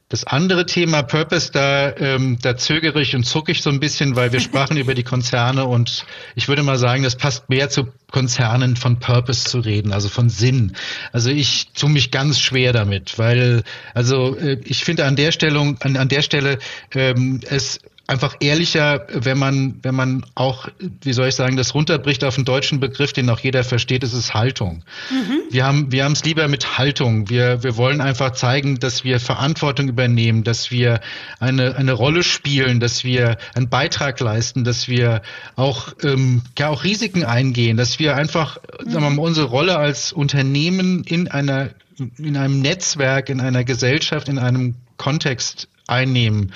Das 0.10 0.24
andere 0.24 0.66
Thema 0.66 1.03
Purpose, 1.03 1.51
da, 1.51 1.95
ähm, 1.95 2.39
da 2.41 2.57
zögere 2.57 2.99
ich 2.99 3.16
und 3.16 3.26
zucke 3.26 3.51
ich 3.51 3.62
so 3.62 3.70
ein 3.70 3.80
bisschen, 3.80 4.16
weil 4.16 4.32
wir 4.32 4.39
sprachen 4.39 4.76
über 4.78 4.95
die 4.95 5.03
Konzerne 5.03 5.66
und 5.66 6.03
ich 6.34 6.47
würde 6.47 6.64
mal 6.64 6.80
sagen, 6.80 7.03
das 7.03 7.16
passt 7.16 7.47
mehr 7.47 7.70
zu 7.70 7.89
Konzernen 8.10 8.76
von 8.76 8.97
Purpose 8.97 9.43
zu 9.43 9.60
reden, 9.60 9.93
also 9.93 10.10
von 10.10 10.30
Sinn. 10.30 10.76
Also 11.12 11.30
ich 11.30 11.68
tue 11.74 11.91
mich 11.91 12.10
ganz 12.10 12.39
schwer 12.39 12.74
damit, 12.74 13.20
weil 13.20 13.62
also 13.93 14.36
äh, 14.36 14.60
ich 14.64 14.84
finde 14.84 15.05
an 15.05 15.16
der 15.16 15.32
Stellung, 15.32 15.78
an, 15.82 15.95
an 15.95 16.10
der 16.10 16.24
Stelle 16.24 16.57
ähm, 16.95 17.41
es 17.47 17.80
einfach 18.10 18.36
ehrlicher, 18.39 19.05
wenn 19.14 19.38
man, 19.38 19.76
wenn 19.84 19.93
man 19.93 20.26
auch, 20.34 20.68
wie 21.01 21.14
soll 21.14 21.28
ich 21.28 21.36
sagen, 21.36 21.57
das 21.57 21.76
runterbricht 21.76 22.24
auf 22.24 22.38
einen 22.38 22.45
deutschen 22.45 22.80
Begriff, 22.80 23.14
den 23.14 23.30
auch 23.30 23.39
jeder 23.39 23.64
versteht, 23.64 24.03
ist 24.03 24.14
es 24.14 24.34
Haltung. 24.34 24.84
Mhm. 25.12 25.41
Wir 25.51 25.64
haben, 25.66 25.91
wir 25.91 26.05
haben 26.05 26.14
es 26.14 26.26
lieber 26.26 26.47
mit 26.47 26.80
Haltung. 26.80 27.30
Wir, 27.30 27.64
wir 27.64 27.78
wollen 27.78 28.01
einfach 28.01 28.32
zeigen, 28.32 28.80
dass 28.80 29.03
wir 29.03 29.20
Verantwortung 29.20 29.88
übernehmen, 29.88 30.43
dass 30.43 30.72
wir 30.72 31.01
eine, 31.39 31.76
eine 31.76 31.93
Rolle 31.93 32.24
spielen, 32.24 32.80
dass 32.80 33.03
wir 33.03 33.38
einen 33.53 33.70
Beitrag 33.70 34.20
leisten, 34.20 34.64
dass 34.64 34.88
wir 34.88 35.22
auch, 35.55 35.93
ähm, 36.01 36.41
ja, 36.57 36.70
auch 36.70 36.84
Risiken 36.84 37.24
eingehen, 37.24 37.78
dass 37.78 37.99
wir 37.99 38.16
einfach, 38.16 38.57
mhm. 38.84 38.89
sagen 38.89 39.05
wir 39.05 39.10
mal, 39.12 39.22
unsere 39.22 39.47
Rolle 39.47 39.78
als 39.78 40.12
Unternehmen 40.12 41.03
in 41.03 41.28
einer, 41.28 41.70
in 42.18 42.38
einem 42.38 42.60
Netzwerk, 42.60 43.30
in 43.30 43.39
einer 43.39 43.64
Gesellschaft, 43.64 44.30
in 44.30 44.39
einem 44.39 44.74
Kontext 44.97 45.68
einnehmen. 45.90 46.54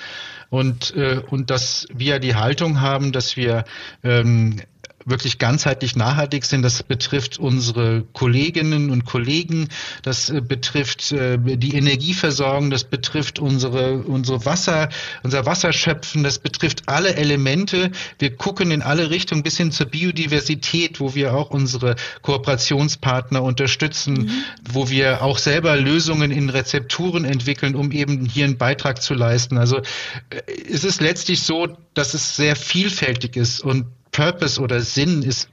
Und, 0.50 0.96
äh, 0.96 1.20
und 1.30 1.50
dass 1.50 1.88
wir 1.94 2.20
die 2.20 2.36
Haltung 2.36 2.80
haben, 2.80 3.12
dass 3.12 3.36
wir 3.36 3.66
ähm, 4.04 4.62
wirklich 5.06 5.38
ganzheitlich 5.38 5.96
nachhaltig 5.96 6.46
sind. 6.46 6.62
Das 6.62 6.84
betrifft 6.84 7.40
unsere 7.40 8.04
Kolleginnen 8.14 8.90
und 8.90 9.06
Kollegen, 9.06 9.70
das 10.02 10.30
äh, 10.30 10.42
betrifft 10.42 11.12
äh, 11.12 11.38
die 11.40 11.76
Energieversorgung, 11.76 12.70
das 12.70 12.84
betrifft 12.84 13.40
unsere, 13.40 13.98
unsere 13.98 14.46
Wasser, 14.46 14.90
unser 15.24 15.46
Wasserschöpfen, 15.46 16.24
das 16.24 16.40
betrifft 16.40 16.84
alle 16.88 17.16
Elemente. 17.16 17.92
Wir 18.20 18.36
gucken 18.36 18.72
in 18.72 18.82
alle 18.82 19.10
Richtungen 19.10 19.44
bis 19.44 19.58
hin 19.58 19.72
zur 19.72 19.88
Biodiversität, 19.88 21.00
wo 21.00 21.16
wir 21.16 21.34
auch 21.34 21.50
unsere 21.50 21.96
Kooperationspartner 22.22 23.44
unterstützen, 23.44 24.14
mhm. 24.14 24.32
wo 24.70 24.90
wir 24.90 25.22
auch 25.22 25.38
selber 25.38 25.76
Lösungen 25.76 26.32
in 26.32 26.50
Rezepturen 26.50 27.26
entwickeln, 27.26 27.76
um 27.76 27.92
eben 27.92 28.26
hier 28.26 28.46
einen 28.46 28.58
Beitrag 28.58 29.02
zu 29.02 29.14
leisten. 29.14 29.58
Also 29.58 29.78
äh, 29.78 30.42
es 30.70 30.84
ist 30.84 31.02
letztlich 31.02 31.42
so, 31.42 31.78
dass 31.94 32.14
es 32.14 32.36
sehr 32.36 32.56
vielfältig 32.56 33.36
ist 33.36 33.62
und 33.62 33.86
Purpose 34.14 34.62
oder 34.62 34.80
Sinn 34.80 35.22
ist 35.22 35.50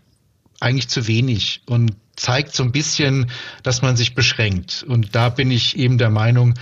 eigentlich 0.61 0.89
zu 0.89 1.09
wenig 1.09 1.63
und 1.67 1.97
zeigt 2.15 2.55
so 2.55 2.63
ein 2.63 2.71
bisschen, 2.71 3.31
dass 3.63 3.83
man 3.83 3.97
sich 3.97 4.15
beschränkt. 4.15 4.85
Und 4.87 5.15
da 5.17 5.31
bin 5.31 5.51
ich 5.51 5.77
eben 5.77 5.99
der 5.99 6.11
Meinung, 6.11 6.55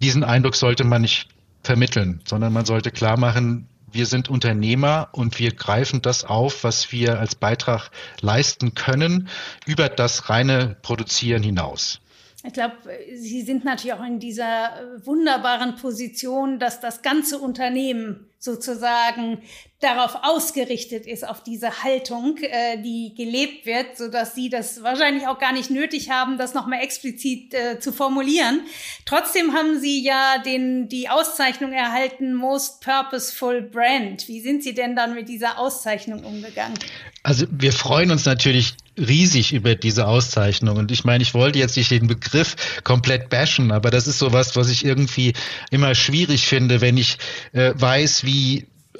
diesen 0.00 0.24
Eindruck 0.24 0.54
sollte 0.56 0.84
man 0.84 1.02
nicht 1.02 1.28
vermitteln, 1.62 2.20
sondern 2.24 2.52
man 2.52 2.64
sollte 2.64 2.90
klar 2.90 3.18
machen, 3.18 3.68
wir 3.90 4.06
sind 4.06 4.30
Unternehmer 4.30 5.10
und 5.12 5.38
wir 5.38 5.52
greifen 5.52 6.00
das 6.00 6.24
auf, 6.24 6.64
was 6.64 6.92
wir 6.92 7.20
als 7.20 7.34
Beitrag 7.34 7.90
leisten 8.20 8.74
können, 8.74 9.28
über 9.66 9.88
das 9.88 10.30
reine 10.30 10.76
Produzieren 10.80 11.42
hinaus. 11.42 12.00
Ich 12.44 12.54
glaube, 12.54 12.74
Sie 13.14 13.42
sind 13.42 13.64
natürlich 13.64 13.92
auch 13.92 14.04
in 14.04 14.18
dieser 14.18 14.70
wunderbaren 15.04 15.76
Position, 15.76 16.58
dass 16.58 16.80
das 16.80 17.02
ganze 17.02 17.38
Unternehmen 17.38 18.31
sozusagen 18.42 19.40
darauf 19.78 20.16
ausgerichtet 20.22 21.06
ist, 21.06 21.26
auf 21.26 21.44
diese 21.44 21.84
Haltung, 21.84 22.38
äh, 22.38 22.80
die 22.82 23.14
gelebt 23.16 23.66
wird, 23.66 23.96
so 23.96 24.08
dass 24.08 24.34
sie 24.34 24.48
das 24.48 24.82
wahrscheinlich 24.82 25.28
auch 25.28 25.38
gar 25.38 25.52
nicht 25.52 25.70
nötig 25.70 26.10
haben, 26.10 26.38
das 26.38 26.52
nochmal 26.52 26.80
explizit 26.82 27.54
äh, 27.54 27.78
zu 27.78 27.92
formulieren. 27.92 28.62
Trotzdem 29.04 29.54
haben 29.54 29.80
sie 29.80 30.04
ja 30.04 30.38
den, 30.44 30.88
die 30.88 31.08
Auszeichnung 31.08 31.72
erhalten, 31.72 32.34
Most 32.34 32.80
Purposeful 32.80 33.62
Brand. 33.62 34.26
Wie 34.26 34.40
sind 34.40 34.64
Sie 34.64 34.74
denn 34.74 34.96
dann 34.96 35.14
mit 35.14 35.28
dieser 35.28 35.58
Auszeichnung 35.58 36.24
umgegangen? 36.24 36.78
Also 37.22 37.46
wir 37.50 37.72
freuen 37.72 38.10
uns 38.10 38.24
natürlich 38.24 38.74
riesig 38.98 39.52
über 39.52 39.74
diese 39.74 40.06
Auszeichnung. 40.06 40.76
Und 40.76 40.90
ich 40.90 41.04
meine, 41.04 41.22
ich 41.22 41.34
wollte 41.34 41.58
jetzt 41.58 41.76
nicht 41.76 41.90
den 41.90 42.08
Begriff 42.08 42.82
komplett 42.84 43.30
bashen, 43.30 43.72
aber 43.72 43.90
das 43.90 44.06
ist 44.06 44.18
sowas, 44.18 44.54
was 44.54 44.68
ich 44.68 44.84
irgendwie 44.84 45.32
immer 45.70 45.94
schwierig 45.94 46.46
finde, 46.46 46.80
wenn 46.80 46.98
ich 46.98 47.16
äh, 47.52 47.72
weiß, 47.74 48.24
wie 48.24 48.31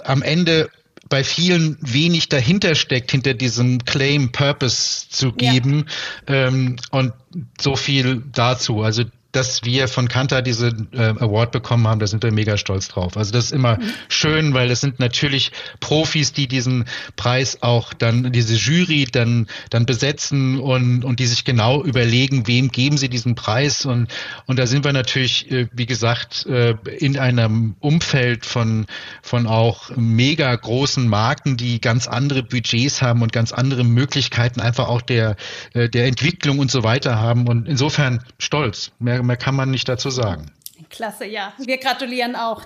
am 0.05 0.22
Ende 0.22 0.70
bei 1.09 1.24
vielen 1.24 1.76
wenig 1.80 2.28
dahinter 2.28 2.74
steckt, 2.74 3.11
hinter 3.11 3.35
diesem 3.35 3.85
Claim 3.85 4.33
Purpose 4.33 5.09
zu 5.11 5.33
geben. 5.33 5.87
Ja. 6.28 6.47
Ähm, 6.47 6.76
und 6.91 7.12
so 7.61 7.76
viel 7.76 8.22
dazu. 8.33 8.83
Also 8.83 9.05
dass 9.33 9.64
wir 9.64 9.89
von 9.89 10.09
Kantar 10.09 10.43
diese 10.43 10.68
äh, 10.93 11.14
Award 11.18 11.53
bekommen 11.53 11.89
haben, 11.89 11.99
da 12.01 12.07
sind 12.07 12.22
wir 12.22 12.30
mega 12.33 12.59
stolz 12.59 12.89
drauf. 12.89 13.16
Also 13.16 13.33
das 13.33 13.47
ist 13.47 13.53
immer 13.53 13.78
mhm. 13.78 13.93
schön, 14.09 14.55
weil 14.55 14.70
es 14.70 14.80
sind 14.80 15.01
natürlich 15.01 15.53
Profis, 15.80 16.33
die 16.33 16.47
diesen 16.47 16.85
Preis 17.16 17.62
auch 17.62 17.95
dann, 17.95 18.30
diese 18.33 18.55
Jury 18.55 19.07
dann, 19.11 19.47
dann 19.70 19.87
besetzen 19.87 20.61
und, 20.61 21.05
und 21.05 21.18
die 21.18 21.26
sich 21.26 21.45
genau 21.45 21.83
überlegen, 21.83 22.47
wem 22.47 22.68
geben 22.68 22.99
sie 22.99 23.09
diesen 23.09 23.35
Preis. 23.35 23.87
Und, 23.87 24.09
und 24.47 24.59
da 24.59 24.66
sind 24.66 24.85
wir 24.85 24.93
natürlich, 24.93 25.51
äh, 25.51 25.66
wie 25.72 25.87
gesagt, 25.87 26.45
äh, 26.47 26.74
in 26.99 27.18
einem 27.18 27.74
Umfeld 27.80 28.45
von, 28.45 28.87
von 29.22 29.47
auch 29.47 29.91
mega 29.97 30.55
großen 30.55 31.09
Marken, 31.09 31.57
die 31.57 31.80
ganz 31.80 32.07
andere 32.07 32.43
Budgets 32.43 33.01
haben 33.01 33.22
und 33.22 33.33
ganz 33.33 33.53
andere 33.53 33.83
Möglichkeiten 33.83 34.61
einfach 34.61 34.89
auch 34.89 35.01
der, 35.01 35.37
äh, 35.72 35.89
der 35.89 36.05
Entwicklung 36.05 36.59
und 36.59 36.70
so 36.70 36.83
weiter 36.83 37.18
haben. 37.18 37.49
Und 37.49 37.66
insofern 37.66 38.22
stolz. 38.39 38.93
Mehr 38.99 39.22
mehr, 39.23 39.37
kann 39.37 39.55
man 39.55 39.70
nicht 39.70 39.89
dazu 39.89 40.11
sagen. 40.11 40.53
Klasse, 40.91 41.25
ja. 41.25 41.53
Wir 41.59 41.79
gratulieren 41.79 42.37
auch. 42.37 42.62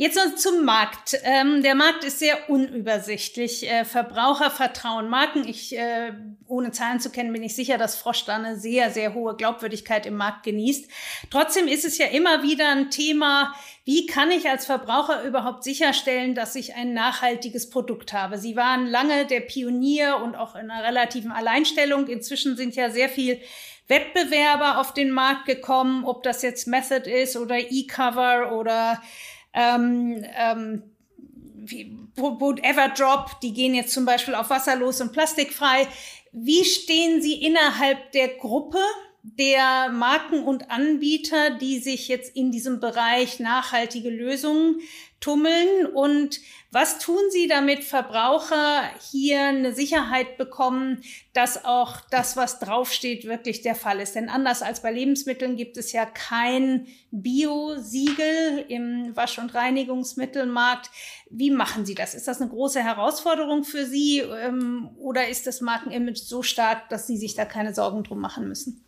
Jetzt 0.00 0.16
noch 0.16 0.34
zum 0.34 0.64
Markt. 0.64 1.18
Ähm, 1.24 1.62
der 1.62 1.74
Markt 1.74 2.04
ist 2.04 2.20
sehr 2.20 2.48
unübersichtlich. 2.48 3.70
Äh, 3.70 3.84
Verbrauchervertrauen, 3.84 5.10
Marken. 5.10 5.46
Ich, 5.46 5.76
äh, 5.76 6.12
ohne 6.46 6.70
Zahlen 6.70 7.00
zu 7.00 7.10
kennen, 7.10 7.34
bin 7.34 7.42
ich 7.42 7.54
sicher, 7.54 7.76
dass 7.76 7.96
Frosch 7.96 8.24
da 8.24 8.36
eine 8.36 8.58
sehr, 8.58 8.90
sehr 8.90 9.12
hohe 9.12 9.36
Glaubwürdigkeit 9.36 10.06
im 10.06 10.16
Markt 10.16 10.44
genießt. 10.44 10.90
Trotzdem 11.28 11.68
ist 11.68 11.84
es 11.84 11.98
ja 11.98 12.06
immer 12.06 12.42
wieder 12.42 12.70
ein 12.70 12.90
Thema, 12.90 13.54
wie 13.84 14.06
kann 14.06 14.30
ich 14.30 14.48
als 14.48 14.64
Verbraucher 14.64 15.22
überhaupt 15.24 15.64
sicherstellen, 15.64 16.34
dass 16.34 16.54
ich 16.54 16.74
ein 16.74 16.94
nachhaltiges 16.94 17.68
Produkt 17.68 18.14
habe? 18.14 18.38
Sie 18.38 18.56
waren 18.56 18.86
lange 18.86 19.26
der 19.26 19.40
Pionier 19.40 20.18
und 20.24 20.34
auch 20.34 20.54
in 20.54 20.70
einer 20.70 20.82
relativen 20.82 21.30
Alleinstellung. 21.30 22.06
Inzwischen 22.06 22.56
sind 22.56 22.74
ja 22.74 22.88
sehr 22.88 23.10
viel 23.10 23.38
Wettbewerber 23.90 24.78
auf 24.78 24.94
den 24.94 25.10
Markt 25.10 25.46
gekommen, 25.46 26.04
ob 26.04 26.22
das 26.22 26.42
jetzt 26.42 26.66
Method 26.66 27.10
ist 27.10 27.36
oder 27.36 27.58
E-Cover 27.58 28.56
oder 28.58 29.02
ähm, 29.52 30.24
ähm, 30.36 30.82
whatever 32.16 32.88
Drop, 32.88 33.40
die 33.42 33.52
gehen 33.52 33.74
jetzt 33.74 33.92
zum 33.92 34.04
Beispiel 34.04 34.34
auf 34.34 34.50
wasserlos 34.50 35.00
und 35.00 35.12
plastikfrei. 35.12 35.86
Wie 36.32 36.64
stehen 36.64 37.20
Sie 37.20 37.44
innerhalb 37.44 38.12
der 38.12 38.28
Gruppe 38.28 38.78
der 39.22 39.90
Marken 39.90 40.44
und 40.44 40.70
Anbieter, 40.70 41.50
die 41.50 41.78
sich 41.78 42.08
jetzt 42.08 42.34
in 42.34 42.50
diesem 42.50 42.80
Bereich 42.80 43.38
nachhaltige 43.38 44.08
Lösungen 44.08 44.80
tummeln 45.20 45.86
und 45.86 46.40
was 46.72 46.98
tun 46.98 47.20
Sie, 47.30 47.48
damit 47.48 47.82
Verbraucher 47.82 48.82
hier 49.10 49.42
eine 49.42 49.74
Sicherheit 49.74 50.38
bekommen, 50.38 51.02
dass 51.32 51.64
auch 51.64 52.00
das, 52.10 52.36
was 52.36 52.60
draufsteht, 52.60 53.24
wirklich 53.24 53.62
der 53.62 53.74
Fall 53.74 54.00
ist? 54.00 54.14
Denn 54.14 54.28
anders 54.28 54.62
als 54.62 54.80
bei 54.80 54.92
Lebensmitteln 54.92 55.56
gibt 55.56 55.76
es 55.76 55.92
ja 55.92 56.06
kein 56.06 56.86
Bio-Siegel 57.10 58.64
im 58.68 59.14
Wasch- 59.16 59.38
und 59.38 59.52
Reinigungsmittelmarkt. 59.52 60.90
Wie 61.28 61.50
machen 61.50 61.84
Sie 61.84 61.94
das? 61.94 62.14
Ist 62.14 62.28
das 62.28 62.40
eine 62.40 62.50
große 62.50 62.82
Herausforderung 62.82 63.64
für 63.64 63.84
Sie 63.84 64.20
ähm, 64.20 64.90
oder 64.96 65.28
ist 65.28 65.46
das 65.46 65.60
Markenimage 65.60 66.20
so 66.20 66.42
stark, 66.42 66.88
dass 66.88 67.08
Sie 67.08 67.16
sich 67.16 67.34
da 67.34 67.44
keine 67.44 67.74
Sorgen 67.74 68.04
drum 68.04 68.20
machen 68.20 68.46
müssen? 68.46 68.84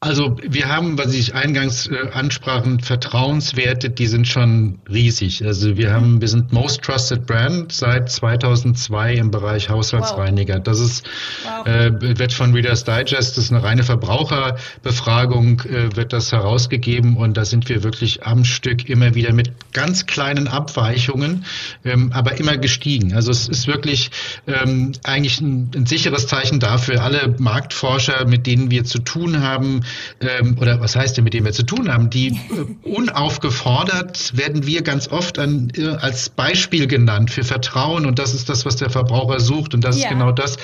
Also 0.00 0.36
wir 0.40 0.68
haben, 0.68 0.96
was 0.96 1.12
ich 1.12 1.34
eingangs 1.34 1.88
äh, 1.88 2.10
ansprachen, 2.12 2.78
Vertrauenswerte, 2.78 3.90
die 3.90 4.06
sind 4.06 4.28
schon 4.28 4.78
riesig. 4.88 5.44
Also 5.44 5.76
wir 5.76 5.92
haben, 5.92 6.20
wir 6.20 6.28
sind 6.28 6.52
Most 6.52 6.82
Trusted 6.82 7.26
Brand 7.26 7.72
seit 7.72 8.08
2002 8.08 9.14
im 9.14 9.32
Bereich 9.32 9.70
Haushaltsreiniger. 9.70 10.58
Wow. 10.58 10.62
Das 10.62 10.78
ist 10.78 11.04
wow. 11.42 11.66
äh, 11.66 12.16
wird 12.16 12.32
von 12.32 12.54
Reader's 12.54 12.84
Digest, 12.84 13.36
das 13.36 13.38
ist 13.38 13.52
eine 13.52 13.64
reine 13.64 13.82
Verbraucherbefragung, 13.82 15.62
äh, 15.62 15.96
wird 15.96 16.12
das 16.12 16.30
herausgegeben 16.30 17.16
und 17.16 17.36
da 17.36 17.44
sind 17.44 17.68
wir 17.68 17.82
wirklich 17.82 18.24
am 18.24 18.44
Stück 18.44 18.88
immer 18.88 19.16
wieder 19.16 19.32
mit 19.32 19.50
ganz 19.72 20.06
kleinen 20.06 20.46
Abweichungen, 20.46 21.44
ähm, 21.84 22.12
aber 22.12 22.38
immer 22.38 22.56
gestiegen. 22.56 23.14
Also 23.14 23.32
es 23.32 23.48
ist 23.48 23.66
wirklich 23.66 24.12
ähm, 24.46 24.92
eigentlich 25.02 25.40
ein, 25.40 25.72
ein 25.74 25.86
sicheres 25.86 26.28
Zeichen 26.28 26.60
dafür. 26.60 27.02
Alle 27.02 27.34
Marktforscher, 27.40 28.28
mit 28.28 28.46
denen 28.46 28.70
wir 28.70 28.84
zu 28.84 29.00
tun 29.00 29.42
haben, 29.42 29.82
ähm, 30.20 30.56
oder 30.58 30.80
was 30.80 30.96
heißt 30.96 31.16
denn, 31.16 31.24
mit 31.24 31.34
dem 31.34 31.44
wir 31.44 31.52
zu 31.52 31.64
tun 31.64 31.92
haben, 31.92 32.10
die 32.10 32.28
äh, 32.84 32.88
unaufgefordert 32.88 34.36
werden 34.36 34.66
wir 34.66 34.82
ganz 34.82 35.08
oft 35.08 35.38
an, 35.38 35.70
äh, 35.76 35.88
als 35.88 36.28
Beispiel 36.28 36.86
genannt 36.86 37.30
für 37.30 37.44
Vertrauen 37.44 38.06
und 38.06 38.18
das 38.18 38.34
ist 38.34 38.48
das, 38.48 38.64
was 38.64 38.76
der 38.76 38.90
Verbraucher 38.90 39.40
sucht 39.40 39.74
und 39.74 39.84
das 39.84 39.96
ja. 39.96 40.04
ist 40.04 40.10
genau 40.10 40.32
das, 40.32 40.56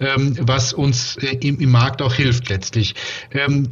ähm, 0.00 0.36
was 0.40 0.72
uns 0.72 1.16
äh, 1.16 1.36
im, 1.40 1.60
im, 1.60 1.70
Markt 1.70 2.02
auch 2.02 2.14
hilft 2.14 2.48
letztlich. 2.48 2.94
Ähm, 3.32 3.68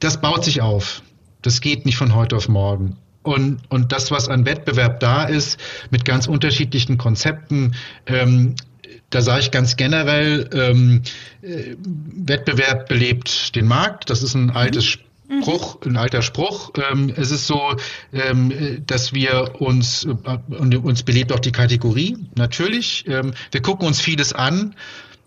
das 0.00 0.20
baut 0.20 0.44
sich 0.44 0.60
auf. 0.60 1.02
Das 1.42 1.60
geht 1.60 1.86
nicht 1.86 1.96
von 1.96 2.14
heute 2.14 2.36
auf 2.36 2.48
morgen. 2.48 2.96
Und, 3.22 3.60
und 3.68 3.92
das, 3.92 4.10
was 4.10 4.28
an 4.28 4.46
Wettbewerb 4.46 5.00
da 5.00 5.24
ist, 5.24 5.58
mit 5.90 6.04
ganz 6.04 6.26
unterschiedlichen 6.26 6.98
Konzepten, 6.98 7.74
ähm, 8.06 8.54
da 9.10 9.22
sage 9.22 9.40
ich 9.40 9.50
ganz 9.50 9.76
generell, 9.76 10.48
ähm, 10.52 11.02
äh, 11.42 11.76
Wettbewerb 11.78 12.88
belebt 12.88 13.54
den 13.56 13.66
Markt. 13.66 14.10
Das 14.10 14.22
ist 14.22 14.34
ein 14.34 14.50
altes 14.50 14.98
mhm. 15.28 15.42
Spruch, 15.42 15.78
ein 15.86 15.96
alter 15.96 16.22
Spruch. 16.22 16.72
Ähm, 16.90 17.12
es 17.16 17.30
ist 17.30 17.46
so, 17.46 17.74
ähm, 18.12 18.82
dass 18.86 19.14
wir 19.14 19.60
uns, 19.60 20.04
äh, 20.04 20.54
und 20.54 20.76
uns 20.76 21.02
belebt 21.02 21.32
auch 21.32 21.40
die 21.40 21.52
Kategorie, 21.52 22.18
natürlich. 22.34 23.06
Ähm, 23.08 23.32
wir 23.50 23.62
gucken 23.62 23.86
uns 23.86 24.00
vieles 24.00 24.32
an, 24.32 24.74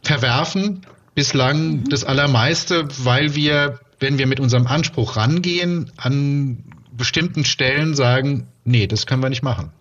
verwerfen 0.04 0.86
bislang 1.16 1.72
mhm. 1.72 1.90
das 1.90 2.04
Allermeiste, 2.04 2.88
weil 3.04 3.36
wir, 3.36 3.80
wenn 4.00 4.18
wir 4.18 4.28
mit 4.28 4.40
unserem 4.40 4.68
Anspruch 4.68 5.18
rangehen, 5.18 5.92
an 5.98 6.64
bestimmten 6.96 7.46
Stellen 7.46 7.96
sagen, 7.96 8.48
nee, 8.64 8.86
das 8.86 9.08
können 9.08 9.24
wir 9.24 9.30
nicht 9.30 9.44
machen. 9.44 9.72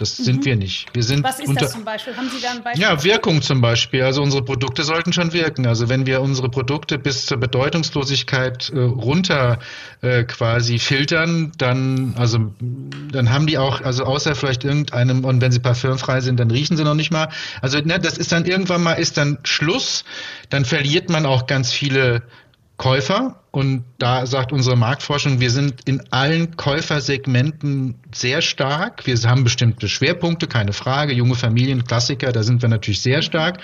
Das 0.00 0.18
mhm. 0.18 0.24
sind 0.24 0.44
wir 0.46 0.56
nicht. 0.56 0.86
Wir 0.94 1.02
sind 1.02 1.22
Was 1.22 1.40
ist 1.40 1.48
unter, 1.48 1.60
das 1.60 1.72
zum 1.72 1.84
Beispiel? 1.84 2.16
Haben 2.16 2.30
Sie 2.30 2.40
da 2.40 2.52
ein 2.52 2.62
Beispiel? 2.62 2.82
Ja, 2.82 3.04
Wirkung 3.04 3.42
zum 3.42 3.60
Beispiel. 3.60 4.02
Also 4.02 4.22
unsere 4.22 4.42
Produkte 4.42 4.82
sollten 4.82 5.12
schon 5.12 5.34
wirken. 5.34 5.66
Also 5.66 5.90
wenn 5.90 6.06
wir 6.06 6.22
unsere 6.22 6.48
Produkte 6.48 6.98
bis 6.98 7.26
zur 7.26 7.36
Bedeutungslosigkeit 7.36 8.70
äh, 8.70 8.78
runter 8.78 9.58
äh, 10.00 10.24
quasi 10.24 10.78
filtern, 10.78 11.52
dann 11.58 12.14
also 12.16 12.52
dann 13.12 13.30
haben 13.30 13.46
die 13.46 13.58
auch, 13.58 13.82
also 13.82 14.04
außer 14.04 14.34
vielleicht 14.34 14.64
irgendeinem, 14.64 15.26
und 15.26 15.42
wenn 15.42 15.52
sie 15.52 15.60
parfümfrei 15.60 16.22
sind, 16.22 16.40
dann 16.40 16.50
riechen 16.50 16.78
sie 16.78 16.84
noch 16.84 16.94
nicht 16.94 17.10
mal. 17.10 17.28
Also 17.60 17.78
ne, 17.78 17.98
das 17.98 18.16
ist 18.16 18.32
dann 18.32 18.46
irgendwann 18.46 18.82
mal 18.82 18.94
ist 18.94 19.18
dann 19.18 19.38
Schluss. 19.44 20.04
Dann 20.48 20.64
verliert 20.64 21.10
man 21.10 21.26
auch 21.26 21.46
ganz 21.46 21.72
viele 21.72 22.22
Käufer. 22.78 23.39
Und 23.52 23.84
da 23.98 24.26
sagt 24.26 24.52
unsere 24.52 24.76
Marktforschung, 24.76 25.40
wir 25.40 25.50
sind 25.50 25.80
in 25.84 26.02
allen 26.12 26.56
Käufersegmenten 26.56 27.96
sehr 28.14 28.42
stark. 28.42 29.06
Wir 29.06 29.16
haben 29.24 29.42
bestimmte 29.42 29.88
Schwerpunkte, 29.88 30.46
keine 30.46 30.72
Frage. 30.72 31.12
Junge 31.12 31.34
Familien, 31.34 31.84
Klassiker, 31.84 32.30
da 32.30 32.44
sind 32.44 32.62
wir 32.62 32.68
natürlich 32.68 33.00
sehr 33.00 33.22
stark. 33.22 33.58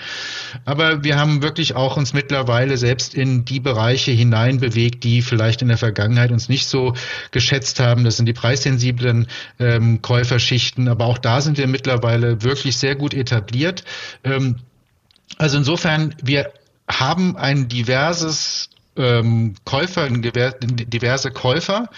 Aber 0.65 1.05
wir 1.05 1.17
haben 1.17 1.41
wirklich 1.41 1.75
auch 1.77 1.95
uns 1.95 2.11
mittlerweile 2.11 2.75
selbst 2.75 3.13
in 3.15 3.45
die 3.45 3.61
Bereiche 3.61 4.11
hineinbewegt, 4.11 5.05
die 5.05 5.21
vielleicht 5.21 5.61
in 5.61 5.69
der 5.69 5.77
Vergangenheit 5.77 6.31
uns 6.31 6.49
nicht 6.49 6.67
so 6.67 6.93
geschätzt 7.31 7.79
haben. 7.79 8.03
Das 8.03 8.17
sind 8.17 8.25
die 8.25 8.33
preissensiblen 8.33 9.27
ähm, 9.57 10.01
Käuferschichten. 10.01 10.89
Aber 10.89 11.05
auch 11.05 11.17
da 11.17 11.39
sind 11.39 11.57
wir 11.57 11.67
mittlerweile 11.67 12.43
wirklich 12.43 12.75
sehr 12.75 12.95
gut 12.95 13.13
etabliert. 13.13 13.85
Ähm, 14.25 14.57
also 15.37 15.57
insofern, 15.57 16.13
wir 16.21 16.51
haben 16.89 17.37
ein 17.37 17.69
diverses 17.69 18.69
ähm, 18.97 19.55
Käufer, 19.65 20.09
diverse 20.09 21.31
Käufer. 21.31 21.89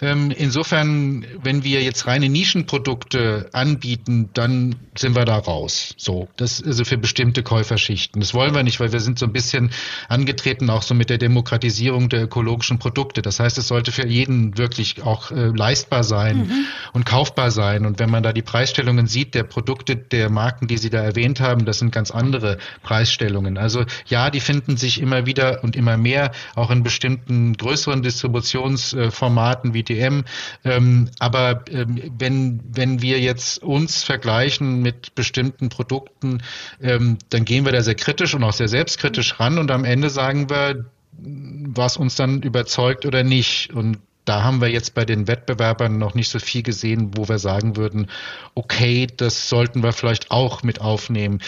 Ähm, 0.00 0.30
insofern, 0.30 1.24
wenn 1.42 1.64
wir 1.64 1.82
jetzt 1.82 2.06
reine 2.06 2.28
Nischenprodukte 2.28 3.48
anbieten, 3.52 4.30
dann 4.34 4.76
sind 4.96 5.14
wir 5.14 5.24
da 5.24 5.38
raus. 5.38 5.94
So, 5.96 6.28
das 6.36 6.60
ist 6.60 6.66
also 6.66 6.84
für 6.84 6.98
bestimmte 6.98 7.42
Käuferschichten. 7.42 8.20
Das 8.20 8.34
wollen 8.34 8.54
wir 8.54 8.62
nicht, 8.62 8.80
weil 8.80 8.92
wir 8.92 9.00
sind 9.00 9.18
so 9.18 9.26
ein 9.26 9.32
bisschen 9.32 9.70
angetreten 10.08 10.70
auch 10.70 10.82
so 10.82 10.94
mit 10.94 11.10
der 11.10 11.18
Demokratisierung 11.18 12.08
der 12.08 12.24
ökologischen 12.24 12.78
Produkte. 12.78 13.22
Das 13.22 13.40
heißt, 13.40 13.58
es 13.58 13.68
sollte 13.68 13.92
für 13.92 14.06
jeden 14.06 14.58
wirklich 14.58 15.02
auch 15.02 15.30
äh, 15.30 15.46
leistbar 15.46 16.04
sein 16.04 16.38
mhm. 16.38 16.64
und 16.92 17.06
kaufbar 17.06 17.50
sein. 17.50 17.86
Und 17.86 17.98
wenn 17.98 18.10
man 18.10 18.22
da 18.22 18.32
die 18.32 18.42
Preisstellungen 18.42 19.06
sieht, 19.06 19.34
der 19.34 19.44
Produkte, 19.44 19.96
der 19.96 20.30
Marken, 20.30 20.68
die 20.68 20.78
Sie 20.78 20.90
da 20.90 21.02
erwähnt 21.02 21.40
haben, 21.40 21.64
das 21.64 21.78
sind 21.78 21.92
ganz 21.92 22.10
andere 22.10 22.58
Preisstellungen. 22.82 23.58
Also 23.58 23.84
ja, 24.06 24.30
die 24.30 24.40
finden 24.40 24.76
sich 24.76 25.00
immer 25.00 25.26
wieder 25.26 25.62
und 25.64 25.76
immer 25.76 25.96
mehr 25.96 26.32
auch 26.54 26.70
in 26.70 26.82
bestimmten 26.82 27.54
größeren 27.54 28.02
Distributionsformaten 28.02 29.74
wie 29.74 29.82
DM. 29.82 30.24
Ähm, 30.64 31.10
aber 31.18 31.64
ähm, 31.70 32.00
wenn, 32.18 32.60
wenn 32.72 33.02
wir 33.02 33.20
jetzt 33.20 33.62
uns 33.62 34.02
vergleichen 34.04 34.82
mit 34.82 35.14
bestimmten 35.14 35.68
Produkten, 35.68 36.42
ähm, 36.80 37.18
dann 37.30 37.44
gehen 37.44 37.64
wir 37.64 37.72
da 37.72 37.82
sehr 37.82 37.94
kritisch 37.94 38.34
und 38.34 38.44
auch 38.44 38.52
sehr 38.52 38.68
selbstkritisch 38.68 39.40
ran 39.40 39.58
und 39.58 39.70
am 39.70 39.84
Ende 39.84 40.10
sagen 40.10 40.50
wir, 40.50 40.86
was 41.20 41.96
uns 41.96 42.14
dann 42.14 42.42
überzeugt 42.42 43.04
oder 43.06 43.24
nicht. 43.24 43.72
Und 43.72 43.98
da 44.24 44.44
haben 44.44 44.60
wir 44.60 44.68
jetzt 44.68 44.94
bei 44.94 45.04
den 45.04 45.26
Wettbewerbern 45.26 45.98
noch 45.98 46.14
nicht 46.14 46.28
so 46.28 46.38
viel 46.38 46.62
gesehen, 46.62 47.12
wo 47.16 47.28
wir 47.28 47.38
sagen 47.38 47.76
würden, 47.76 48.08
okay, 48.54 49.06
das 49.16 49.48
sollten 49.48 49.82
wir 49.82 49.92
vielleicht 49.92 50.30
auch 50.30 50.62
mit 50.62 50.80
aufnehmen 50.80 51.40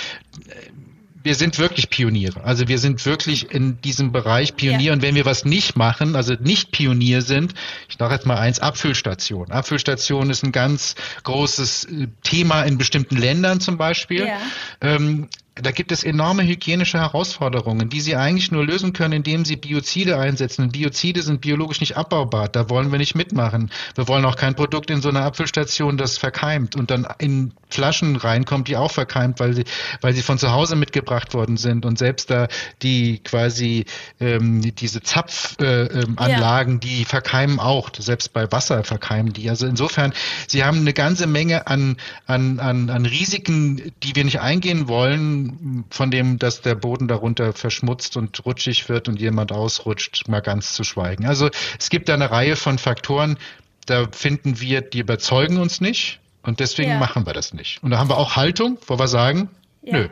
wir 1.23 1.35
sind 1.35 1.59
wirklich 1.59 1.91
Pioniere. 1.91 2.43
Also 2.45 2.69
wir 2.69 2.79
sind 2.79 3.05
wirklich 3.05 3.53
in 3.53 3.81
diesem 3.83 4.13
Bereich 4.13 4.57
Pionier. 4.57 4.89
Ja. 4.89 4.93
Und 4.93 5.03
wenn 5.03 5.15
wir 5.15 5.25
was 5.25 5.45
nicht 5.45 5.77
machen, 5.77 6.17
also 6.17 6.35
nicht 6.35 6.73
Pionier 6.73 7.23
sind, 7.23 7.55
ich 7.89 7.97
sage 7.99 8.15
jetzt 8.15 8.27
mal 8.27 8.39
eins, 8.39 8.61
Abfüllstation. 8.61 9.51
Abfüllstation 9.51 10.31
ist 10.31 10.43
ein 10.43 10.53
ganz 10.53 10.95
großes 11.25 11.85
äh, 11.85 12.09
Thema 12.23 12.63
in 12.63 12.79
bestimmten 12.79 13.17
Ländern 13.17 13.61
zum 13.61 13.77
Beispiel. 13.77 14.27
Ja. 14.27 14.39
Ähm, 14.81 15.29
da 15.63 15.71
gibt 15.71 15.93
es 15.93 16.05
enorme 16.05 16.45
hygienische 16.45 16.99
Herausforderungen, 16.99 17.89
die 17.89 18.01
Sie 18.01 18.17
eigentlich 18.17 18.51
nur 18.51 18.65
lösen 18.65 18.93
können, 18.93 19.15
indem 19.15 19.45
Sie 19.45 19.57
Biozide 19.57 20.19
einsetzen. 20.19 20.63
Und 20.63 20.73
Biozide 20.73 21.23
sind 21.23 21.41
biologisch 21.41 21.81
nicht 21.81 21.97
abbaubar. 21.97 22.49
Da 22.49 22.71
wollen 22.71 22.93
wir 22.93 22.99
nicht 22.99 23.15
mitmachen. 23.15 23.71
Wir 23.95 24.09
wollen 24.09 24.25
auch 24.25 24.37
kein 24.37 24.55
Produkt 24.55 24.91
in 24.91 25.03
so 25.03 25.09
einer 25.09 25.23
Apfelstation, 25.23 25.97
das 25.97 26.19
verkeimt 26.19 26.77
und 26.77 26.91
dann 26.91 27.07
in 27.19 27.53
Flaschen 27.69 28.17
reinkommt, 28.17 28.69
die 28.69 28.77
auch 28.77 28.91
verkeimt, 28.91 29.41
weil 29.41 29.55
sie, 29.55 29.65
weil 30.01 30.15
sie 30.15 30.23
von 30.23 30.39
zu 30.39 30.53
Hause 30.53 30.77
mitgebracht 30.77 31.35
worden 31.35 31.57
sind. 31.57 31.85
Und 31.85 31.99
selbst 31.99 32.31
da 32.31 32.49
die 32.83 33.19
quasi 33.19 33.85
ähm, 34.21 34.61
diese 34.75 35.03
Zapfanlagen, 35.03 36.73
äh, 36.73 36.75
ähm, 36.75 36.81
die 36.81 37.05
verkeimen 37.05 37.59
auch. 37.59 37.91
Selbst 37.99 38.33
bei 38.33 38.51
Wasser 38.51 38.85
verkeimen 38.85 39.33
die. 39.33 39.49
Also 39.51 39.67
insofern, 39.67 40.13
Sie 40.47 40.65
haben 40.65 40.79
eine 40.79 40.93
ganze 40.93 41.27
Menge 41.27 41.67
an, 41.67 41.97
an, 42.27 42.61
an, 42.61 42.91
an 42.91 43.07
Risiken, 43.07 43.93
die 44.03 44.17
wir 44.17 44.25
nicht 44.25 44.41
eingehen 44.41 44.89
wollen 44.89 45.50
von 45.91 46.11
dem, 46.11 46.39
dass 46.39 46.63
der 46.63 46.75
Boden 46.75 47.09
darunter 47.09 47.53
verschmutzt 47.53 48.17
und 48.17 48.45
rutschig 48.45 48.89
wird 48.89 49.09
und 49.09 49.21
jemand 49.21 49.53
ausrutscht, 49.53 50.29
mal 50.29 50.41
ganz 50.41 50.75
zu 50.75 50.85
schweigen. 50.85 51.27
Also 51.27 51.51
es 51.79 51.91
gibt 51.91 52.09
da 52.09 52.15
eine 52.15 52.31
Reihe 52.31 52.57
von 52.57 52.79
Faktoren, 52.79 53.39
da 53.87 54.09
finden 54.13 54.61
wir, 54.61 54.81
die 54.83 55.01
überzeugen 55.01 55.59
uns 55.59 55.81
nicht 55.81 56.21
und 56.43 56.61
deswegen 56.61 56.93
ja. 56.93 56.99
machen 56.99 57.27
wir 57.27 57.33
das 57.33 57.53
nicht. 57.53 57.83
Und 57.83 57.91
da 57.91 57.99
haben 57.99 58.09
wir 58.09 58.17
auch 58.17 58.37
Haltung, 58.37 58.79
wo 58.87 58.99
wir 58.99 59.09
sagen, 59.09 59.51
ja. 59.83 59.99
nö, 59.99 60.09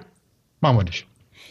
machen 0.61 0.77
wir 0.79 0.85
nicht. 0.85 1.07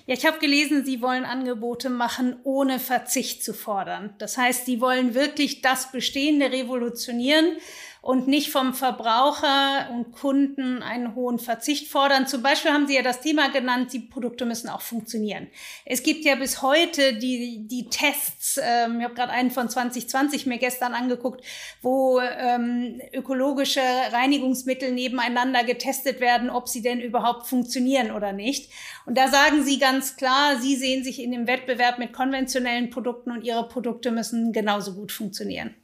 Ja, 0.08 0.14
ich 0.14 0.26
habe 0.26 0.40
gelesen, 0.40 0.86
Sie 0.86 1.02
wollen 1.02 1.26
Angebote 1.26 1.90
machen, 1.90 2.38
ohne 2.44 2.80
Verzicht 2.80 3.44
zu 3.44 3.54
fordern. 3.54 4.14
Das 4.20 4.38
heißt, 4.38 4.66
Sie 4.66 4.80
wollen 4.80 5.16
wirklich 5.16 5.62
das 5.62 5.92
Bestehende 5.92 6.50
revolutionieren 6.50 7.58
und 8.02 8.28
nicht 8.28 8.52
vom 8.52 8.74
Verbraucher 8.74 9.89
und 9.91 10.12
Kunden 10.12 10.82
einen 10.82 11.16
hohen 11.16 11.39
Verzicht 11.39 11.89
fordern. 11.89 12.28
Zum 12.28 12.41
Beispiel 12.41 12.72
haben 12.72 12.88
Sie 12.88 12.95
ja 12.95 13.02
das 13.02 13.22
Thema 13.22 13.50
genannt, 13.50 13.93
die 13.93 14.00
Produkte 14.00 14.45
müssen 14.45 14.70
auch 14.70 14.82
funktionieren. 14.82 15.48
Es 15.86 16.04
gibt 16.04 16.26
ja 16.26 16.36
bis 16.36 16.62
heute 16.62 17.14
die, 17.14 17.68
die 17.68 17.89
Tests, 17.89 18.60
ähm, 18.62 19.00
ich 19.00 19.04
habe 19.04 19.16
gerade 19.16 19.32
einen 19.32 19.52
von 19.52 19.70
2020 19.70 20.45
mir 20.45 20.58
gestern 20.58 20.93
angeguckt, 20.93 21.43
wo 21.82 22.20
ähm, 22.20 23.02
ökologische 23.14 23.82
Reinigungsmittel 24.12 24.91
nebeneinander 24.91 25.64
getestet 25.64 26.20
werden, 26.20 26.50
ob 26.50 26.68
sie 26.68 26.82
denn 26.82 27.00
überhaupt 27.00 27.48
funktionieren 27.48 28.12
oder 28.12 28.32
nicht. 28.34 28.72
Und 29.06 29.18
da 29.18 29.30
sagen 29.30 29.64
Sie 29.64 29.80
ganz 29.80 30.18
klar, 30.18 30.58
Sie 30.60 30.76
sehen 30.76 31.04
sich 31.04 31.22
in 31.22 31.32
dem 31.32 31.48
Wettbewerb 31.48 31.98
mit 31.98 32.14
konventionellen 32.14 32.89
Produkten 32.89 33.32
und 33.32 33.43
Ihre 33.43 33.68
Produkte 33.68 34.12
müssen 34.12 34.52
genauso 34.52 34.93
gut 34.93 35.12
funktionieren. 35.12 35.76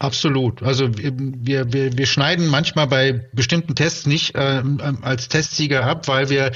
Absolut. 0.00 0.62
Also 0.62 0.88
wir, 0.96 1.74
wir, 1.74 1.98
wir 1.98 2.06
schneiden 2.06 2.46
manchmal 2.46 2.86
bei 2.86 3.28
bestimmten 3.34 3.74
Tests 3.74 4.06
nicht 4.06 4.34
äh, 4.34 4.62
als 5.02 5.28
Testsieger 5.28 5.84
ab, 5.84 6.08
weil 6.08 6.30
wir 6.30 6.52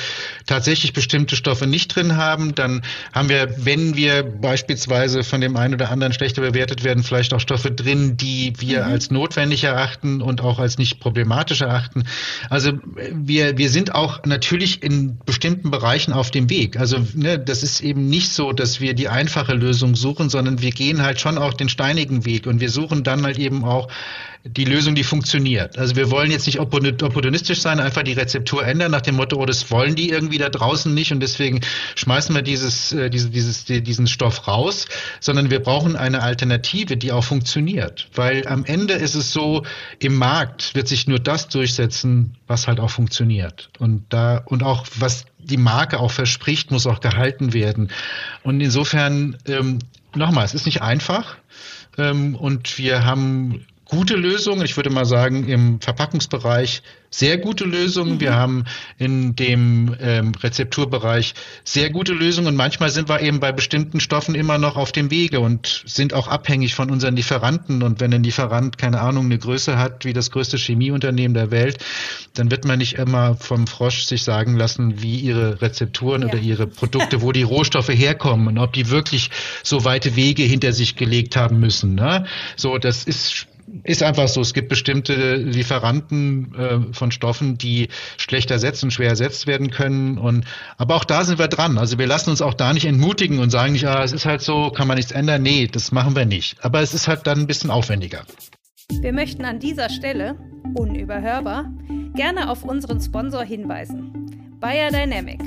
tatsächlich 0.47 0.95
bestimmte 0.95 1.37
Stoffe 1.37 1.67
nicht 1.67 1.95
drin 1.95 2.17
haben. 2.17 2.55
Dann 2.55 2.81
haben 3.13 3.29
wir, 3.29 3.55
wenn 3.59 3.97
wir 3.97 4.23
beispielsweise 4.23 5.25
von 5.25 5.43
dem 5.43 5.59
einen 5.59 5.75
oder 5.75 5.91
anderen 5.91 6.15
schlechter 6.15 6.41
bewertet 6.41 6.85
werden, 6.85 7.03
vielleicht 7.03 7.35
auch 7.35 7.41
Stoffe 7.41 7.71
drin, 7.71 8.17
die 8.17 8.55
wir 8.61 8.87
mhm. 8.87 8.93
als 8.93 9.11
notwendig 9.11 9.63
erachten 9.63 10.23
und 10.23 10.41
auch 10.41 10.59
als 10.59 10.79
nicht 10.79 10.99
problematisch 10.99 11.61
erachten. 11.61 12.05
Also 12.49 12.73
wir, 13.13 13.59
wir 13.59 13.69
sind 13.69 13.95
auch 13.95 14.25
natürlich 14.25 14.83
in 14.83 15.19
bestimmten 15.27 15.71
Bereichen 15.71 16.15
auf 16.15 16.31
dem 16.31 16.49
Weg. 16.49 16.79
Also 16.79 16.97
ne, 17.13 17.39
das 17.39 17.63
ist 17.63 17.83
eben 17.83 18.09
nicht 18.09 18.33
so, 18.33 18.53
dass 18.53 18.81
wir 18.81 18.95
die 18.95 19.09
einfache 19.09 19.53
Lösung 19.53 19.97
suchen, 19.97 20.31
sondern 20.31 20.63
wir 20.63 20.71
gehen 20.71 21.03
halt 21.03 21.21
schon 21.21 21.37
auch 21.37 21.53
den 21.53 21.69
steinigen 21.69 22.25
Weg 22.25 22.47
und 22.47 22.61
wir 22.61 22.71
suchen 22.71 23.05
dann 23.05 23.14
halt 23.23 23.39
eben 23.39 23.65
auch 23.65 23.89
die 24.47 24.67
Lösung, 24.67 24.95
die 24.95 25.05
funktioniert. 25.05 25.79
Also 25.79 25.97
wir 25.97 26.11
wollen 26.11 26.31
jetzt 26.31 26.47
nicht 26.47 26.61
opportunistisch 26.61 27.63
sein, 27.63 27.81
einfach 27.81 28.03
die 28.03 28.13
Rezeptur 28.13 28.65
ändern 28.67 28.91
nach 28.91 29.01
dem 29.01 29.17
Motto, 29.17 29.37
oh, 29.41 29.47
das 29.47 29.71
wollen 29.71 29.95
die 29.95 30.11
irgendwie 30.11 30.37
da 30.37 30.51
draußen 30.51 30.93
nicht 30.93 31.13
und 31.13 31.21
deswegen 31.21 31.63
schmeißen 31.95 32.35
wir 32.35 32.43
dieses, 32.43 32.93
äh, 32.93 33.09
diese, 33.09 33.31
dieses, 33.31 33.65
diesen 33.65 34.07
Stoff 34.07 34.47
raus, 34.47 34.87
sondern 35.19 35.51
wir 35.51 35.61
brauchen 35.61 35.97
eine 35.97 36.23
Alternative, 36.23 36.99
die 36.99 37.11
auch 37.11 37.25
funktioniert. 37.25 38.09
Weil 38.15 38.47
am 38.47 38.67
Ende 38.67 38.95
ist 38.95 39.15
es 39.15 39.33
so, 39.33 39.65
im 39.99 40.17
Markt 40.17 40.75
wird 40.75 40.89
sich 40.89 41.07
nur 41.09 41.19
das 41.19 41.49
durchsetzen, 41.49 42.37
was 42.47 42.69
halt 42.69 42.81
auch 42.81 42.91
funktioniert. 42.91 43.71
Und 43.79 44.05
da, 44.11 44.43
und 44.45 44.63
auch 44.63 44.87
was 44.99 45.25
die 45.39 45.57
Marke 45.57 45.99
auch 46.01 46.11
verspricht, 46.11 46.71
muss 46.71 46.87
auch 46.87 47.01
gehalten 47.01 47.55
werden. 47.55 47.91
Und 48.43 48.61
insofern, 48.61 49.39
ähm, 49.47 49.79
nochmal, 50.15 50.45
es 50.45 50.55
ist 50.55 50.67
nicht 50.67 50.83
einfach. 50.83 51.37
Ähm, 51.99 52.35
und 52.35 52.79
wir 52.79 53.05
haben 53.05 53.67
gute 53.85 54.15
Lösungen. 54.17 54.65
Ich 54.65 54.77
würde 54.77 54.91
mal 54.91 55.05
sagen, 55.05 55.49
im 55.49 55.81
Verpackungsbereich 55.81 56.83
sehr 57.11 57.39
gute 57.39 57.65
Lösungen. 57.65 58.15
Mhm. 58.15 58.21
Wir 58.21 58.35
haben 58.35 58.65
in 58.99 59.37
dem 59.37 59.95
ähm, 60.01 60.33
Rezepturbereich 60.35 61.35
sehr 61.63 61.91
gute 61.91 62.13
Lösungen. 62.13 62.49
Und 62.49 62.57
manchmal 62.57 62.91
sind 62.91 63.09
wir 63.09 63.21
eben 63.21 63.39
bei 63.39 63.53
bestimmten 63.53 64.01
Stoffen 64.01 64.35
immer 64.35 64.59
noch 64.59 64.77
auf 64.77 64.91
dem 64.91 65.11
Wege 65.11 65.39
und 65.41 65.85
sind 65.87 66.13
auch 66.13 66.27
abhängig 66.27 66.75
von 66.75 66.91
unseren 66.91 67.15
Lieferanten. 67.15 67.83
Und 67.83 68.01
wenn 68.01 68.13
ein 68.13 68.25
Lieferant, 68.25 68.79
keine 68.79 69.01
Ahnung, 69.01 69.27
eine 69.27 69.39
Größe 69.39 69.79
hat 69.79 70.05
wie 70.05 70.13
das 70.13 70.33
größte 70.33 70.57
Chemieunternehmen 70.57 71.35
der 71.35 71.53
Welt, 71.53 71.79
dann 72.35 72.51
wird 72.51 72.65
man 72.65 72.79
nicht 72.79 72.95
immer 72.95 73.37
vom 73.37 73.69
Frosch 73.69 74.05
sich 74.05 74.25
sagen 74.25 74.57
lassen, 74.57 75.01
wie 75.03 75.21
ihre 75.21 75.63
Rezepturen 75.63 76.23
ja. 76.23 76.29
oder 76.29 76.39
ihre 76.39 76.67
Produkte, 76.67 77.23
wo 77.23 77.31
die 77.31 77.43
Rohstoffe 77.55 77.91
herkommen 77.91 78.49
und 78.49 78.59
ob 78.59 78.73
die 78.73 78.91
wirklich 78.91 79.31
so 79.63 79.85
weite 79.85 80.17
Wege 80.17 80.43
hinter 80.43 80.73
sich 80.73 80.97
gelegt 80.97 81.37
haben 81.37 81.61
müssen. 81.61 81.95
Ne? 81.95 82.27
So, 82.57 82.79
das 82.79 83.05
ist 83.05 83.47
ist 83.83 84.03
einfach 84.03 84.29
so. 84.29 84.41
Es 84.41 84.55
gibt 84.55 84.69
bestimmte 84.69 85.37
Lieferanten 85.37 86.55
äh, 86.55 86.93
von 86.93 87.11
Stoffen, 87.11 87.59
die 87.59 87.89
schlecht 88.17 88.51
ersetzt 88.51 88.85
und 88.85 88.93
schwer 88.93 89.11
ersetzt 89.11 89.47
werden 89.47 89.71
können. 89.71 90.19
Und 90.19 90.45
aber 90.77 90.97
auch 90.97 91.05
da 91.05 91.25
sind 91.25 91.39
wir 91.39 91.49
dran. 91.49 91.79
Also 91.79 91.99
wir 91.99 92.07
lassen 92.07 92.31
uns 92.31 92.43
auch 92.43 92.55
da 92.55 92.73
nicht 92.73 92.87
entmutigen 92.87 93.39
und 93.39 93.51
sagen 93.51 93.73
nicht, 93.73 93.87
ah, 93.87 94.03
es 94.03 94.13
ist 94.13 94.27
halt 94.27 94.43
so, 94.43 94.71
kann 94.71 94.87
man 94.87 94.97
nichts 94.97 95.13
ändern. 95.13 95.43
Nee, 95.43 95.69
das 95.71 95.93
machen 95.93 96.15
wir 96.17 96.27
nicht. 96.27 96.63
Aber 96.65 96.81
es 96.81 96.95
ist 96.95 97.09
halt 97.09 97.27
dann 97.27 97.41
ein 97.41 97.47
bisschen 97.47 97.71
aufwendiger. 97.71 98.25
Wir 98.91 99.13
möchten 99.13 99.45
an 99.45 99.61
dieser 99.61 99.89
Stelle, 99.89 100.37
unüberhörbar, 100.75 101.71
gerne 102.15 102.51
auf 102.51 102.65
unseren 102.65 103.01
Sponsor 103.01 103.43
hinweisen. 103.43 104.59
Bayer 104.61 104.91
Dynamic, 104.91 105.41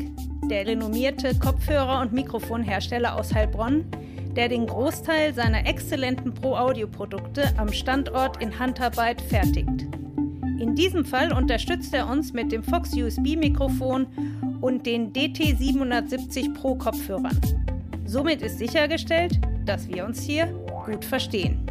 der 0.50 0.66
renommierte 0.66 1.36
Kopfhörer- 1.36 2.02
und 2.02 2.14
Mikrofonhersteller 2.14 3.16
aus 3.16 3.34
Heilbronn, 3.34 3.86
der 4.38 4.50
den 4.50 4.68
Großteil 4.68 5.34
seiner 5.34 5.66
exzellenten 5.66 6.32
Pro-Audio-Produkte 6.32 7.52
am 7.58 7.74
Standort 7.74 8.42
in 8.42 8.58
Handarbeit 8.58 9.20
fertigt. 9.20 9.88
In 10.60 10.76
diesem 10.76 11.04
Fall 11.04 11.34
unterstützt 11.34 11.92
er 11.96 12.08
uns 12.08 12.34
mit 12.34 12.52
dem 12.52 12.64
Fox 12.64 12.94
USB-Mikrofon 12.94 14.06
und 14.62 14.86
den 14.86 15.12
DT770 15.12 16.54
Pro 16.54 16.76
Kopfhörern. 16.76 17.40
Somit 18.06 18.44
ist 18.44 18.60
sichergestellt, 18.60 19.40
dass 19.66 19.88
wir 19.88 20.06
uns 20.06 20.22
hier 20.22 20.46
gut 20.86 21.04
verstehen. 21.04 21.66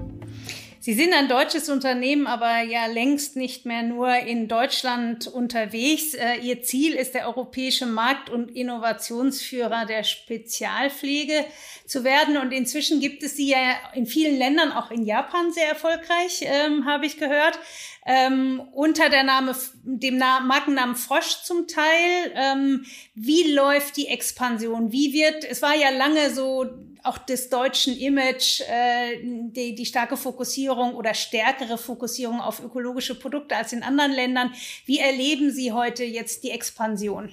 Sie 0.87 0.95
sind 0.95 1.13
ein 1.15 1.27
deutsches 1.27 1.69
Unternehmen, 1.69 2.29
aber 2.29 2.61
ja 2.61 2.87
längst 2.87 3.35
nicht 3.35 3.67
mehr 3.67 3.83
nur 3.83 4.15
in 4.19 4.47
Deutschland 4.47 5.27
unterwegs. 5.27 6.15
Äh, 6.15 6.37
Ihr 6.43 6.63
Ziel 6.63 6.95
ist 6.95 7.13
der 7.13 7.27
europäische 7.27 7.87
Markt- 7.87 8.31
und 8.31 8.53
Innovationsführer 8.55 9.85
der 9.85 10.05
Spezialpflege 10.05 11.45
zu 11.87 12.05
werden. 12.05 12.37
Und 12.37 12.53
inzwischen 12.53 13.01
gibt 13.01 13.25
es 13.25 13.35
sie 13.35 13.51
ja 13.51 13.59
in 13.95 14.07
vielen 14.07 14.39
Ländern, 14.39 14.71
auch 14.71 14.93
in 14.93 15.05
Japan 15.05 15.51
sehr 15.51 15.67
erfolgreich, 15.67 16.43
ähm, 16.43 16.85
habe 16.85 17.07
ich 17.07 17.19
gehört. 17.19 17.59
Ähm, 18.07 18.63
unter 18.73 19.09
der 19.09 19.25
Name, 19.25 19.57
dem 19.83 20.19
Na 20.19 20.39
Markennamen 20.39 20.95
Frosch 20.95 21.43
zum 21.43 21.67
Teil. 21.67 22.33
Ähm, 22.37 22.87
wie 23.17 23.53
läuft 23.53 23.97
die 23.97 24.07
Expansion? 24.07 24.93
Wie 24.93 25.13
wird, 25.13 25.43
es 25.43 25.63
war 25.63 25.75
ja 25.75 25.91
lange 25.91 26.33
so 26.33 26.65
auch 27.07 27.19
des 27.19 27.49
deutschen 27.49 27.97
Image, 27.97 28.61
äh, 28.63 29.19
die, 29.23 29.75
die 29.75 29.87
starke 29.87 30.17
Fokussierung 30.17 30.95
oder 30.95 31.15
stärkere 31.15 31.79
Fokussierung 31.79 32.41
auf 32.41 32.63
ökologische 32.63 33.15
Produkte 33.15 33.57
als 33.57 33.73
in 33.73 33.83
anderen 33.83 34.13
Ländern. 34.13 34.53
Wie 34.85 34.99
erleben 34.99 35.51
Sie 35.51 35.73
heute 35.73 36.05
jetzt 36.05 36.45
die 36.45 36.51
Expansion? 36.51 37.33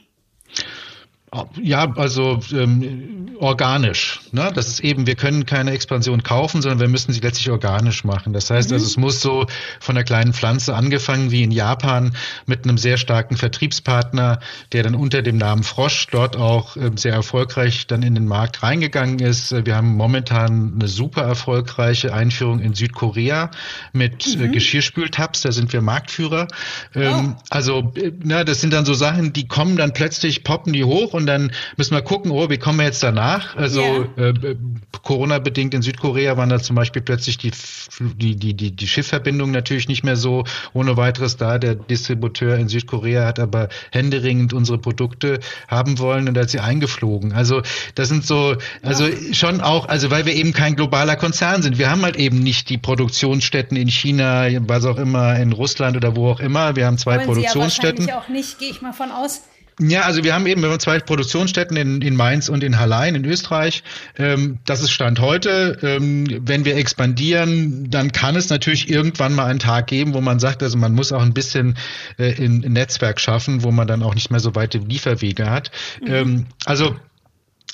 Ja, 1.62 1.92
also 1.96 2.40
ähm, 2.52 3.24
organisch. 3.40 4.22
Ne? 4.32 4.52
Das 4.54 4.68
ist 4.68 4.80
eben, 4.82 5.08
wir 5.08 5.16
können 5.16 5.46
keine 5.46 5.72
Expansion 5.72 6.24
kaufen, 6.24 6.62
sondern 6.62 6.80
wir 6.80 6.88
müssen 6.88 7.12
sie 7.12 7.20
letztlich 7.20 7.50
organisch 7.50 8.04
machen. 8.04 8.34
Das 8.34 8.50
heißt, 8.50 8.70
mhm. 8.70 8.76
also 8.76 8.86
es 8.86 8.98
muss 8.98 9.22
so 9.22 9.48
von 9.80 9.96
der 9.96 10.04
kleinen 10.04 10.34
Pflanze 10.34 10.76
angefangen 10.76 11.32
wie 11.32 11.44
in 11.44 11.52
Japan 11.52 12.16
mit 12.46 12.64
einem 12.64 12.78
sehr 12.78 12.98
starken 12.98 13.38
Vertriebspartner, 13.38 14.40
der 14.72 14.84
dann 14.84 14.96
unter 14.96 15.22
dem 15.22 15.38
Namen 15.38 15.64
Frosch 15.64 16.08
dort 16.12 16.36
auch 16.36 16.78
äh, 16.78 16.92
sehr 16.96 17.14
erfolgreich 17.14 17.88
dann 17.88 18.04
in 18.04 18.16
den 18.16 18.28
Markt 18.28 18.62
reingegangen 18.62 19.20
ist. 19.20 19.54
Wir 19.66 19.76
haben 19.76 19.96
momentan 19.96 20.74
eine 20.76 20.88
super 20.88 21.24
erfolgreiche 21.24 22.14
Einführung 22.14 22.60
in 22.60 22.76
Südkorea 22.76 23.50
mit 23.92 24.28
äh, 24.28 24.38
mhm. 24.38 24.44
äh, 24.44 24.48
Geschirrspültabs. 24.50 25.42
Da 25.42 25.52
sind 25.52 25.74
wir 25.74 25.82
Marktführer. 25.82 26.48
Ähm, 26.96 27.36
oh. 27.38 27.42
Also, 27.50 27.92
äh, 27.96 28.12
na, 28.24 28.44
das 28.44 28.62
sind 28.62 28.74
dann 28.74 28.86
so 28.86 28.94
Sachen, 28.94 29.34
die 29.34 29.48
kommen 29.48 29.78
dann 29.78 29.94
plötzlich, 29.94 30.44
poppen 30.44 30.74
die 30.74 30.84
hoch 30.84 31.14
und 31.14 31.23
und 31.24 31.28
dann 31.28 31.52
müssen 31.78 31.96
wir 31.96 32.02
gucken, 32.02 32.32
oh, 32.32 32.50
wie 32.50 32.58
kommen 32.58 32.80
wir 32.80 32.86
jetzt 32.86 33.02
danach? 33.02 33.56
Also 33.56 33.82
yeah. 34.18 34.30
äh, 34.30 34.56
Corona-bedingt 35.04 35.74
in 35.74 35.82
Südkorea 35.82 36.36
waren 36.36 36.50
da 36.50 36.60
zum 36.60 36.76
Beispiel 36.76 37.02
plötzlich 37.02 37.38
die, 37.38 37.52
die, 38.00 38.36
die, 38.36 38.54
die, 38.54 38.72
die 38.72 38.88
Schiffverbindung 38.88 39.52
natürlich 39.52 39.88
nicht 39.88 40.04
mehr 40.04 40.18
so 40.18 40.44
ohne 40.74 40.98
weiteres 40.98 41.38
da. 41.38 41.58
Der 41.60 41.76
Distributeur 41.76 42.58
in 42.58 42.68
Südkorea 42.68 43.26
hat 43.26 43.40
aber 43.40 43.70
händeringend 43.92 44.52
unsere 44.54 44.78
Produkte 44.78 45.40
haben 45.70 45.98
wollen 46.00 46.28
und 46.28 46.38
hat 46.38 46.50
sie 46.50 46.60
eingeflogen. 46.60 47.32
Also 47.32 47.62
das 47.96 48.10
sind 48.10 48.26
so, 48.26 48.58
also 48.82 49.08
ja. 49.08 49.34
schon 49.34 49.62
auch, 49.62 49.88
also 49.88 50.12
weil 50.12 50.26
wir 50.26 50.34
eben 50.34 50.52
kein 50.52 50.76
globaler 50.76 51.16
Konzern 51.16 51.62
sind. 51.62 51.78
Wir 51.78 51.90
haben 51.90 52.02
halt 52.02 52.18
eben 52.18 52.40
nicht 52.40 52.70
die 52.70 52.78
Produktionsstätten 52.78 53.78
in 53.78 53.88
China, 53.88 54.48
was 54.68 54.84
auch 54.84 54.98
immer, 54.98 55.38
in 55.38 55.54
Russland 55.54 55.96
oder 55.96 56.18
wo 56.18 56.30
auch 56.32 56.42
immer. 56.42 56.76
Wir 56.76 56.86
haben 56.86 56.98
zwei 56.98 57.16
Wollen 57.16 57.28
Produktionsstätten. 57.28 58.04
Sie 58.04 58.10
ja 58.10 58.20
auch 58.20 58.28
nicht, 58.28 58.60
gehe 58.60 58.70
ich 58.70 58.82
mal 58.82 58.92
von 58.92 59.10
aus. 59.10 59.44
Ja, 59.80 60.02
also 60.02 60.24
wir 60.24 60.34
haben 60.34 60.46
eben 60.46 60.62
wir 60.62 60.70
haben 60.70 60.80
zwei 60.80 61.00
Produktionsstätten 61.00 61.76
in, 61.78 62.02
in 62.02 62.16
Mainz 62.16 62.50
und 62.50 62.64
in 62.64 62.80
Hallein 62.80 63.16
in 63.16 63.26
Österreich. 63.26 63.84
Ähm, 64.18 64.60
das 64.66 64.82
ist 64.82 64.92
Stand 64.92 65.20
heute. 65.20 65.78
Ähm, 65.82 66.28
wenn 66.42 66.66
wir 66.66 66.76
expandieren, 66.76 67.90
dann 67.90 68.12
kann 68.12 68.36
es 68.36 68.50
natürlich 68.50 68.90
irgendwann 68.90 69.34
mal 69.34 69.46
einen 69.46 69.60
Tag 69.60 69.88
geben, 69.88 70.14
wo 70.14 70.22
man 70.22 70.40
sagt, 70.40 70.62
also 70.62 70.78
man 70.78 70.94
muss 70.94 71.12
auch 71.12 71.22
ein 71.22 71.34
bisschen 71.34 71.78
äh, 72.18 72.32
in, 72.34 72.64
in 72.64 72.74
Netzwerk 72.74 73.20
schaffen, 73.20 73.64
wo 73.64 73.72
man 73.72 73.88
dann 73.88 74.04
auch 74.04 74.16
nicht 74.16 74.32
mehr 74.32 74.40
so 74.40 74.56
weite 74.56 74.78
Lieferwege 74.78 75.50
hat. 75.50 75.72
Mhm. 76.02 76.14
Ähm, 76.14 76.46
also 76.66 76.96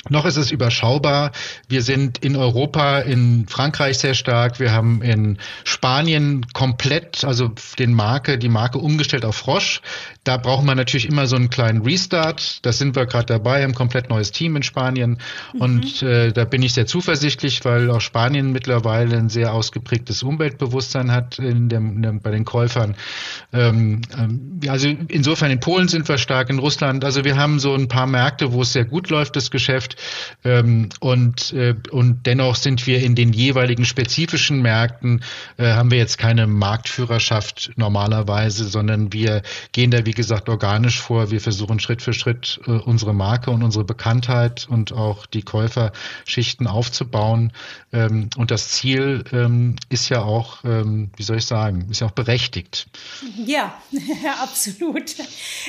noch 0.07 0.25
ist 0.25 0.37
es 0.37 0.51
überschaubar. 0.51 1.33
Wir 1.67 1.81
sind 1.81 2.19
in 2.19 2.37
Europa, 2.37 2.99
in 2.99 3.47
Frankreich 3.49 3.97
sehr 3.97 4.13
stark. 4.13 4.59
Wir 4.59 4.71
haben 4.71 5.01
in 5.01 5.37
Spanien 5.65 6.45
komplett, 6.53 7.25
also 7.25 7.51
den 7.77 7.93
Marke, 7.93 8.37
die 8.37 8.47
Marke 8.47 8.77
umgestellt 8.77 9.25
auf 9.25 9.35
Frosch. 9.35 9.81
Da 10.23 10.37
braucht 10.37 10.63
man 10.63 10.77
natürlich 10.77 11.07
immer 11.07 11.27
so 11.27 11.35
einen 11.35 11.49
kleinen 11.49 11.81
Restart. 11.81 12.65
Da 12.65 12.71
sind 12.71 12.95
wir 12.95 13.07
gerade 13.07 13.25
dabei, 13.25 13.63
ein 13.63 13.73
komplett 13.73 14.09
neues 14.09 14.31
Team 14.31 14.55
in 14.55 14.63
Spanien. 14.63 15.17
Mhm. 15.53 15.61
Und 15.61 16.01
äh, 16.01 16.31
da 16.31 16.45
bin 16.45 16.61
ich 16.61 16.73
sehr 16.73 16.85
zuversichtlich, 16.85 17.65
weil 17.65 17.91
auch 17.91 17.99
Spanien 17.99 18.53
mittlerweile 18.53 19.17
ein 19.17 19.29
sehr 19.29 19.53
ausgeprägtes 19.53 20.23
Umweltbewusstsein 20.23 21.11
hat 21.11 21.39
in 21.39 21.67
dem, 21.67 21.97
in 21.97 22.01
dem, 22.03 22.21
bei 22.21 22.31
den 22.31 22.45
Käufern. 22.45 22.95
Ähm, 23.51 24.01
ähm, 24.17 24.59
also 24.67 24.87
insofern 24.87 25.51
in 25.51 25.59
Polen 25.59 25.87
sind 25.87 26.07
wir 26.07 26.17
stark, 26.17 26.49
in 26.49 26.59
Russland. 26.59 27.03
Also 27.03 27.25
wir 27.25 27.35
haben 27.35 27.59
so 27.59 27.73
ein 27.73 27.89
paar 27.89 28.07
Märkte, 28.07 28.53
wo 28.53 28.61
es 28.61 28.71
sehr 28.71 28.85
gut 28.85 29.09
läuft, 29.09 29.35
das 29.35 29.51
Geschäft. 29.51 29.97
Ähm, 30.43 30.89
und, 30.99 31.53
äh, 31.53 31.75
und 31.91 32.25
dennoch 32.25 32.55
sind 32.55 32.87
wir 32.87 33.01
in 33.01 33.15
den 33.15 33.33
jeweiligen 33.33 33.85
spezifischen 33.85 34.61
Märkten, 34.61 35.23
äh, 35.57 35.73
haben 35.73 35.91
wir 35.91 35.97
jetzt 35.97 36.17
keine 36.17 36.47
Marktführerschaft 36.47 37.71
normalerweise, 37.75 38.65
sondern 38.65 39.13
wir 39.13 39.41
gehen 39.71 39.91
da, 39.91 40.05
wie 40.05 40.13
gesagt, 40.13 40.49
organisch 40.49 40.99
vor. 40.99 41.31
Wir 41.31 41.41
versuchen 41.41 41.79
Schritt 41.79 42.01
für 42.01 42.13
Schritt 42.13 42.59
äh, 42.65 42.71
unsere 42.71 43.13
Marke 43.13 43.51
und 43.51 43.63
unsere 43.63 43.83
Bekanntheit 43.83 44.67
und 44.69 44.91
auch 44.93 45.25
die 45.25 45.41
Käuferschichten 45.41 46.67
aufzubauen. 46.67 47.51
Ähm, 47.91 48.29
und 48.37 48.51
das 48.51 48.69
Ziel 48.69 49.23
ähm, 49.31 49.75
ist 49.89 50.09
ja 50.09 50.21
auch, 50.21 50.63
ähm, 50.63 51.11
wie 51.15 51.23
soll 51.23 51.37
ich 51.37 51.45
sagen, 51.45 51.87
ist 51.89 52.01
ja 52.01 52.07
auch 52.07 52.11
berechtigt. 52.11 52.87
Ja, 53.45 53.81
absolut. 54.41 55.15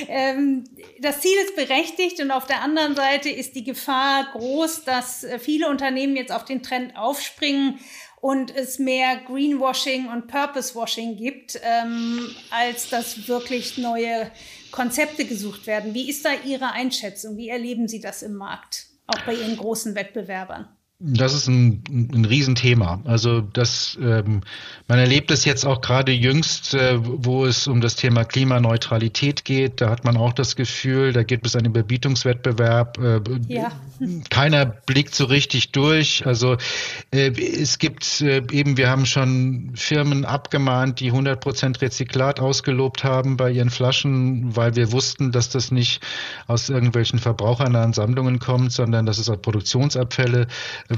Ähm, 0.07 0.65
das 1.01 1.21
Ziel 1.21 1.37
ist 1.45 1.55
berechtigt 1.55 2.21
und 2.21 2.31
auf 2.31 2.45
der 2.45 2.61
anderen 2.61 2.95
Seite 2.95 3.29
ist 3.29 3.55
die 3.55 3.63
Gefahr, 3.63 4.10
groß, 4.31 4.83
dass 4.83 5.23
äh, 5.23 5.39
viele 5.39 5.69
Unternehmen 5.69 6.15
jetzt 6.15 6.31
auf 6.31 6.45
den 6.45 6.63
Trend 6.63 6.95
aufspringen 6.95 7.79
und 8.21 8.55
es 8.55 8.79
mehr 8.79 9.17
Greenwashing 9.25 10.07
und 10.07 10.27
Purposewashing 10.27 11.17
gibt, 11.17 11.59
ähm, 11.63 12.35
als 12.51 12.89
dass 12.89 13.27
wirklich 13.27 13.77
neue 13.77 14.31
Konzepte 14.71 15.25
gesucht 15.25 15.67
werden. 15.67 15.93
Wie 15.93 16.09
ist 16.09 16.23
da 16.23 16.29
Ihre 16.45 16.71
Einschätzung? 16.71 17.37
Wie 17.37 17.49
erleben 17.49 17.87
Sie 17.87 17.99
das 17.99 18.21
im 18.21 18.35
Markt, 18.35 18.87
auch 19.07 19.21
bei 19.25 19.33
Ihren 19.33 19.57
großen 19.57 19.95
Wettbewerbern? 19.95 20.69
Das 21.03 21.33
ist 21.33 21.47
ein, 21.47 21.83
ein 21.89 22.25
Riesenthema. 22.25 23.01
Also 23.05 23.41
das, 23.41 23.97
ähm, 23.99 24.41
man 24.87 24.99
erlebt 24.99 25.31
es 25.31 25.45
jetzt 25.45 25.65
auch 25.65 25.81
gerade 25.81 26.11
jüngst, 26.11 26.75
äh, 26.75 26.99
wo 27.01 27.45
es 27.45 27.65
um 27.65 27.81
das 27.81 27.95
Thema 27.95 28.23
Klimaneutralität 28.23 29.43
geht. 29.43 29.81
Da 29.81 29.89
hat 29.89 30.03
man 30.05 30.15
auch 30.15 30.33
das 30.33 30.55
Gefühl, 30.55 31.11
da 31.11 31.23
gibt 31.23 31.47
es 31.47 31.55
einen 31.55 31.65
Überbietungswettbewerb. 31.67 32.99
Äh, 32.99 33.21
ja. 33.47 33.71
Keiner 34.29 34.65
blickt 34.65 35.15
so 35.15 35.25
richtig 35.25 35.71
durch. 35.71 36.27
Also 36.27 36.57
äh, 37.09 37.31
es 37.31 37.79
gibt 37.79 38.21
äh, 38.21 38.43
eben, 38.51 38.77
wir 38.77 38.89
haben 38.89 39.07
schon 39.07 39.71
Firmen 39.73 40.23
abgemahnt, 40.23 40.99
die 40.99 41.07
100 41.07 41.39
Prozent 41.39 41.81
Rezyklat 41.81 42.39
ausgelobt 42.39 43.03
haben 43.03 43.37
bei 43.37 43.49
ihren 43.49 43.71
Flaschen, 43.71 44.55
weil 44.55 44.75
wir 44.75 44.91
wussten, 44.91 45.31
dass 45.31 45.49
das 45.49 45.71
nicht 45.71 46.01
aus 46.45 46.69
irgendwelchen 46.69 47.17
verbrauchernahen 47.17 47.93
Sammlungen 47.93 48.37
kommt, 48.37 48.71
sondern 48.71 49.07
dass 49.07 49.17
es 49.17 49.29
aus 49.29 49.41
Produktionsabfälle 49.41 50.47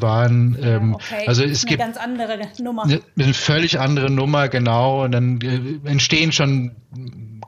waren. 0.02 0.58
Ja, 0.60 0.68
ähm, 0.68 0.96
okay. 0.96 1.28
Also 1.28 1.44
es 1.44 1.64
eine 1.64 1.70
gibt 1.70 1.80
ganz 1.82 1.98
andere 1.98 2.40
Nummer. 2.62 2.84
Eine, 2.84 3.02
eine 3.18 3.34
völlig 3.34 3.80
andere 3.80 4.10
Nummer, 4.10 4.48
genau. 4.48 5.04
Und 5.04 5.12
dann 5.12 5.40
äh, 5.42 5.90
entstehen 5.90 6.32
schon 6.32 6.76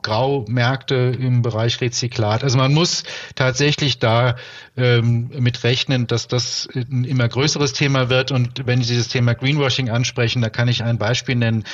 Graumärkte 0.02 0.94
im 1.18 1.42
Bereich 1.42 1.80
Rezyklat. 1.80 2.44
Also 2.44 2.58
man 2.58 2.72
muss 2.72 3.02
tatsächlich 3.34 3.98
da 3.98 4.36
ähm, 4.76 5.30
mit 5.38 5.64
rechnen, 5.64 6.06
dass 6.06 6.28
das 6.28 6.68
ein 6.74 7.04
immer 7.04 7.28
größeres 7.28 7.72
Thema 7.72 8.10
wird. 8.10 8.30
Und 8.30 8.66
wenn 8.66 8.82
Sie 8.82 8.96
das 8.96 9.08
Thema 9.08 9.34
Greenwashing 9.34 9.88
ansprechen, 9.88 10.42
da 10.42 10.50
kann 10.50 10.68
ich 10.68 10.82
ein 10.82 10.98
Beispiel 10.98 11.36
nennen. 11.36 11.64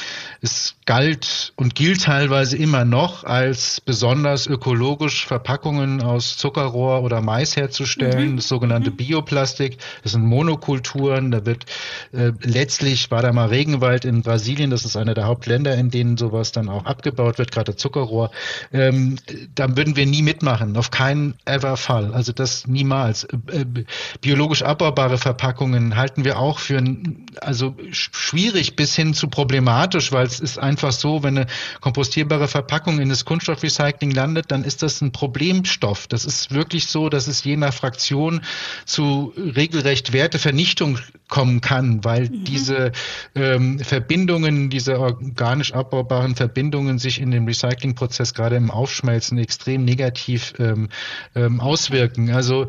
Es 0.41 0.77
galt 0.87 1.53
und 1.57 1.75
gilt 1.75 2.05
teilweise 2.05 2.57
immer 2.57 2.85
noch 2.85 3.25
als 3.25 3.81
besonders 3.81 4.47
ökologisch 4.47 5.27
Verpackungen 5.27 6.03
aus 6.03 6.37
Zuckerrohr 6.37 7.03
oder 7.03 7.21
Mais 7.21 7.57
herzustellen, 7.57 8.33
mhm. 8.33 8.37
das 8.37 8.49
sogenannte 8.49 8.91
mhm. 8.91 8.97
Bioplastik. 8.97 9.79
Das 10.03 10.13
sind 10.13 10.25
Monokulturen. 10.25 11.33
Da 11.33 11.45
wird 11.45 11.67
äh, 12.13 12.33
letztlich 12.43 13.11
war 13.11 13.23
da 13.23 13.33
mal 13.33 13.49
Regenwald 13.49 14.05
in 14.05 14.23
Brasilien. 14.23 14.71
Das 14.71 14.85
ist 14.85 14.97
einer 14.97 15.15
der 15.15 15.27
Hauptländer, 15.27 15.75
in 15.75 15.91
denen 15.91 16.17
sowas 16.17 16.53
dann 16.53 16.69
auch 16.69 16.85
abgebaut 16.85 17.39
wird, 17.39 17.51
gerade 17.51 17.75
Zuckerrohr. 17.75 18.31
Ähm, 18.73 19.17
da 19.55 19.77
würden 19.77 19.97
wir 19.97 20.07
nie 20.07 20.23
mitmachen, 20.23 20.77
auf 20.77 20.91
keinen 20.91 21.35
ever 21.47 21.77
Fall. 21.77 22.15
Also 22.15 22.33
das 22.33 22.67
niemals. 22.67 22.92
Äh, 22.93 23.61
äh 23.61 23.65
biologisch 24.21 24.63
abbaubare 24.63 25.19
Verpackungen 25.19 25.97
halten 25.97 26.25
wir 26.25 26.39
auch 26.39 26.59
für 26.59 26.83
also 27.41 27.77
schwierig 27.91 28.77
bis 28.77 28.95
hin 28.95 29.15
zu 29.15 29.29
problematisch, 29.29 30.13
weil 30.13 30.27
es 30.27 30.41
ist 30.41 30.59
einfach 30.59 30.93
so, 30.93 31.23
wenn 31.23 31.39
eine 31.39 31.47
kompostierbare 31.81 32.49
Verpackung 32.49 33.01
in 33.01 33.09
das 33.09 33.25
Kunststoffrecycling 33.25 34.11
landet, 34.11 34.47
dann 34.51 34.65
ist 34.65 34.83
das 34.83 35.01
ein 35.01 35.13
Problemstoff. 35.13 36.07
Das 36.07 36.25
ist 36.25 36.53
wirklich 36.53 36.87
so, 36.87 37.09
dass 37.09 37.27
es 37.27 37.45
je 37.45 37.57
nach 37.57 37.73
Fraktion 37.73 38.43
zu 38.85 39.33
regelrecht 39.37 40.13
Wertevernichtung 40.13 40.99
kommen 41.29 41.63
kann, 41.63 42.05
weil 42.05 42.29
mhm. 42.29 42.45
diese 42.45 42.93
ähm, 43.35 43.79
Verbindungen, 43.79 44.69
diese 44.69 45.01
organisch 45.01 45.73
abbaubaren 45.73 46.35
Verbindungen 46.35 46.99
sich 46.99 47.21
in 47.21 47.31
dem 47.31 47.47
Recyclingprozess 47.47 48.35
gerade 48.35 48.57
im 48.57 48.71
Aufschmelzen 48.71 49.39
extrem 49.39 49.85
negativ 49.85 50.55
ähm, 50.59 50.91
ähm, 51.35 51.61
auswirken. 51.61 52.31
Also 52.31 52.67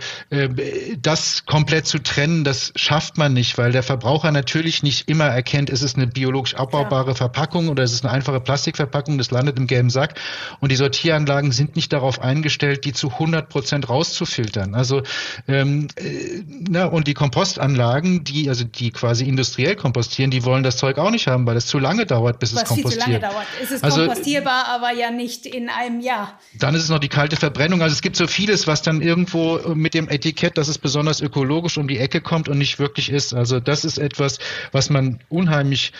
das 1.02 1.46
komplett 1.46 1.88
zu 1.88 2.00
trennen, 2.00 2.44
das 2.44 2.72
schafft 2.76 3.18
man 3.18 3.34
nicht, 3.34 3.58
weil 3.58 3.72
der 3.72 3.84
Verbraucher 3.84 4.32
natürlich 4.32 4.84
nicht 4.84 5.08
immer 5.08 5.26
erkennt, 5.26 5.70
ist 5.70 5.82
es 5.82 5.96
eine 5.96 6.08
biologisch 6.08 6.56
abbaubare 6.56 7.10
ja. 7.10 7.16
Verpackung 7.16 7.70
oder 7.70 7.84
ist 7.84 7.94
es 7.94 8.04
eine 8.04 8.14
einfache 8.14 8.40
Plastikverpackung, 8.40 9.18
das 9.18 9.32
landet 9.32 9.58
im 9.58 9.68
gelben 9.68 9.90
Sack. 9.90 10.20
Und 10.60 10.72
die 10.72 10.76
Sortieranlagen 10.76 11.52
sind 11.52 11.76
nicht 11.76 11.94
darauf 11.94 12.22
eingestellt, 12.22 12.86
die 12.86 12.94
zu 12.94 13.12
100 13.12 13.50
Prozent 13.50 13.90
rauszufiltern. 13.90 14.76
Also 14.76 15.04
ähm, 15.48 15.88
äh, 15.96 16.44
na, 16.48 16.86
und 16.86 17.08
die 17.08 17.14
Kompostanlagen, 17.14 18.24
die 18.24 18.50
also 18.50 18.64
die 18.64 18.92
quasi 18.92 19.26
industriell 19.26 19.76
kompostieren, 19.76 20.32
die 20.32 20.44
wollen 20.44 20.64
das 20.64 20.78
Zeug 20.78 20.98
auch 20.98 21.12
nicht 21.12 21.28
haben, 21.28 21.46
weil 21.46 21.58
es 21.58 21.68
zu 21.68 21.80
lange 21.80 22.06
dauert, 22.06 22.40
bis 22.40 22.54
Was 22.54 22.64
es 22.64 22.70
kompostiert. 22.70 23.04
Viel 23.04 23.16
zu 23.16 23.22
lange 23.22 23.34
dauert. 23.34 23.48
Es 23.62 23.72
ist 23.72 23.84
also, 23.84 24.06
kompostierbar, 24.06 24.68
aber 24.68 24.92
ja 24.94 25.12
nicht 25.12 25.46
in 25.46 25.70
einem 25.70 26.00
Jahr. 26.00 26.40
Dann 26.60 26.76
ist 26.76 26.84
es 26.84 26.90
noch 26.90 27.00
die 27.00 27.10
kalte 27.10 27.36
Verbrennung. 27.36 27.82
Also 27.82 27.94
es 27.94 28.02
gibt 28.02 28.16
so 28.16 28.28
vieles, 28.28 28.68
was 28.68 28.82
dann 28.82 29.02
irgendwo 29.02 29.60
mit 29.76 29.94
dem 29.94 30.03
Etikett, 30.10 30.58
dass 30.58 30.68
es 30.68 30.78
besonders 30.78 31.22
ökologisch 31.22 31.78
um 31.78 31.88
die 31.88 31.98
Ecke 31.98 32.22
kommt 32.22 32.50
und 32.50 32.58
nicht 32.58 32.80
wirklich 32.80 33.10
ist. 33.12 33.34
Also 33.34 33.60
das 33.60 33.86
ist 33.86 33.98
etwas, 33.98 34.40
was 34.72 34.90
man 34.90 35.20
unheimlich 35.30 35.94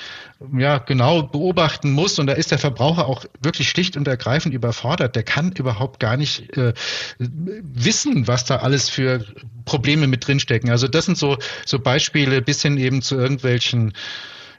ja, 0.58 0.78
genau 0.78 1.24
beobachten 1.24 1.92
muss. 1.92 2.20
Und 2.20 2.28
da 2.28 2.34
ist 2.34 2.52
der 2.52 2.58
Verbraucher 2.58 3.08
auch 3.08 3.26
wirklich 3.42 3.70
schlicht 3.70 3.98
und 3.98 4.08
ergreifend 4.08 4.54
überfordert. 4.54 5.16
Der 5.16 5.24
kann 5.24 5.52
überhaupt 5.52 6.00
gar 6.00 6.18
nicht 6.18 6.56
äh, 6.58 6.74
wissen, 7.18 8.28
was 8.28 8.46
da 8.46 8.58
alles 8.58 8.90
für 8.90 9.26
Probleme 9.66 10.08
mit 10.08 10.28
drinstecken. 10.28 10.70
Also 10.70 10.88
das 10.88 11.06
sind 11.06 11.18
so, 11.18 11.38
so 11.66 11.80
Beispiele 11.80 12.42
bis 12.42 12.62
hin 12.62 12.78
eben 12.78 13.02
zu 13.02 13.16
irgendwelchen 13.16 13.94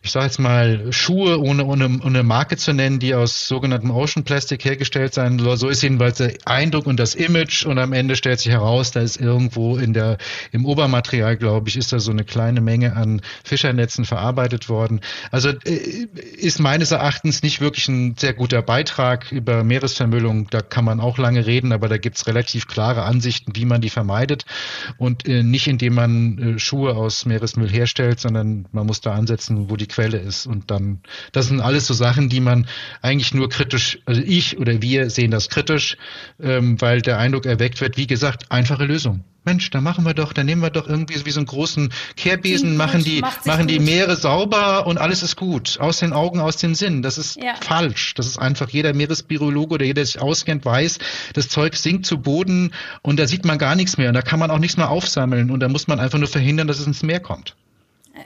ich 0.05 0.13
sage 0.13 0.27
jetzt 0.27 0.39
mal, 0.39 0.93
Schuhe 0.93 1.41
ohne, 1.41 1.65
ohne, 1.65 1.99
ohne 2.05 2.23
Marke 2.23 2.59
zu 2.59 2.75
nennen, 2.75 2.99
die 2.99 3.15
aus 3.15 3.49
sogenanntem 3.49 3.91
Ocean 3.91 4.23
Plastic 4.23 4.63
hergestellt 4.63 5.15
sein. 5.15 5.39
So 5.39 5.69
ist 5.71 5.83
jedenfalls 5.83 6.19
der 6.19 6.35
Eindruck 6.45 6.87
und 6.87 7.01
das 7.01 7.15
Image 7.15 7.65
und 7.65 7.79
am 7.79 7.95
Ende 7.95 8.15
stellt 8.15 8.39
sich 8.39 8.53
heraus, 8.53 8.91
da 8.91 9.01
ist 9.01 9.19
irgendwo 9.19 9.79
in 9.79 9.95
der, 9.95 10.19
im 10.53 10.67
Obermaterial, 10.67 11.39
glaube 11.39 11.71
ich, 11.71 11.79
ist 11.79 11.91
da 11.91 12.01
so 12.01 12.11
eine 12.11 12.25
kleine 12.25 12.61
Menge 12.61 12.95
an 12.95 13.23
Fischernetzen 13.45 14.05
verarbeitet 14.05 14.69
worden. 14.69 15.01
Also 15.31 15.49
äh, 15.49 16.07
ist 16.37 16.61
meines 16.61 16.91
Erachtens 16.91 17.43
nicht 17.43 17.63
wirklich 17.63 17.89
ein 17.89 18.15
sehr 18.19 18.35
guter 18.35 18.61
Beitrag 18.61 19.33
über 19.33 19.65
Meeresvermüllung. 19.65 20.49
Da 20.51 20.61
kann 20.61 20.85
man 20.85 21.01
auch 21.01 21.17
lange 21.17 21.47
reden, 21.47 21.73
aber 21.73 21.89
da 21.89 21.97
gibt's 21.97 22.27
relativ 22.27 22.67
klare 22.67 23.05
Ansichten, 23.05 23.57
wie 23.57 23.65
man 23.65 23.81
die 23.81 23.91
vermeidet 23.91 24.45
und 24.99 25.27
äh, 25.27 25.43
nicht 25.43 25.67
indem 25.67 25.95
man 25.95 26.57
äh, 26.57 26.59
Schuhe 26.59 26.95
aus 26.95 27.25
Meeresmüll 27.25 27.71
herstellt, 27.71 28.21
sondern 28.21 28.67
man 28.71 28.87
muss 28.87 29.01
da 29.01 29.15
ansetzen, 29.15 29.71
wo 29.71 29.77
die 29.77 29.94
Quelle 29.95 30.19
ist. 30.19 30.47
Und 30.47 30.71
dann, 30.71 31.01
das 31.31 31.47
sind 31.47 31.61
alles 31.61 31.87
so 31.87 31.95
Sachen, 31.95 32.29
die 32.29 32.41
man 32.41 32.67
eigentlich 33.01 33.33
nur 33.33 33.49
kritisch, 33.49 34.01
also 34.07 34.21
ich 34.21 34.59
oder 34.59 34.83
wir 34.83 35.09
sehen 35.09 35.31
das 35.31 35.49
kritisch, 35.49 35.97
ähm, 36.43 36.81
weil 36.81 37.01
der 37.01 37.19
Eindruck 37.19 37.47
erweckt 37.47 37.81
wird, 37.81 37.97
wie 37.97 38.09
gesagt, 38.09 38.51
einfache 38.51 38.85
Lösung. 38.85 39.23
Mensch, 39.45 39.71
da 39.71 39.81
machen 39.81 40.05
wir 40.05 40.15
doch, 40.15 40.33
da 40.33 40.43
nehmen 40.43 40.63
wir 40.63 40.71
doch 40.71 40.89
irgendwie 40.89 41.15
wie 41.25 41.31
so 41.31 41.39
einen 41.39 41.47
großen 41.47 41.93
Kehrbesen, 42.17 42.77
machen 42.77 43.05
die, 43.05 43.23
machen 43.45 43.69
die 43.69 43.79
Meere 43.79 44.17
sauber 44.17 44.87
und 44.87 44.99
alles 44.99 45.23
ist 45.23 45.37
gut. 45.37 45.79
Aus 45.81 45.99
den 45.99 46.13
Augen, 46.15 46.41
aus 46.41 46.57
den 46.57 46.75
Sinn. 46.75 47.03
Das 47.03 47.19
ist 47.19 47.37
ja. 47.37 47.55
falsch. 47.61 48.15
Das 48.15 48.27
ist 48.27 48.39
einfach 48.39 48.71
jeder 48.71 48.95
Meeresbiologe 48.95 49.75
oder 49.75 49.85
jeder, 49.85 49.97
der 49.97 50.07
sich 50.07 50.21
auskennt, 50.21 50.65
weiß, 50.65 50.99
das 51.35 51.49
Zeug 51.49 51.77
sinkt 51.77 52.07
zu 52.07 52.19
Boden 52.19 52.73
und 53.03 53.21
da 53.21 53.27
sieht 53.27 53.45
man 53.45 53.59
gar 53.59 53.77
nichts 53.77 53.99
mehr 53.99 54.09
und 54.09 54.15
da 54.15 54.23
kann 54.23 54.41
man 54.41 54.51
auch 54.51 54.59
nichts 54.59 54.77
mehr 54.77 54.89
aufsammeln 54.89 55.51
und 55.51 55.61
da 55.61 55.69
muss 55.69 55.87
man 55.87 56.01
einfach 56.01 56.19
nur 56.19 56.29
verhindern, 56.29 56.67
dass 56.67 56.81
es 56.81 56.87
ins 56.87 57.03
Meer 57.03 57.21
kommt. 57.21 57.55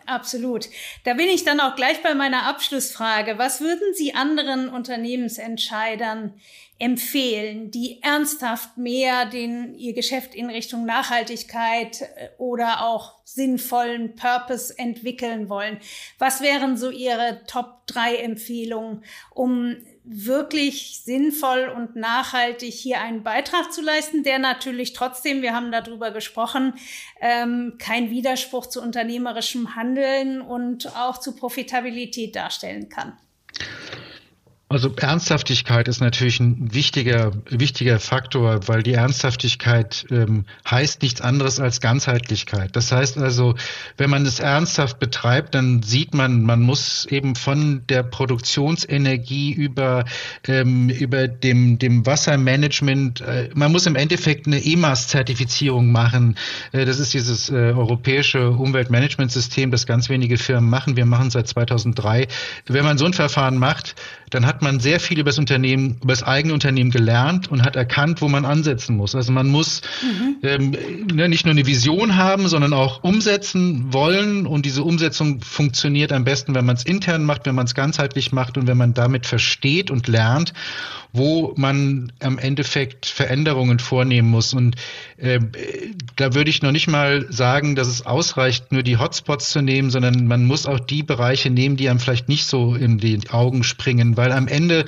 Absolut. 0.07 0.68
Da 1.05 1.14
bin 1.14 1.28
ich 1.28 1.45
dann 1.45 1.61
auch 1.61 1.74
gleich 1.74 2.03
bei 2.03 2.14
meiner 2.14 2.45
Abschlussfrage. 2.47 3.39
Was 3.39 3.61
würden 3.61 3.95
Sie 3.95 4.14
anderen 4.14 4.68
Unternehmensentscheidern 4.68 6.34
empfehlen, 6.78 7.70
die 7.70 8.03
ernsthaft 8.03 8.76
mehr 8.76 9.26
den, 9.26 9.74
ihr 9.74 9.95
Geschäft 9.95 10.34
in 10.34 10.49
Richtung 10.49 10.84
Nachhaltigkeit 10.84 12.03
äh, 12.03 12.28
oder 12.39 12.86
auch 12.86 13.14
sinnvollen 13.24 14.14
Purpose 14.14 14.78
entwickeln 14.78 15.49
wollen? 15.49 15.78
Was 16.18 16.41
wären 16.41 16.76
so 16.76 16.91
Ihre 16.91 17.43
Top 17.47 17.86
drei 17.86 18.16
Empfehlungen, 18.16 19.03
um 19.34 19.76
wirklich 20.11 21.03
sinnvoll 21.05 21.71
und 21.75 21.95
nachhaltig 21.95 22.73
hier 22.73 23.01
einen 23.01 23.23
Beitrag 23.23 23.73
zu 23.73 23.83
leisten, 23.83 24.23
der 24.23 24.39
natürlich 24.39 24.95
trotzdem, 24.95 25.43
wir 25.43 25.55
haben 25.55 25.71
darüber 25.71 26.11
gesprochen, 26.11 26.75
ähm, 27.21 27.75
kein 27.79 28.11
Widerspruch 28.11 28.67
zu 28.67 28.81
unternehmerischem 28.81 29.77
Handeln 29.77 30.41
und 30.41 30.97
auch 30.97 31.19
zu 31.19 31.37
Profitabilität 31.37 32.35
darstellen 32.37 32.89
kann. 32.89 33.19
Also 34.71 34.95
Ernsthaftigkeit 34.97 35.89
ist 35.89 36.03
natürlich 36.03 36.41
ein 36.41 36.75
wichtiger, 36.75 37.33
wichtiger 37.49 37.99
Faktor, 37.99 38.69
weil 38.69 38.83
die 38.83 38.93
Ernsthaftigkeit 38.93 40.05
ähm, 40.11 40.45
heißt 40.71 41.01
nichts 41.01 41.23
anderes 41.23 41.59
als 41.59 41.81
Ganzheitlichkeit. 41.81 42.77
Das 42.77 42.93
heißt 42.93 43.16
also, 43.16 43.55
wenn 43.97 44.11
man 44.11 44.27
es 44.27 44.41
ernsthaft 44.41 44.99
betreibt, 44.99 45.55
dann 45.55 45.83
sieht 45.83 46.12
man, 46.12 46.43
man 46.43 46.61
muss 46.61 47.07
eben 47.07 47.35
von 47.35 47.87
der 47.89 48.03
Produktionsenergie 48.03 49.53
über, 49.53 50.05
ähm, 50.47 50.91
über 50.91 51.29
dem, 51.29 51.79
dem 51.79 52.05
Wassermanagement, 52.05 53.23
äh, 53.23 53.49
man 53.55 53.73
muss 53.73 53.87
im 53.87 53.97
Endeffekt 53.97 54.47
eine 54.47 54.62
EMAS-Zertifizierung 54.62 55.91
machen. 55.91 56.37
Äh, 56.73 56.85
das 56.85 56.99
ist 56.99 57.14
dieses 57.14 57.49
äh, 57.49 57.55
europäische 57.55 58.51
Umweltmanagementsystem, 58.51 59.71
das 59.71 59.87
ganz 59.87 60.11
wenige 60.11 60.37
Firmen 60.37 60.69
machen. 60.69 60.99
Wir 60.99 61.07
machen 61.07 61.31
seit 61.31 61.49
2003. 61.49 62.29
Wenn 62.66 62.85
man 62.85 62.99
so 62.99 63.07
ein 63.07 63.14
Verfahren 63.14 63.57
macht, 63.57 63.95
dann 64.31 64.45
hat 64.47 64.58
man 64.63 64.81
sehr 64.81 65.01
viel 65.01 65.19
über 65.19 65.31
das 65.31 65.39
Unternehmen, 65.39 65.97
über 66.03 66.13
das 66.13 66.23
eigene 66.23 66.55
Unternehmen 66.55 66.91
gelernt 66.91 67.51
und 67.51 67.63
hat 67.63 67.77
erkannt, 67.77 68.21
wo 68.21 68.29
man 68.29 68.45
ansetzen 68.45 68.97
muss. 68.97 69.15
Also 69.15 69.33
man 69.33 69.49
muss 69.49 69.83
mhm. 70.03 70.37
ähm, 70.43 70.77
ne, 71.13 71.29
nicht 71.29 71.45
nur 71.45 71.53
eine 71.53 71.67
Vision 71.67 72.17
haben, 72.17 72.49
sondern 72.49 72.73
auch 72.73 73.03
umsetzen 73.03 73.93
wollen. 73.93 74.47
Und 74.47 74.67
diese 74.67 74.83
Umsetzung 74.83 75.41
funktioniert 75.41 76.13
am 76.13 76.25
besten, 76.25 76.55
wenn 76.55 76.65
man 76.65 76.77
es 76.77 76.85
intern 76.85 77.25
macht, 77.25 77.47
wenn 77.47 77.55
man 77.55 77.67
es 77.67 77.75
ganzheitlich 77.75 78.33
macht 78.33 78.59
und 78.59 78.67
wenn 78.67 78.77
man 78.77 78.95
damit 78.95 79.27
versteht 79.27 79.91
und 79.91 80.09
lernt 80.09 80.53
wo 81.13 81.55
man 81.57 82.13
am 82.21 82.39
Endeffekt 82.39 83.07
Veränderungen 83.07 83.79
vornehmen 83.79 84.31
muss. 84.31 84.53
Und 84.53 84.77
äh, 85.17 85.41
da 86.17 86.35
würde 86.35 86.51
ich 86.51 86.63
noch 86.63 86.73
nicht 86.73 86.87
mal 86.87 87.27
sagen, 87.31 87.75
dass 87.75 87.89
es 87.89 88.05
ausreicht, 88.05 88.73
nur 88.73 88.83
die 88.83 88.99
Hotspots 88.99 89.51
zu 89.51 89.63
nehmen, 89.63 89.91
sondern 89.91 90.27
man 90.27 90.45
muss 90.45 90.67
auch 90.67 90.81
die 90.81 91.03
Bereiche 91.03 91.51
nehmen, 91.51 91.77
die 91.77 91.89
einem 91.89 92.01
vielleicht 92.01 92.29
nicht 92.29 92.45
so 92.45 92.75
in 92.75 92.99
die 92.99 93.19
Augen 93.31 93.65
springen, 93.65 94.17
weil 94.17 94.33
am 94.33 94.47
Ende 94.49 94.84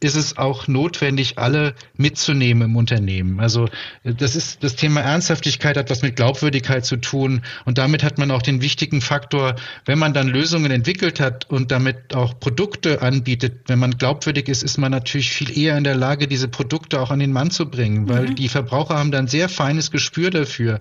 ist 0.00 0.16
es 0.16 0.38
auch 0.38 0.68
notwendig, 0.68 1.38
alle 1.38 1.74
mitzunehmen 1.96 2.70
im 2.70 2.76
Unternehmen. 2.76 3.40
Also 3.40 3.68
das 4.04 4.36
ist 4.36 4.62
das 4.62 4.76
Thema 4.76 5.00
Ernsthaftigkeit 5.00 5.76
hat 5.76 5.90
was 5.90 6.02
mit 6.02 6.16
Glaubwürdigkeit 6.16 6.84
zu 6.84 6.96
tun 6.96 7.42
und 7.64 7.78
damit 7.78 8.02
hat 8.02 8.18
man 8.18 8.30
auch 8.30 8.42
den 8.42 8.62
wichtigen 8.62 9.00
Faktor, 9.00 9.56
wenn 9.84 9.98
man 9.98 10.14
dann 10.14 10.28
Lösungen 10.28 10.70
entwickelt 10.70 11.20
hat 11.20 11.50
und 11.50 11.70
damit 11.70 12.14
auch 12.14 12.38
Produkte 12.38 13.02
anbietet, 13.02 13.62
wenn 13.66 13.78
man 13.78 13.98
glaubwürdig 13.98 14.48
ist, 14.48 14.62
ist 14.62 14.78
man 14.78 14.92
natürlich 14.92 15.30
viel 15.30 15.56
eher 15.56 15.74
eher 15.74 15.78
in 15.78 15.84
der 15.84 15.96
Lage, 15.96 16.28
diese 16.28 16.48
Produkte 16.48 17.00
auch 17.00 17.10
an 17.10 17.18
den 17.18 17.32
Mann 17.32 17.50
zu 17.50 17.68
bringen, 17.68 18.08
weil 18.08 18.28
mhm. 18.28 18.34
die 18.36 18.48
Verbraucher 18.48 18.96
haben 18.96 19.10
dann 19.10 19.26
sehr 19.26 19.48
feines 19.48 19.90
Gespür 19.90 20.30
dafür, 20.30 20.80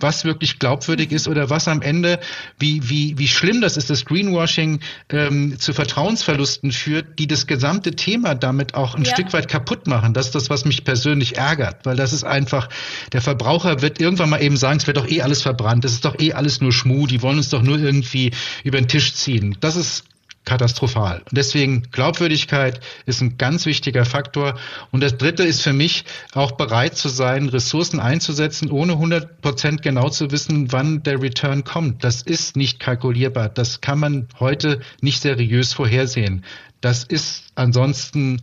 was 0.00 0.24
wirklich 0.24 0.58
glaubwürdig 0.58 1.10
mhm. 1.10 1.16
ist 1.16 1.28
oder 1.28 1.50
was 1.50 1.68
am 1.68 1.82
Ende, 1.82 2.18
wie, 2.58 2.88
wie, 2.88 3.18
wie 3.18 3.28
schlimm 3.28 3.60
das 3.60 3.76
ist, 3.76 3.90
das 3.90 4.04
Greenwashing 4.04 4.80
ähm, 5.10 5.58
zu 5.58 5.72
Vertrauensverlusten 5.72 6.72
führt, 6.72 7.18
die 7.18 7.26
das 7.26 7.46
gesamte 7.46 7.71
Thema 7.80 8.34
damit 8.34 8.74
auch 8.74 8.94
ein 8.94 9.04
ja. 9.04 9.12
Stück 9.12 9.32
weit 9.32 9.48
kaputt 9.48 9.86
machen. 9.86 10.12
Das 10.14 10.26
ist 10.26 10.34
das, 10.34 10.50
was 10.50 10.64
mich 10.64 10.84
persönlich 10.84 11.36
ärgert, 11.36 11.84
weil 11.84 11.96
das 11.96 12.12
ist 12.12 12.24
einfach, 12.24 12.68
der 13.12 13.22
Verbraucher 13.22 13.82
wird 13.82 14.00
irgendwann 14.00 14.30
mal 14.30 14.42
eben 14.42 14.56
sagen, 14.56 14.78
es 14.78 14.86
wird 14.86 14.96
doch 14.96 15.08
eh 15.08 15.22
alles 15.22 15.42
verbrannt, 15.42 15.84
es 15.84 15.92
ist 15.92 16.04
doch 16.04 16.18
eh 16.18 16.32
alles 16.32 16.60
nur 16.60 16.72
Schmuh, 16.72 17.06
die 17.06 17.22
wollen 17.22 17.38
uns 17.38 17.48
doch 17.48 17.62
nur 17.62 17.78
irgendwie 17.78 18.32
über 18.64 18.78
den 18.78 18.88
Tisch 18.88 19.14
ziehen. 19.14 19.56
Das 19.60 19.76
ist 19.76 20.04
katastrophal. 20.44 21.18
Und 21.18 21.36
deswegen 21.36 21.82
Glaubwürdigkeit 21.90 22.80
ist 23.06 23.20
ein 23.20 23.38
ganz 23.38 23.66
wichtiger 23.66 24.04
Faktor. 24.04 24.58
Und 24.90 25.02
das 25.02 25.16
Dritte 25.16 25.44
ist 25.44 25.62
für 25.62 25.72
mich 25.72 26.04
auch 26.34 26.52
bereit 26.52 26.96
zu 26.96 27.08
sein, 27.08 27.48
Ressourcen 27.48 28.00
einzusetzen, 28.00 28.70
ohne 28.70 28.94
100 28.94 29.40
Prozent 29.40 29.82
genau 29.82 30.08
zu 30.08 30.30
wissen, 30.30 30.72
wann 30.72 31.02
der 31.02 31.22
Return 31.22 31.64
kommt. 31.64 32.02
Das 32.04 32.22
ist 32.22 32.56
nicht 32.56 32.80
kalkulierbar. 32.80 33.48
Das 33.48 33.80
kann 33.80 33.98
man 33.98 34.28
heute 34.40 34.80
nicht 35.00 35.20
seriös 35.20 35.72
vorhersehen. 35.72 36.44
Das 36.80 37.04
ist 37.04 37.44
ansonsten 37.54 38.40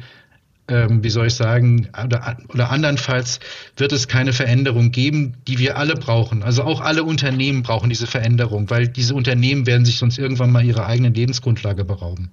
ähm, 0.69 1.03
wie 1.03 1.09
soll 1.09 1.27
ich 1.27 1.35
sagen, 1.35 1.89
oder, 2.03 2.37
oder 2.49 2.69
andernfalls 2.69 3.39
wird 3.75 3.91
es 3.91 4.07
keine 4.07 4.33
Veränderung 4.33 4.91
geben, 4.91 5.37
die 5.47 5.59
wir 5.59 5.77
alle 5.77 5.95
brauchen. 5.95 6.43
Also 6.43 6.63
auch 6.63 6.81
alle 6.81 7.03
Unternehmen 7.03 7.63
brauchen 7.63 7.89
diese 7.89 8.07
Veränderung, 8.07 8.69
weil 8.69 8.87
diese 8.87 9.15
Unternehmen 9.15 9.65
werden 9.65 9.85
sich 9.85 9.97
sonst 9.97 10.17
irgendwann 10.17 10.51
mal 10.51 10.63
ihre 10.63 10.85
eigene 10.85 11.09
Lebensgrundlage 11.09 11.83
berauben. 11.83 12.31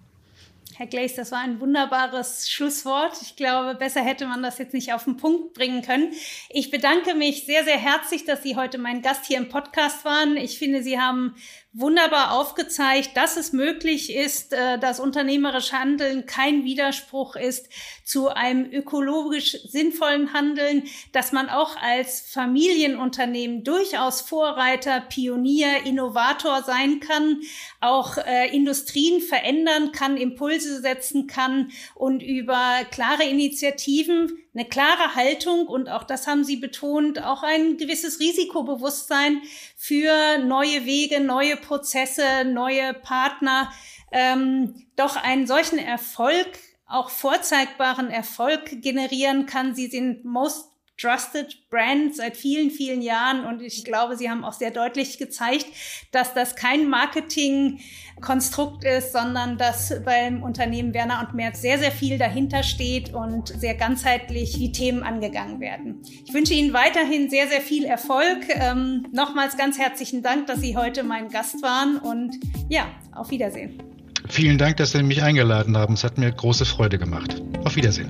Herr 0.78 0.86
Gleis, 0.86 1.14
das 1.14 1.32
war 1.32 1.38
ein 1.38 1.58
wunderbares 1.58 2.50
Schlusswort. 2.50 3.14
Ich 3.22 3.34
glaube, 3.36 3.76
besser 3.76 4.02
hätte 4.02 4.26
man 4.26 4.42
das 4.42 4.58
jetzt 4.58 4.74
nicht 4.74 4.92
auf 4.92 5.04
den 5.04 5.16
Punkt 5.16 5.54
bringen 5.54 5.80
können. 5.80 6.12
Ich 6.50 6.70
bedanke 6.70 7.14
mich 7.14 7.46
sehr, 7.46 7.64
sehr 7.64 7.78
herzlich, 7.78 8.26
dass 8.26 8.42
Sie 8.42 8.56
heute 8.56 8.76
mein 8.76 9.00
Gast 9.00 9.24
hier 9.24 9.38
im 9.38 9.48
Podcast 9.48 10.04
waren. 10.04 10.36
Ich 10.36 10.58
finde, 10.58 10.82
Sie 10.82 11.00
haben 11.00 11.34
wunderbar 11.78 12.32
aufgezeigt, 12.32 13.10
dass 13.16 13.36
es 13.36 13.52
möglich 13.52 14.14
ist, 14.14 14.54
äh, 14.54 14.78
dass 14.78 14.98
unternehmerisch 14.98 15.72
Handeln 15.72 16.24
kein 16.24 16.64
Widerspruch 16.64 17.36
ist 17.36 17.68
zu 18.02 18.28
einem 18.28 18.64
ökologisch 18.72 19.58
sinnvollen 19.68 20.32
Handeln, 20.32 20.84
dass 21.12 21.32
man 21.32 21.50
auch 21.50 21.76
als 21.76 22.22
Familienunternehmen 22.32 23.62
durchaus 23.62 24.22
Vorreiter, 24.22 25.00
Pionier, 25.00 25.84
Innovator 25.84 26.62
sein 26.62 27.00
kann, 27.00 27.42
auch 27.80 28.16
äh, 28.16 28.48
Industrien 28.56 29.20
verändern 29.20 29.92
kann, 29.92 30.16
Impulse 30.16 30.80
setzen 30.80 31.26
kann 31.26 31.70
und 31.94 32.22
über 32.22 32.86
klare 32.90 33.24
Initiativen 33.24 34.45
eine 34.56 34.66
klare 34.66 35.14
Haltung 35.14 35.66
und 35.66 35.90
auch 35.90 36.04
das 36.04 36.26
haben 36.26 36.42
Sie 36.42 36.56
betont, 36.56 37.22
auch 37.22 37.42
ein 37.42 37.76
gewisses 37.76 38.20
Risikobewusstsein 38.20 39.42
für 39.76 40.38
neue 40.38 40.86
Wege, 40.86 41.20
neue 41.20 41.56
Prozesse, 41.56 42.22
neue 42.46 42.94
Partner, 42.94 43.70
ähm, 44.12 44.86
doch 44.96 45.16
einen 45.16 45.46
solchen 45.46 45.78
Erfolg, 45.78 46.46
auch 46.86 47.10
vorzeigbaren 47.10 48.10
Erfolg 48.10 48.80
generieren 48.80 49.44
kann. 49.44 49.74
Sie 49.74 49.88
sind 49.88 50.24
most 50.24 50.70
Trusted 50.98 51.68
Brand 51.68 52.16
seit 52.16 52.36
vielen, 52.36 52.70
vielen 52.70 53.02
Jahren 53.02 53.44
und 53.44 53.60
ich 53.60 53.84
glaube, 53.84 54.16
Sie 54.16 54.30
haben 54.30 54.44
auch 54.44 54.54
sehr 54.54 54.70
deutlich 54.70 55.18
gezeigt, 55.18 55.66
dass 56.10 56.32
das 56.32 56.56
kein 56.56 56.88
Marketingkonstrukt 56.88 58.84
ist, 58.84 59.12
sondern 59.12 59.58
dass 59.58 60.02
beim 60.04 60.42
Unternehmen 60.42 60.94
Werner 60.94 61.26
und 61.26 61.34
Merz 61.34 61.60
sehr, 61.60 61.78
sehr 61.78 61.92
viel 61.92 62.16
dahinter 62.16 62.62
steht 62.62 63.12
und 63.12 63.48
sehr 63.48 63.74
ganzheitlich 63.74 64.54
die 64.54 64.72
Themen 64.72 65.02
angegangen 65.02 65.60
werden. 65.60 66.00
Ich 66.24 66.32
wünsche 66.32 66.54
Ihnen 66.54 66.72
weiterhin 66.72 67.28
sehr, 67.28 67.48
sehr 67.48 67.60
viel 67.60 67.84
Erfolg. 67.84 68.46
Ähm, 68.48 69.06
nochmals 69.12 69.58
ganz 69.58 69.78
herzlichen 69.78 70.22
Dank, 70.22 70.46
dass 70.46 70.60
Sie 70.60 70.76
heute 70.76 71.02
mein 71.02 71.28
Gast 71.28 71.62
waren 71.62 71.98
und 71.98 72.38
ja, 72.70 72.86
auf 73.14 73.30
Wiedersehen. 73.30 73.82
Vielen 74.28 74.58
Dank, 74.58 74.78
dass 74.78 74.92
Sie 74.92 75.02
mich 75.02 75.22
eingeladen 75.22 75.76
haben. 75.76 75.94
Es 75.94 76.04
hat 76.04 76.18
mir 76.18 76.32
große 76.32 76.64
Freude 76.64 76.98
gemacht. 76.98 77.42
Auf 77.64 77.76
Wiedersehen. 77.76 78.08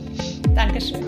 Dankeschön. 0.55 1.05